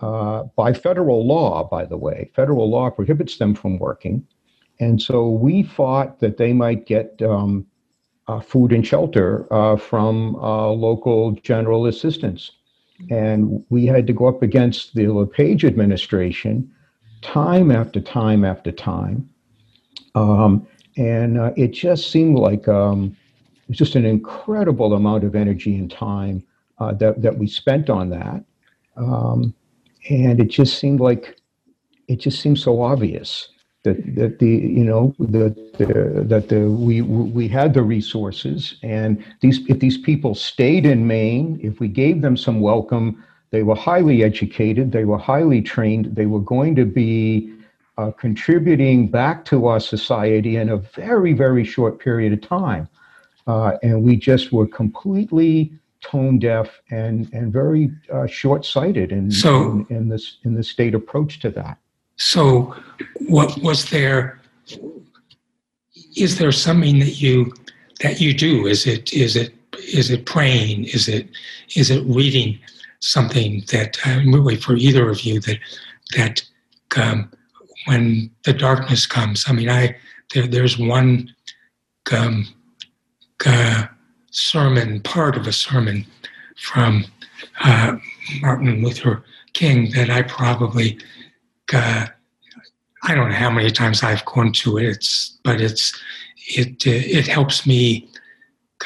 by 0.00 0.72
federal 0.72 1.26
law. 1.26 1.64
By 1.68 1.86
the 1.86 1.96
way, 1.96 2.30
federal 2.36 2.70
law 2.70 2.88
prohibits 2.88 3.38
them 3.38 3.56
from 3.56 3.78
working. 3.80 4.24
And 4.82 5.00
so 5.00 5.28
we 5.28 5.62
thought 5.62 6.18
that 6.18 6.38
they 6.38 6.52
might 6.52 6.86
get 6.86 7.22
um, 7.22 7.64
uh, 8.26 8.40
food 8.40 8.72
and 8.72 8.84
shelter 8.84 9.46
uh, 9.52 9.76
from 9.76 10.34
uh, 10.36 10.70
local 10.70 11.32
general 11.42 11.86
assistance. 11.86 12.50
And 13.08 13.64
we 13.70 13.86
had 13.86 14.08
to 14.08 14.12
go 14.12 14.26
up 14.26 14.42
against 14.42 14.94
the 14.94 15.06
LePage 15.06 15.64
administration 15.64 16.68
time 17.20 17.70
after 17.70 18.00
time 18.00 18.44
after 18.44 18.72
time. 18.72 19.30
Um, 20.16 20.66
and 20.96 21.38
uh, 21.38 21.52
it 21.56 21.68
just 21.68 22.10
seemed 22.10 22.36
like 22.36 22.66
um, 22.66 23.16
it 23.62 23.68
was 23.68 23.78
just 23.78 23.94
an 23.94 24.04
incredible 24.04 24.94
amount 24.94 25.22
of 25.22 25.36
energy 25.36 25.76
and 25.76 25.88
time 25.88 26.42
uh, 26.80 26.92
that, 26.94 27.22
that 27.22 27.38
we 27.38 27.46
spent 27.46 27.88
on 27.88 28.10
that. 28.10 28.44
Um, 28.96 29.54
and 30.10 30.40
it 30.40 30.50
just 30.50 30.80
seemed 30.80 30.98
like 31.00 31.36
it 32.08 32.16
just 32.16 32.40
seemed 32.40 32.58
so 32.58 32.82
obvious 32.82 33.48
that 33.84 34.14
that 34.14 34.38
the 34.38 34.46
you 34.48 34.84
know 34.84 35.14
that 35.18 35.54
the, 35.78 36.24
that 36.24 36.48
the 36.48 36.70
we 36.70 37.02
we 37.02 37.48
had 37.48 37.74
the 37.74 37.82
resources 37.82 38.76
and 38.82 39.24
these 39.40 39.60
if 39.68 39.80
these 39.80 39.98
people 39.98 40.34
stayed 40.34 40.86
in 40.86 41.06
Maine 41.06 41.58
if 41.62 41.80
we 41.80 41.88
gave 41.88 42.22
them 42.22 42.36
some 42.36 42.60
welcome 42.60 43.24
they 43.50 43.62
were 43.62 43.74
highly 43.74 44.22
educated 44.22 44.92
they 44.92 45.04
were 45.04 45.18
highly 45.18 45.60
trained 45.60 46.14
they 46.14 46.26
were 46.26 46.40
going 46.40 46.74
to 46.76 46.84
be 46.84 47.52
uh, 47.98 48.10
contributing 48.12 49.08
back 49.08 49.44
to 49.44 49.66
our 49.66 49.80
society 49.80 50.56
in 50.56 50.70
a 50.70 50.76
very 50.76 51.32
very 51.32 51.64
short 51.64 51.98
period 51.98 52.32
of 52.32 52.40
time. 52.40 52.88
Uh, 53.46 53.72
and 53.82 54.02
we 54.02 54.16
just 54.16 54.52
were 54.52 54.66
completely 54.66 55.72
tone 56.00 56.38
deaf 56.38 56.80
and 56.90 57.32
and 57.32 57.52
very 57.52 57.90
uh, 58.12 58.26
short 58.26 58.64
sighted 58.64 59.12
in, 59.12 59.30
so, 59.30 59.84
in 59.90 59.96
in 59.96 60.08
this 60.08 60.38
in 60.44 60.54
the 60.54 60.62
state 60.62 60.94
approach 60.94 61.40
to 61.40 61.50
that 61.50 61.78
so, 62.22 62.72
what 63.26 63.58
was 63.62 63.90
there? 63.90 64.40
Is 66.16 66.38
there 66.38 66.52
something 66.52 67.00
that 67.00 67.20
you 67.20 67.52
that 68.00 68.20
you 68.20 68.32
do? 68.32 68.68
Is 68.68 68.86
it 68.86 69.12
is 69.12 69.34
it 69.34 69.52
is 69.92 70.08
it 70.08 70.24
praying? 70.24 70.84
Is 70.84 71.08
it 71.08 71.28
is 71.74 71.90
it 71.90 72.04
reading 72.06 72.60
something 73.00 73.64
that 73.72 73.98
uh, 74.06 74.20
really 74.24 74.54
for 74.54 74.76
either 74.76 75.10
of 75.10 75.22
you 75.22 75.40
that 75.40 75.58
that 76.16 76.48
um, 76.96 77.28
when 77.86 78.30
the 78.44 78.52
darkness 78.52 79.04
comes? 79.04 79.44
I 79.48 79.52
mean, 79.52 79.68
I 79.68 79.96
there, 80.32 80.46
there's 80.46 80.78
one 80.78 81.34
um, 82.16 82.46
uh, 83.44 83.86
sermon, 84.30 85.00
part 85.00 85.36
of 85.36 85.48
a 85.48 85.52
sermon 85.52 86.06
from 86.56 87.04
uh, 87.64 87.96
Martin 88.40 88.80
Luther 88.80 89.24
King 89.54 89.90
that 89.90 90.08
I 90.08 90.22
probably 90.22 91.00
uh, 91.74 92.06
I 93.04 93.14
don't 93.14 93.30
know 93.30 93.36
how 93.36 93.50
many 93.50 93.70
times 93.70 94.02
I've 94.02 94.24
gone 94.24 94.52
to 94.52 94.78
it. 94.78 94.84
It's 94.84 95.38
but 95.42 95.60
it's 95.60 95.98
it 96.48 96.86
uh, 96.86 97.18
it 97.18 97.26
helps 97.26 97.66
me 97.66 98.08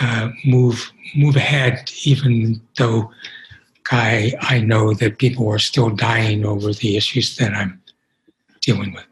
uh, 0.01 0.31
move 0.45 0.91
move 1.15 1.37
ahead, 1.37 1.91
even 2.05 2.61
though 2.79 3.11
I 3.91 4.35
I 4.41 4.61
know 4.61 4.95
that 4.95 5.19
people 5.19 5.49
are 5.49 5.59
still 5.59 5.91
dying 5.91 6.45
over 6.45 6.73
the 6.73 6.97
issues 6.97 7.37
that 7.37 7.55
I'm 7.55 7.81
dealing 8.61 8.93
with. 8.93 9.07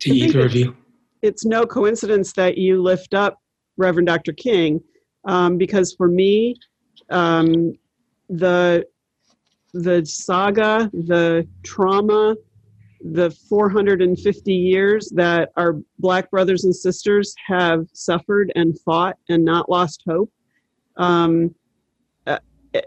To 0.00 0.10
either 0.10 0.46
of 0.46 0.54
you, 0.54 0.74
it's 1.20 1.44
no 1.44 1.66
coincidence 1.66 2.32
that 2.32 2.56
you 2.56 2.82
lift 2.82 3.12
up 3.12 3.38
Reverend 3.76 4.06
Dr. 4.06 4.32
King, 4.32 4.80
um, 5.26 5.58
because 5.58 5.92
for 5.94 6.08
me, 6.08 6.56
um, 7.10 7.74
the 8.28 8.86
the 9.72 10.04
saga, 10.04 10.90
the 10.92 11.46
trauma, 11.62 12.34
the 13.02 13.30
450 13.30 14.52
years 14.52 15.10
that 15.14 15.50
our 15.56 15.76
black 15.98 16.30
brothers 16.30 16.64
and 16.64 16.74
sisters 16.74 17.34
have 17.46 17.86
suffered 17.92 18.52
and 18.54 18.78
fought 18.80 19.16
and 19.28 19.44
not 19.44 19.70
lost 19.70 20.02
hope. 20.06 20.30
Um, 20.96 21.54
uh, 22.26 22.38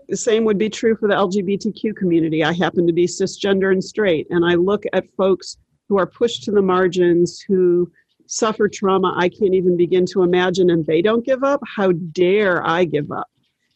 the 0.08 0.18
same 0.18 0.46
would 0.46 0.58
be 0.58 0.70
true 0.70 0.96
for 0.96 1.08
the 1.08 1.16
LGBTQ 1.16 1.96
community. 1.96 2.44
I 2.44 2.54
happen 2.54 2.86
to 2.86 2.94
be 2.94 3.08
cisgender 3.08 3.72
and 3.72 3.84
straight, 3.84 4.28
and 4.30 4.46
I 4.46 4.56
look 4.56 4.84
at 4.94 5.10
folks 5.18 5.58
who 5.90 5.98
are 5.98 6.06
pushed 6.06 6.44
to 6.44 6.52
the 6.52 6.62
margins, 6.62 7.42
who 7.42 7.92
suffer 8.26 8.68
trauma 8.68 9.14
I 9.18 9.30
can't 9.30 9.54
even 9.54 9.76
begin 9.76 10.06
to 10.08 10.24
imagine, 10.24 10.70
and 10.70 10.86
they 10.86 11.02
don't 11.02 11.26
give 11.26 11.44
up. 11.44 11.62
How 11.66 11.92
dare 11.92 12.66
I 12.66 12.86
give 12.86 13.12
up? 13.12 13.28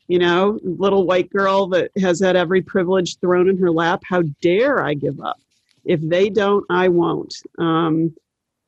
You 0.07 0.19
know, 0.19 0.59
little 0.63 1.05
white 1.05 1.29
girl 1.29 1.67
that 1.69 1.91
has 1.99 2.21
had 2.21 2.35
every 2.35 2.61
privilege 2.61 3.19
thrown 3.19 3.49
in 3.49 3.57
her 3.57 3.71
lap. 3.71 4.01
How 4.05 4.21
dare 4.41 4.81
I 4.81 4.93
give 4.93 5.19
up? 5.19 5.37
If 5.87 6.01
they 6.01 6.29
don't, 6.29 6.65
I 6.69 6.89
won't. 6.89 7.33
Um, 7.57 8.13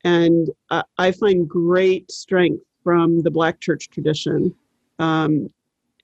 and 0.04 0.48
I, 0.70 0.82
I, 0.98 1.12
find 1.12 1.48
great 1.48 2.10
strength 2.10 2.64
from 2.82 3.22
the 3.22 3.30
Black 3.30 3.60
church 3.60 3.90
tradition, 3.90 4.54
um, 4.98 5.50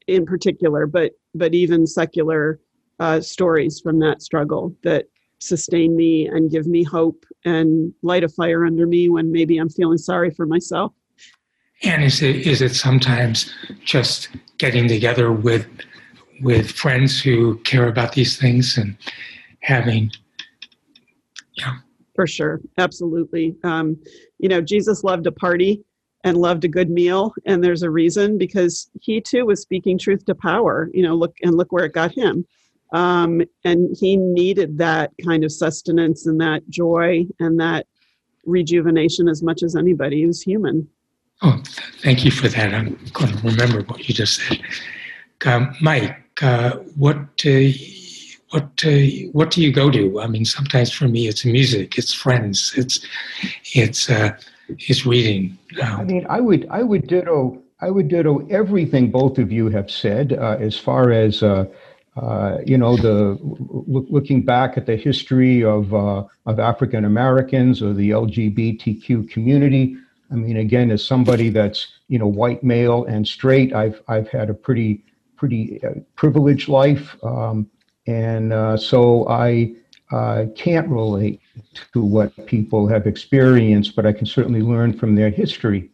in 0.06 0.26
particular, 0.26 0.86
but 0.86 1.12
but 1.34 1.54
even 1.54 1.86
secular 1.86 2.60
uh, 3.00 3.20
stories 3.20 3.80
from 3.80 3.98
that 4.00 4.22
struggle 4.22 4.76
that 4.84 5.06
sustain 5.38 5.96
me 5.96 6.26
and 6.26 6.50
give 6.50 6.66
me 6.66 6.82
hope 6.82 7.24
and 7.44 7.92
light 8.02 8.24
a 8.24 8.28
fire 8.28 8.64
under 8.64 8.86
me 8.86 9.08
when 9.08 9.32
maybe 9.32 9.58
I'm 9.58 9.68
feeling 9.68 9.98
sorry 9.98 10.30
for 10.30 10.46
myself. 10.46 10.92
And 11.82 12.04
is 12.04 12.22
it 12.22 12.46
is 12.46 12.60
it 12.60 12.74
sometimes 12.74 13.52
just 13.84 14.28
getting 14.58 14.88
together 14.88 15.32
with 15.32 15.66
with 16.42 16.70
friends 16.70 17.20
who 17.20 17.56
care 17.60 17.88
about 17.88 18.12
these 18.12 18.38
things 18.38 18.76
and 18.76 18.96
having 19.60 20.10
yeah 21.56 21.76
for 22.16 22.26
sure. 22.26 22.62
Absolutely. 22.78 23.54
Um, 23.62 23.96
you 24.38 24.48
know 24.48 24.60
jesus 24.60 25.04
loved 25.04 25.26
a 25.26 25.32
party 25.32 25.82
and 26.24 26.36
loved 26.36 26.64
a 26.64 26.68
good 26.68 26.90
meal 26.90 27.32
and 27.44 27.62
there's 27.62 27.82
a 27.82 27.90
reason 27.90 28.36
because 28.36 28.90
he 29.00 29.20
too 29.20 29.46
was 29.46 29.60
speaking 29.60 29.96
truth 29.96 30.24
to 30.24 30.34
power 30.34 30.90
you 30.92 31.02
know 31.02 31.14
look 31.14 31.36
and 31.42 31.54
look 31.54 31.70
where 31.72 31.84
it 31.84 31.92
got 31.92 32.12
him. 32.12 32.44
Um, 32.92 33.42
and 33.64 33.96
he 33.98 34.16
needed 34.16 34.78
that 34.78 35.10
kind 35.24 35.44
of 35.44 35.50
sustenance 35.50 36.26
and 36.26 36.40
that 36.40 36.68
joy 36.68 37.26
and 37.40 37.58
that 37.58 37.86
rejuvenation 38.44 39.28
as 39.28 39.42
much 39.42 39.64
as 39.64 39.74
anybody 39.74 40.24
was 40.24 40.40
human. 40.40 40.88
Oh 41.42 41.62
thank 42.02 42.24
you 42.24 42.30
for 42.30 42.48
that. 42.48 42.72
I'm 42.72 42.98
going 43.12 43.36
to 43.36 43.46
remember 43.46 43.82
what 43.82 44.08
you 44.08 44.14
just 44.14 44.40
said. 44.40 44.60
Um, 45.44 45.74
mike 45.80 46.42
uh, 46.42 46.76
what 46.96 47.16
uh, 47.44 47.70
what 48.50 48.84
uh, 48.84 48.90
what 49.32 49.50
do 49.50 49.62
you 49.62 49.72
go 49.72 49.90
to? 49.90 50.20
I 50.20 50.26
mean, 50.26 50.44
sometimes 50.44 50.92
for 50.92 51.08
me, 51.08 51.26
it's 51.26 51.44
music, 51.44 51.98
it's 51.98 52.12
friends, 52.12 52.72
it's 52.76 53.04
it's 53.74 54.08
uh, 54.08 54.36
it's 54.68 55.04
reading. 55.04 55.58
Um, 55.82 56.00
I 56.00 56.04
mean, 56.04 56.26
I 56.28 56.40
would 56.40 56.66
I 56.70 56.82
would 56.82 57.06
ditto 57.06 57.62
I 57.80 57.90
would 57.90 58.08
ditto 58.08 58.46
everything 58.48 59.10
both 59.10 59.38
of 59.38 59.50
you 59.50 59.68
have 59.70 59.90
said 59.90 60.32
uh, 60.32 60.56
as 60.60 60.78
far 60.78 61.10
as. 61.10 61.42
Uh, 61.42 61.66
uh, 62.16 62.56
you 62.64 62.78
know, 62.78 62.96
the 62.96 63.38
looking 63.42 64.42
back 64.42 64.78
at 64.78 64.86
the 64.86 64.96
history 64.96 65.62
of 65.62 65.92
uh, 65.92 66.24
of 66.46 66.58
African 66.58 67.04
Americans 67.04 67.82
or 67.82 67.92
the 67.92 68.08
LGBTQ 68.08 69.28
community. 69.28 69.98
I 70.30 70.36
mean, 70.36 70.56
again, 70.56 70.90
as 70.90 71.04
somebody 71.04 71.50
that's 71.50 71.88
you 72.08 72.18
know 72.18 72.26
white 72.26 72.64
male 72.64 73.04
and 73.04 73.28
straight, 73.28 73.74
I've 73.74 74.00
I've 74.08 74.28
had 74.28 74.48
a 74.48 74.54
pretty 74.54 75.04
pretty 75.36 75.78
uh, 75.84 76.00
privileged 76.14 76.70
life. 76.70 77.22
Um, 77.22 77.68
and 78.06 78.52
uh, 78.52 78.76
so 78.76 79.28
I 79.28 79.74
uh, 80.10 80.46
can't 80.54 80.88
relate 80.88 81.40
to 81.92 82.02
what 82.02 82.46
people 82.46 82.86
have 82.86 83.06
experienced, 83.06 83.96
but 83.96 84.06
I 84.06 84.12
can 84.12 84.26
certainly 84.26 84.62
learn 84.62 84.96
from 84.96 85.14
their 85.16 85.30
history. 85.30 85.90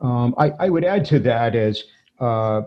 Um, 0.00 0.34
I, 0.38 0.50
I, 0.58 0.70
would 0.70 0.84
add 0.84 1.04
to 1.06 1.18
that 1.20 1.54
as, 1.54 1.84
uh, 2.20 2.62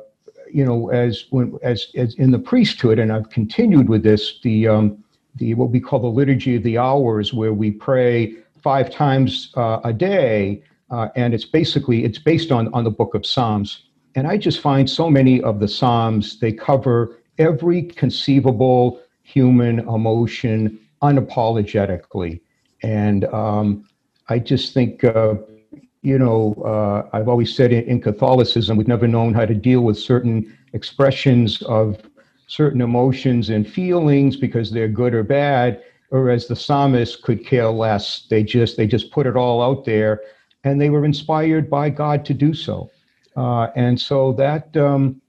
you 0.52 0.64
know, 0.64 0.89
as 0.89 1.26
when 1.32 1.58
as, 1.64 1.88
as 1.96 2.14
in 2.16 2.30
the 2.30 2.38
priesthood, 2.38 3.00
and 3.00 3.12
I've 3.12 3.30
continued 3.32 3.89
with 3.89 4.04
this, 4.04 4.39
the 4.44 4.68
um, 4.68 5.04
the 5.38 5.56
what 5.56 5.72
we 5.72 5.80
call 5.80 6.00
the 6.00 6.08
liturgy 6.08 6.56
of 6.58 6.64
the 6.64 6.78
hours, 6.78 7.34
where 7.34 7.54
we 7.54 7.72
pray 7.72 8.36
five 8.62 8.91
times 8.91 9.52
uh, 9.58 9.80
a 9.84 9.91
day, 9.91 10.62
uh, 10.91 11.10
and 11.16 11.34
it's 11.34 11.46
basically 11.46 12.06
it's 12.06 12.20
based 12.20 12.52
on 12.52 12.72
on 12.72 12.84
the 12.84 12.91
book 12.91 13.16
of 13.16 13.26
Psalms. 13.26 13.86
And 14.14 14.28
I 14.28 14.38
just 14.38 14.60
find 14.60 14.88
so 14.88 15.10
many 15.10 15.41
of 15.41 15.60
the 15.60 15.68
Psalms 15.68 16.39
they 16.39 16.52
cover 16.52 17.18
every 17.38 17.84
conceivable 17.84 19.00
human 19.24 19.80
emotion 19.80 20.80
unapologetically. 21.02 22.42
And 22.82 23.26
um, 23.26 23.86
I 24.30 24.40
just 24.40 24.74
think, 24.74 25.04
uh, 25.04 25.36
you 26.02 26.18
know, 26.18 26.54
uh, 26.66 27.16
I've 27.16 27.28
always 27.28 27.56
said 27.56 27.72
in, 27.72 27.84
in, 27.86 28.02
Catholicism, 28.02 28.78
we've 28.78 28.88
never 28.88 29.08
known 29.08 29.34
how 29.34 29.46
to 29.46 29.54
deal 29.54 29.82
with 29.82 29.98
certain 29.98 30.58
expressions 30.74 31.62
of 31.64 32.02
certain 32.48 32.82
emotions 32.82 33.50
and 33.50 33.68
feelings 33.68 34.36
because 34.36 34.72
they're 34.72 34.88
good 34.88 35.14
or 35.14 35.24
bad. 35.24 35.82
Whereas 36.10 36.48
the 36.48 36.56
psalmist 36.56 37.24
could 37.24 37.46
care 37.46 37.70
less. 37.70 38.28
They 38.30 38.44
just 38.44 38.78
they 38.78 38.86
just 38.86 39.12
put 39.12 39.26
it 39.26 39.36
all 39.36 39.64
out 39.64 39.84
there, 39.84 40.22
and 40.64 40.80
they 40.80 40.92
were 40.92 41.06
inspired 41.06 41.72
by 41.72 41.90
God 41.90 42.24
to 42.26 42.36
do 42.36 42.54
so. 42.54 42.92
Uh, 43.36 43.70
and 43.76 44.00
so 44.00 44.32
that 44.34 44.78
um, 44.78 45.20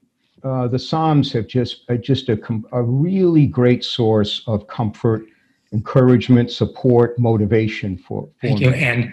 uh, 0.45 0.67
the 0.67 0.77
Psalms 0.77 1.33
have 1.33 1.47
just 1.47 1.81
uh, 1.89 1.95
just 1.95 2.29
a, 2.29 2.39
a 2.71 2.83
really 2.83 3.47
great 3.47 3.83
source 3.83 4.43
of 4.45 4.67
comfort, 4.67 5.25
encouragement, 5.73 6.51
support, 6.51 7.17
motivation 7.17 7.97
for. 7.97 8.23
for 8.23 8.47
thank 8.47 8.59
me. 8.59 8.67
you, 8.67 8.71
and 8.73 9.11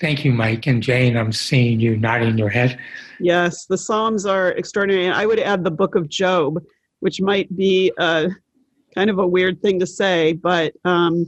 thank 0.00 0.24
you, 0.24 0.32
Mike 0.32 0.66
and 0.66 0.82
Jane. 0.82 1.16
I'm 1.16 1.32
seeing 1.32 1.78
you 1.78 1.96
nodding 1.96 2.36
your 2.36 2.48
head. 2.48 2.78
Yes, 3.20 3.66
the 3.66 3.78
Psalms 3.78 4.26
are 4.26 4.50
extraordinary. 4.52 5.06
And 5.06 5.14
I 5.14 5.24
would 5.24 5.38
add 5.38 5.62
the 5.62 5.70
Book 5.70 5.94
of 5.94 6.08
Job, 6.08 6.60
which 6.98 7.20
might 7.20 7.54
be 7.56 7.92
a 7.98 8.28
kind 8.92 9.08
of 9.08 9.20
a 9.20 9.26
weird 9.26 9.62
thing 9.62 9.78
to 9.78 9.86
say, 9.86 10.32
but 10.32 10.74
um, 10.84 11.26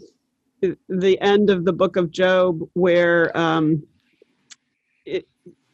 the 0.89 1.21
end 1.21 1.49
of 1.49 1.65
the 1.65 1.73
Book 1.73 1.97
of 1.97 2.11
Job, 2.11 2.61
where 2.73 3.37
um, 3.39 3.85
it, 3.85 3.94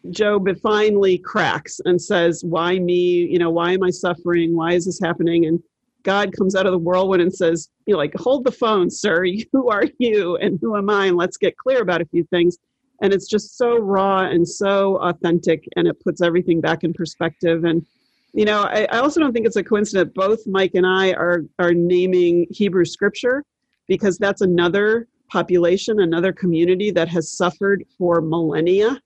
Job 0.08 0.48
finally 0.60 1.18
cracks 1.18 1.80
and 1.84 2.00
says, 2.00 2.42
Why 2.44 2.78
me? 2.78 3.26
You 3.26 3.38
know, 3.38 3.50
why 3.50 3.72
am 3.72 3.82
I 3.82 3.90
suffering? 3.90 4.56
Why 4.56 4.72
is 4.72 4.86
this 4.86 5.00
happening? 5.00 5.46
And 5.46 5.62
God 6.02 6.32
comes 6.36 6.54
out 6.54 6.66
of 6.66 6.72
the 6.72 6.78
whirlwind 6.78 7.22
and 7.22 7.32
says, 7.32 7.68
You 7.86 7.94
know, 7.94 7.98
like, 7.98 8.14
hold 8.14 8.44
the 8.44 8.52
phone, 8.52 8.90
sir. 8.90 9.24
Who 9.52 9.68
are 9.68 9.84
you 9.98 10.36
and 10.36 10.58
who 10.60 10.76
am 10.76 10.88
I? 10.88 11.06
And 11.06 11.16
let's 11.16 11.36
get 11.36 11.56
clear 11.56 11.82
about 11.82 12.00
a 12.00 12.06
few 12.06 12.24
things. 12.24 12.56
And 13.02 13.12
it's 13.12 13.28
just 13.28 13.56
so 13.56 13.78
raw 13.78 14.20
and 14.20 14.46
so 14.46 14.96
authentic, 14.96 15.66
and 15.76 15.88
it 15.88 15.98
puts 16.00 16.20
everything 16.20 16.60
back 16.60 16.84
in 16.84 16.92
perspective. 16.92 17.64
And, 17.64 17.86
you 18.34 18.44
know, 18.44 18.64
I, 18.64 18.86
I 18.92 18.98
also 18.98 19.20
don't 19.20 19.32
think 19.32 19.46
it's 19.46 19.56
a 19.56 19.64
coincidence. 19.64 20.12
Both 20.14 20.46
Mike 20.46 20.72
and 20.74 20.86
I 20.86 21.12
are, 21.12 21.44
are 21.58 21.72
naming 21.72 22.46
Hebrew 22.50 22.84
scripture 22.84 23.42
because 23.88 24.18
that's 24.18 24.42
another 24.42 25.08
population, 25.30 26.00
another 26.00 26.32
community 26.32 26.90
that 26.90 27.08
has 27.08 27.30
suffered 27.30 27.84
for 27.96 28.20
millennia 28.20 29.00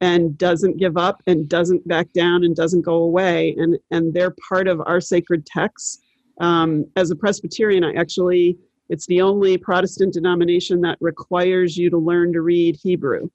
and 0.00 0.36
doesn't 0.36 0.76
give 0.76 0.96
up 0.96 1.22
and 1.26 1.48
doesn't 1.48 1.86
back 1.88 2.12
down 2.12 2.44
and 2.44 2.54
doesn't 2.54 2.82
go 2.82 2.96
away. 2.96 3.54
And 3.58 3.78
and 3.90 4.12
they're 4.12 4.34
part 4.48 4.68
of 4.68 4.80
our 4.86 5.00
sacred 5.00 5.46
texts. 5.46 6.00
Um, 6.38 6.84
as 6.96 7.10
a 7.10 7.16
presbyterian 7.16 7.82
i 7.82 7.94
actually 7.94 8.58
it's 8.90 9.06
the 9.06 9.22
only 9.22 9.56
protestant 9.56 10.12
denomination 10.12 10.82
that 10.82 10.98
requires 11.00 11.78
you 11.78 11.88
to 11.88 11.96
learn 11.96 12.30
to 12.34 12.42
read 12.42 12.76
hebrew. 12.76 13.30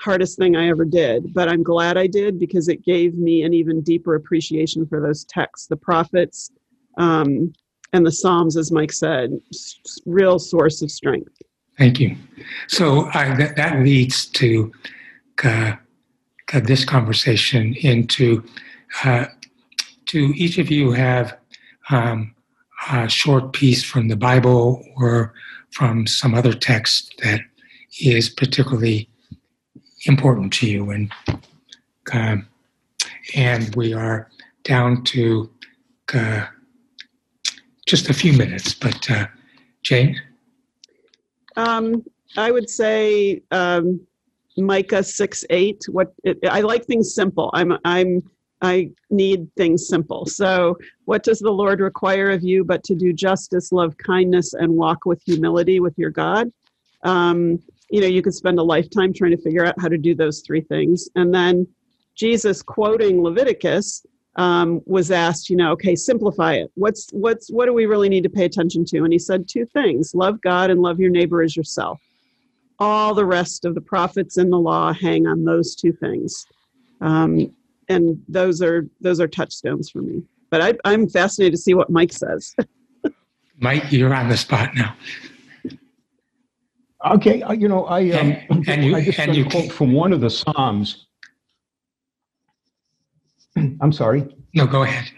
Hardest 0.00 0.36
thing 0.36 0.56
i 0.56 0.68
ever 0.68 0.84
did 0.84 1.32
but 1.32 1.48
i'm 1.48 1.62
glad 1.62 1.96
i 1.96 2.08
did 2.08 2.40
because 2.40 2.66
it 2.66 2.84
gave 2.84 3.14
me 3.14 3.44
an 3.44 3.54
even 3.54 3.82
deeper 3.82 4.16
appreciation 4.16 4.84
for 4.84 5.00
those 5.00 5.24
texts 5.26 5.68
the 5.68 5.76
prophets 5.76 6.50
um, 6.98 7.52
and 7.92 8.04
the 8.04 8.10
psalms 8.10 8.56
as 8.56 8.72
mike 8.72 8.92
said 8.92 9.30
real 10.04 10.40
source 10.40 10.82
of 10.82 10.90
strength. 10.90 11.40
Thank 11.78 11.98
you. 11.98 12.16
So 12.68 13.08
uh, 13.14 13.36
that, 13.36 13.56
that 13.56 13.80
leads 13.80 14.26
to 14.26 14.70
uh, 15.42 15.76
uh, 16.52 16.60
this 16.60 16.84
conversation 16.84 17.74
into 17.74 18.44
uh, 19.04 19.26
do 20.06 20.32
each 20.34 20.58
of 20.58 20.70
you 20.70 20.92
have 20.92 21.36
um, 21.90 22.34
a 22.90 23.08
short 23.08 23.52
piece 23.52 23.82
from 23.84 24.08
the 24.08 24.16
Bible 24.16 24.84
or 24.96 25.32
from 25.70 26.06
some 26.06 26.34
other 26.34 26.52
text 26.52 27.14
that 27.22 27.40
is 28.00 28.28
particularly 28.28 29.08
important 30.06 30.52
to 30.54 30.66
you? 30.66 30.90
And 30.90 31.12
um, 32.12 32.46
and 33.34 33.74
we 33.76 33.92
are 33.92 34.28
down 34.64 35.04
to 35.04 35.50
uh, 36.14 36.46
just 37.86 38.08
a 38.08 38.14
few 38.14 38.32
minutes 38.32 38.74
but 38.74 39.10
uh, 39.10 39.26
Jane? 39.82 40.20
Um, 41.56 42.04
I 42.36 42.50
would 42.50 42.70
say 42.70 43.42
um, 43.50 44.00
Micah 44.56 45.02
six 45.02 45.44
eight. 45.50 45.82
What 45.88 46.12
it, 46.24 46.38
I 46.48 46.60
like 46.60 46.84
things 46.84 47.14
simple. 47.14 47.50
I'm 47.54 47.78
I'm 47.84 48.22
I 48.62 48.90
need 49.08 49.48
things 49.56 49.88
simple. 49.88 50.26
So, 50.26 50.76
what 51.04 51.22
does 51.22 51.38
the 51.38 51.50
Lord 51.50 51.80
require 51.80 52.30
of 52.30 52.42
you 52.42 52.64
but 52.64 52.84
to 52.84 52.94
do 52.94 53.12
justice, 53.12 53.72
love 53.72 53.96
kindness, 53.96 54.52
and 54.52 54.76
walk 54.76 55.06
with 55.06 55.22
humility 55.24 55.80
with 55.80 55.94
your 55.96 56.10
God? 56.10 56.52
Um, 57.02 57.62
you 57.90 58.00
know, 58.00 58.06
you 58.06 58.22
could 58.22 58.34
spend 58.34 58.58
a 58.58 58.62
lifetime 58.62 59.12
trying 59.12 59.32
to 59.32 59.42
figure 59.42 59.64
out 59.64 59.80
how 59.80 59.88
to 59.88 59.98
do 59.98 60.14
those 60.14 60.40
three 60.40 60.60
things. 60.60 61.08
And 61.16 61.34
then 61.34 61.66
Jesus, 62.14 62.62
quoting 62.62 63.22
Leviticus, 63.22 64.04
um, 64.36 64.80
was 64.84 65.10
asked, 65.10 65.50
you 65.50 65.56
know, 65.56 65.72
okay, 65.72 65.96
simplify 65.96 66.54
it. 66.54 66.70
What's 66.74 67.08
what's 67.12 67.50
what 67.50 67.66
do 67.66 67.72
we 67.72 67.86
really 67.86 68.08
need 68.08 68.22
to 68.24 68.30
pay 68.30 68.44
attention 68.44 68.84
to? 68.86 69.04
And 69.04 69.12
he 69.12 69.18
said 69.18 69.48
two 69.48 69.64
things: 69.66 70.14
love 70.14 70.40
God 70.40 70.70
and 70.70 70.80
love 70.80 71.00
your 71.00 71.10
neighbor 71.10 71.42
as 71.42 71.56
yourself 71.56 72.00
all 72.80 73.14
the 73.14 73.26
rest 73.26 73.64
of 73.66 73.74
the 73.74 73.80
prophets 73.80 74.38
and 74.38 74.50
the 74.50 74.58
law 74.58 74.92
hang 74.92 75.26
on 75.26 75.44
those 75.44 75.76
two 75.76 75.92
things. 75.92 76.46
Um, 77.02 77.54
and 77.88 78.22
those 78.28 78.62
are 78.62 78.86
those 79.00 79.20
are 79.20 79.28
touchstones 79.28 79.90
for 79.90 80.00
me. 80.00 80.22
But 80.48 80.62
I, 80.62 80.74
i'm 80.84 81.08
fascinated 81.08 81.52
to 81.52 81.58
see 81.58 81.74
what 81.74 81.90
mike 81.90 82.12
says. 82.12 82.56
Mike 83.62 83.92
you're 83.92 84.14
on 84.14 84.30
the 84.30 84.38
spot 84.38 84.74
now. 84.74 84.96
Okay 87.04 87.42
uh, 87.42 87.52
you 87.52 87.68
know 87.68 87.84
i 87.84 88.10
um, 88.12 88.36
and, 88.48 88.68
and 88.68 88.84
you, 88.84 88.96
i 88.96 89.04
just 89.04 89.18
and 89.18 89.36
you 89.36 89.44
quote 89.44 89.70
from 89.70 89.92
one 89.92 90.12
of 90.12 90.20
the 90.22 90.30
psalms. 90.30 91.06
I'm 93.56 93.92
sorry? 93.92 94.34
No 94.54 94.66
go 94.66 94.84
ahead. 94.84 95.10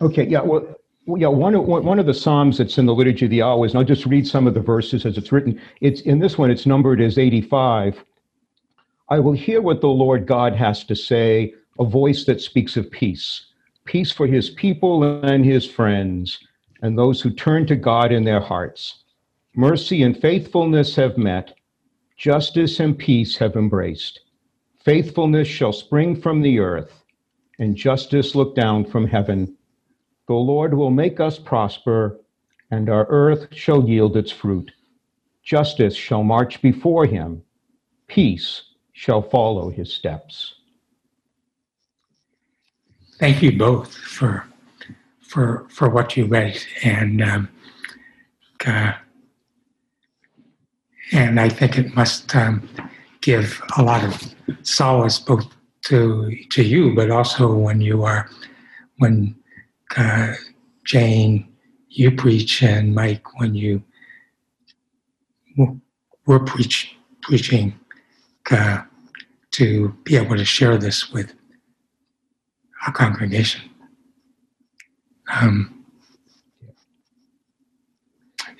Okay 0.00 0.26
yeah 0.26 0.40
well 0.42 0.75
Yeah, 1.08 1.28
one 1.28 1.54
of, 1.54 1.64
one 1.64 2.00
of 2.00 2.06
the 2.06 2.14
Psalms 2.14 2.58
that's 2.58 2.78
in 2.78 2.86
the 2.86 2.94
Liturgy 2.94 3.26
of 3.26 3.30
the 3.30 3.42
Hours, 3.42 3.70
and 3.70 3.78
I'll 3.78 3.84
just 3.84 4.06
read 4.06 4.26
some 4.26 4.48
of 4.48 4.54
the 4.54 4.60
verses 4.60 5.06
as 5.06 5.16
it's 5.16 5.30
written. 5.30 5.60
It's 5.80 6.00
in 6.00 6.18
this 6.18 6.36
one, 6.36 6.50
it's 6.50 6.66
numbered 6.66 7.00
as 7.00 7.16
85. 7.16 8.04
I 9.08 9.20
will 9.20 9.32
hear 9.32 9.62
what 9.62 9.80
the 9.80 9.86
Lord 9.86 10.26
God 10.26 10.54
has 10.56 10.82
to 10.84 10.96
say, 10.96 11.54
a 11.78 11.84
voice 11.84 12.24
that 12.24 12.40
speaks 12.40 12.76
of 12.76 12.90
peace, 12.90 13.46
peace 13.84 14.10
for 14.10 14.26
his 14.26 14.50
people 14.50 15.24
and 15.24 15.44
his 15.44 15.64
friends, 15.64 16.40
and 16.82 16.98
those 16.98 17.20
who 17.20 17.30
turn 17.30 17.66
to 17.66 17.76
God 17.76 18.10
in 18.10 18.24
their 18.24 18.40
hearts. 18.40 19.04
Mercy 19.54 20.02
and 20.02 20.20
faithfulness 20.20 20.96
have 20.96 21.16
met, 21.16 21.54
justice 22.16 22.80
and 22.80 22.98
peace 22.98 23.36
have 23.36 23.54
embraced. 23.54 24.20
Faithfulness 24.84 25.46
shall 25.46 25.72
spring 25.72 26.20
from 26.20 26.42
the 26.42 26.58
earth, 26.58 27.04
and 27.60 27.76
justice 27.76 28.34
look 28.34 28.56
down 28.56 28.84
from 28.84 29.06
heaven. 29.06 29.55
The 30.28 30.34
Lord 30.34 30.74
will 30.74 30.90
make 30.90 31.20
us 31.20 31.38
prosper, 31.38 32.20
and 32.70 32.88
our 32.88 33.06
earth 33.08 33.54
shall 33.54 33.88
yield 33.88 34.16
its 34.16 34.32
fruit. 34.32 34.72
Justice 35.44 35.94
shall 35.94 36.24
march 36.24 36.60
before 36.60 37.06
him, 37.06 37.42
peace 38.08 38.62
shall 38.92 39.22
follow 39.22 39.70
his 39.70 39.92
steps. 39.92 40.54
Thank 43.18 43.42
you 43.42 43.56
both 43.56 43.94
for 43.94 44.44
for 45.20 45.66
for 45.70 45.88
what 45.88 46.16
you 46.16 46.26
read, 46.26 46.58
and 46.82 47.22
um, 47.22 47.48
uh, 48.66 48.92
and 51.12 51.38
I 51.38 51.48
think 51.48 51.78
it 51.78 51.94
must 51.94 52.34
um, 52.34 52.68
give 53.20 53.62
a 53.76 53.82
lot 53.82 54.04
of 54.04 54.34
solace 54.62 55.18
both 55.18 55.46
to 55.84 56.36
to 56.50 56.62
you, 56.62 56.94
but 56.94 57.10
also 57.10 57.54
when 57.54 57.80
you 57.80 58.02
are 58.02 58.28
when 58.98 59.36
uh, 59.96 60.34
Jane, 60.84 61.48
you 61.88 62.10
preach, 62.10 62.62
and 62.62 62.94
Mike, 62.94 63.38
when 63.38 63.54
you 63.54 63.82
were 66.26 66.40
preach, 66.40 66.96
preaching, 67.22 67.78
uh, 68.50 68.82
to 69.52 69.88
be 70.04 70.16
able 70.16 70.36
to 70.36 70.44
share 70.44 70.76
this 70.76 71.10
with 71.12 71.32
our 72.86 72.92
congregation. 72.92 73.62
Um, 75.28 75.84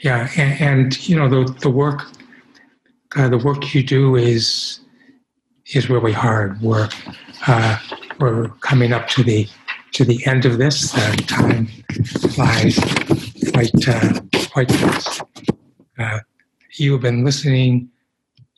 yeah, 0.01 0.29
and, 0.37 0.61
and, 0.61 1.09
you 1.09 1.17
know 1.17 1.29
the 1.29 1.53
the 1.61 1.71
work, 1.71 2.03
uh, 3.15 3.29
the 3.29 3.39
work 3.39 3.75
you 3.75 3.83
do 3.83 4.17
is 4.17 4.81
is 5.73 5.89
really 5.89 6.13
hard. 6.13 6.61
We're 6.61 6.89
uh, 7.47 7.79
we're 8.19 8.49
coming 8.61 8.93
up 8.93 9.09
to 9.09 9.23
the 9.23 9.49
to 9.97 10.05
the 10.05 10.25
end 10.27 10.45
of 10.45 10.59
this. 10.59 10.93
Time 11.27 11.67
flies 12.35 12.79
quite, 13.51 13.89
uh, 13.89 14.21
quite 14.51 14.71
fast. 14.71 15.23
Uh, 15.99 16.19
you 16.75 16.93
have 16.93 17.01
been 17.01 17.25
listening 17.25 17.89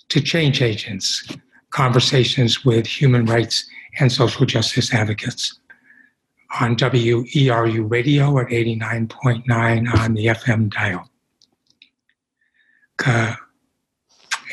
to 0.09 0.20
Change 0.20 0.62
Agents, 0.62 1.28
conversations 1.70 2.64
with 2.64 2.89
human 2.89 3.24
rights 3.24 3.64
and 4.01 4.11
social 4.11 4.47
justice 4.47 4.93
advocates 4.93 5.61
on 6.61 6.74
WERU 6.74 7.89
radio 7.89 8.36
at 8.41 8.49
89.9 8.49 9.95
on 9.97 10.14
the 10.14 10.26
FM 10.26 10.72
dial. 10.72 11.09
Uh, 13.07 13.36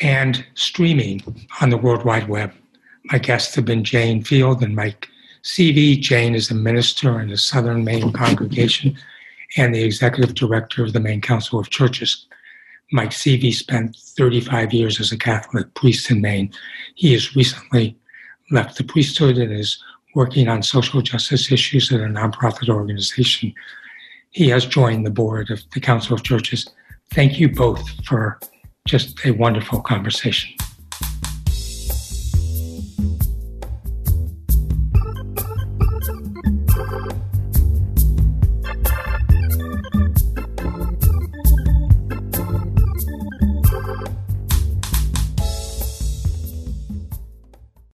and 0.02 0.46
streaming 0.54 1.20
on 1.60 1.70
the 1.70 1.78
World 1.78 2.04
Wide 2.04 2.28
Web. 2.28 2.52
My 3.06 3.18
guests 3.18 3.56
have 3.56 3.64
been 3.64 3.82
Jane 3.82 4.22
Field 4.22 4.62
and 4.62 4.76
Mike 4.76 5.08
Seavey 5.46 5.98
Jane 6.00 6.34
is 6.34 6.50
a 6.50 6.54
minister 6.54 7.20
in 7.20 7.28
the 7.28 7.36
Southern 7.36 7.84
Maine 7.84 8.12
congregation 8.12 8.98
and 9.56 9.72
the 9.72 9.84
executive 9.84 10.34
director 10.34 10.82
of 10.82 10.92
the 10.92 10.98
Maine 10.98 11.20
Council 11.20 11.60
of 11.60 11.70
Churches. 11.70 12.26
Mike 12.90 13.10
Seavey 13.10 13.54
spent 13.54 13.94
35 13.94 14.72
years 14.74 14.98
as 14.98 15.12
a 15.12 15.16
Catholic 15.16 15.72
priest 15.74 16.10
in 16.10 16.20
Maine. 16.20 16.52
He 16.96 17.12
has 17.12 17.36
recently 17.36 17.96
left 18.50 18.76
the 18.76 18.82
priesthood 18.82 19.38
and 19.38 19.52
is 19.52 19.80
working 20.16 20.48
on 20.48 20.64
social 20.64 21.00
justice 21.00 21.52
issues 21.52 21.92
at 21.92 22.00
a 22.00 22.06
nonprofit 22.06 22.68
organization. 22.68 23.54
He 24.30 24.48
has 24.48 24.66
joined 24.66 25.06
the 25.06 25.10
board 25.10 25.52
of 25.52 25.62
the 25.72 25.80
Council 25.80 26.14
of 26.14 26.24
Churches. 26.24 26.68
Thank 27.12 27.38
you 27.38 27.48
both 27.48 27.88
for 28.04 28.40
just 28.84 29.24
a 29.24 29.30
wonderful 29.30 29.80
conversation. 29.80 30.56